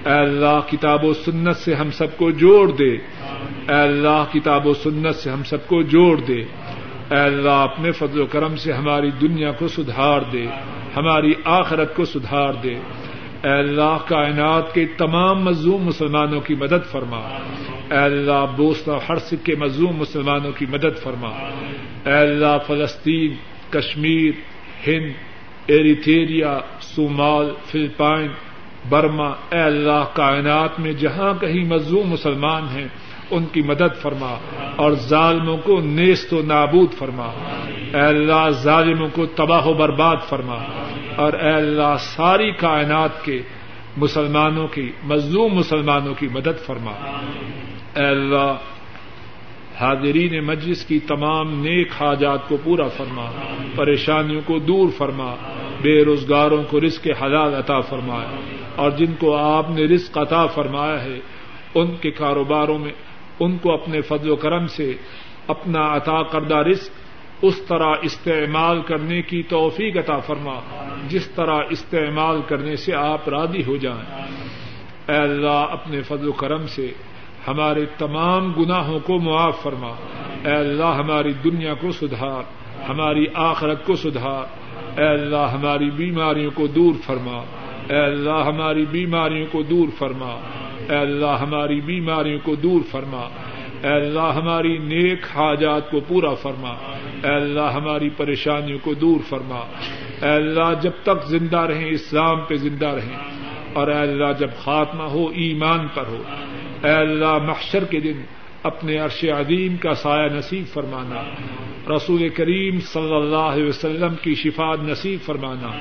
اے 0.06 0.20
اللہ 0.20 0.60
کتاب 0.72 1.06
و 1.06 1.14
سنت 1.14 1.56
سے 1.56 1.76
ہم 1.76 1.92
سب 1.92 2.18
کو 2.18 2.32
جوڑ 2.32 2.72
دے۔ 2.72 2.98
اے 3.70 3.82
اللہ 3.82 4.24
کتاب 4.34 4.68
و 4.68 4.74
سنت 4.74 5.16
سے 5.16 5.30
ہم 5.30 5.44
سب 5.44 5.68
کو 5.68 5.82
جوڑ 5.82 6.18
دے۔ 6.18 6.44
اے 7.14 7.20
اللہ، 7.20 7.50
اپنے 7.50 7.92
فضل 7.92 8.22
و 8.22 8.26
کرم 8.26 8.56
سے 8.56 8.74
ہماری 8.74 9.12
دنیا 9.12 9.52
کو 9.52 9.68
سدھار 9.68 10.22
دے، 10.32 10.46
ہماری 10.96 11.34
آخرت 11.46 11.96
کو 11.96 12.06
سدھار 12.06 12.54
دے۔ 12.54 12.74
اے 13.44 13.50
اللہ، 13.50 13.98
کائنات 14.08 14.74
کے 14.74 14.86
تمام 14.86 15.44
مظلوم 15.44 15.84
مسلمانوں 15.84 16.42
کی 16.42 16.56
مدد 16.56 16.92
فرما۔ 16.92 17.18
اے 17.92 17.98
اللہ 17.98 18.46
بوسن 18.56 18.92
و 18.92 19.16
کے 19.44 19.56
مظلوم 19.56 19.96
مسلمانوں 19.96 20.52
کی 20.52 20.66
مدد 20.66 21.04
فرما۔ 21.04 21.30
اے 22.06 22.14
اللہ، 22.14 22.58
فلسطین، 22.68 23.34
کشمیر، 23.70 24.32
ہند 24.88 25.12
ایریتھیریا 25.68 26.60
صومال، 26.82 27.54
فلپائن، 27.66 28.28
برما۔ 28.90 29.28
اے 29.28 29.60
اللہ، 29.60 30.04
کائنات 30.14 30.80
میں 30.80 30.94
جہاں 30.94 31.34
کہیں 31.42 31.66
مظلوم 31.66 32.10
مسلمان 32.10 32.64
ہیں 32.64 32.88
ان 33.32 33.46
کی 33.46 33.62
مدد 33.62 34.02
فرما 34.02 34.36
اور 34.76 34.92
ظالموں 34.92 35.58
کو 35.58 35.82
نیست 35.82 36.34
و 36.34 36.42
نابود 36.42 36.94
فرما۔ 36.94 37.32
اے 37.94 38.02
اللہ، 38.02 38.50
ظالموں 38.50 39.08
کو 39.14 39.26
تباہ 39.26 39.66
و 39.66 39.74
برباد 39.74 40.16
فرما۔ 40.30 40.58
اور 41.16 41.34
اے 41.34 41.50
اللہ، 41.50 41.96
ساری 42.00 42.52
کائنات 42.52 43.26
کے 43.26 43.42
مسلمانوں 43.98 44.68
کی، 44.68 44.92
مظلوم 45.04 45.54
مسلمانوں 45.54 46.14
کی 46.14 46.28
مدد 46.28 46.66
فرما۔ 46.66 46.92
اے 47.96 48.06
اللہ، 48.06 48.56
حاضرین 49.80 50.46
مجلس 50.46 50.86
کی 50.86 51.00
تمام 51.00 51.62
نیک 51.62 51.88
حاجات 52.00 52.50
کو 52.50 52.58
پورا 52.64 52.88
فرما۔ 52.88 53.32
پریشانیوں 53.76 54.42
کو 54.46 54.60
دور 54.60 54.90
فرما۔ 54.98 55.36
بے 55.82 56.06
روزگاروں 56.06 56.64
کو 56.64 56.82
رزق 56.82 57.08
حلال 57.24 57.56
عطا 57.56 57.80
فرمایا 57.80 58.30
اور 58.76 58.92
جن 58.92 59.14
کو 59.20 59.36
آپ 59.36 59.70
نے 59.70 59.86
رزق 59.86 60.18
عطا 60.18 60.46
فرمایا 60.46 61.04
ہے، 61.04 61.20
ان 61.76 61.96
کے 62.02 62.12
کاروباروں 62.12 62.80
میں 62.80 62.92
ان 63.44 63.58
کو 63.58 63.74
اپنے 63.74 64.02
فضل 64.02 64.30
و 64.30 64.36
کرم 64.36 64.68
سے 64.68 64.94
اپنا 65.48 65.96
عطا 65.96 66.24
کردہ 66.24 66.56
رزق 66.56 66.90
اس 67.42 67.62
طرح 67.62 67.94
استعمال 68.02 68.82
کرنے 68.82 69.22
کی 69.22 69.44
توفیق 69.44 69.98
عطا 69.98 70.20
فرما۔ 70.20 70.60
جس 71.08 71.28
طرح 71.28 71.58
استعمال 71.70 72.42
کرنے 72.48 72.76
سے 72.76 72.96
آپ 72.96 73.30
راضی 73.30 73.64
ہو 73.68 73.78
جائیں۔ 73.78 74.28
اے 75.08 75.18
اللہ، 75.18 75.66
اپنے 75.70 76.02
فضل 76.02 76.28
و 76.28 76.32
کرم 76.32 76.68
سے 76.68 76.92
ہمارے 77.48 77.86
تمام 77.98 78.54
گناہوں 78.54 79.00
کو 79.00 79.20
معاف 79.20 79.62
فرما۔ 79.62 79.90
اے 80.46 80.56
اللہ، 80.56 80.86
ہماری 80.86 81.34
دنیا 81.34 81.74
کو 81.74 81.92
سدھار۔ 81.92 82.44
ہماری 82.90 83.26
آخرت 83.34 83.86
کو 83.86 83.96
سدھار۔ 83.96 84.46
اے 85.00 85.08
اللہ، 85.08 85.50
ہماری 85.54 85.92
بیماریوں 85.92 86.52
کو 86.52 86.68
دور 86.68 86.94
فرما۔ 87.06 87.44
اے 87.90 87.98
اللہ 87.98 88.44
ہماری 88.46 88.86
بیماریوں 88.86 89.46
کو 89.52 89.64
دور 89.64 89.88
فرما۔ 89.98 90.40
اے 90.90 90.96
اللہ 90.96 91.38
ہماری 91.42 91.82
بیماریوں 91.82 92.40
کو 92.44 92.56
دور 92.56 92.82
فرما۔ 92.92 93.30
اے 93.84 93.94
اللہ 93.94 94.32
ہماری 94.36 94.78
نیک 94.78 95.24
حاجات 95.36 95.92
کو 95.92 96.00
پورا 96.00 96.34
فرما۔ 96.34 96.70
اے 97.24 97.36
اللہ 97.36 97.72
ہماری 97.74 98.10
پریشانیوں 98.10 98.80
کو 98.82 98.94
دور 98.94 99.20
فرما۔ 99.30 99.60
اے 100.22 100.30
اللہ 100.30 100.74
جب 100.82 100.92
تک 101.04 101.26
زندہ 101.28 101.60
رہیں، 101.60 101.90
اسلام 101.90 102.42
پہ 102.42 102.56
زندہ 102.56 102.88
رہیں۔ 102.88 103.18
اور 103.74 103.88
اے 103.88 104.00
اللہ 104.00 104.32
جب 104.40 104.50
خاتمہ 104.64 105.04
ہو، 105.04 105.28
ایمان 105.28 105.88
پر 105.94 106.04
ہو۔ 106.08 106.24
اے 106.84 106.92
اللہ 106.92 107.38
محشر 107.38 107.84
کے 107.84 108.00
دن 108.00 108.22
اپنے 108.64 108.98
عرش 108.98 109.26
عظیم 109.26 109.78
کا 109.78 109.94
سایہ 109.94 110.30
نصیب 110.30 110.74
فرمانا۔ 110.74 111.24
رسول 111.96 112.30
کریم 112.30 112.80
صلی 112.80 113.16
اللہ 113.16 113.36
علیہ 113.36 113.66
وسلم 113.66 114.16
کی 114.22 114.36
شفاد 114.36 114.78
نصیب 114.82 115.26
فرمانا۔ 115.26 115.72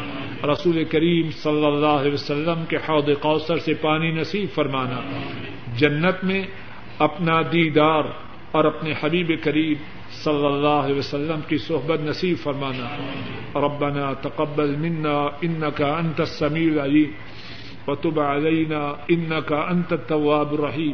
رسول 0.52 0.84
کریم 0.84 1.30
صلی 1.30 1.66
اللہ 1.66 1.86
علیہ 1.86 2.12
وسلم 2.12 2.64
کے 2.68 2.76
حوض 2.76 3.04
کوثر 3.20 3.58
سے 3.58 3.74
پانی 3.74 4.10
نصیب 4.10 4.54
فرمانا۔ 4.54 5.00
جنت 5.76 6.24
میں 6.24 6.42
اپنا 6.98 7.42
دیدار 7.42 8.02
اور 8.52 8.64
اپنے 8.64 8.92
حبیب 9.02 9.32
کریم 9.42 9.74
صلی 10.24 10.46
اللہ 10.46 10.68
علیہ 10.68 10.96
وسلم 10.96 11.40
کی 11.48 11.58
صحبت 11.58 12.00
نصیب 12.00 12.36
فرمانا۔ 12.42 12.88
ربنا 13.54 14.12
تقبل 14.12 14.76
منا 14.76 15.18
انك 15.40 15.82
انت 15.82 16.20
السميع 16.20 16.72
العليم 16.72 17.10
وتب 17.86 18.20
علينا 18.20 18.92
انك 19.08 19.52
انت 19.52 19.92
التواب 19.92 20.52
الرحيم 20.52 20.92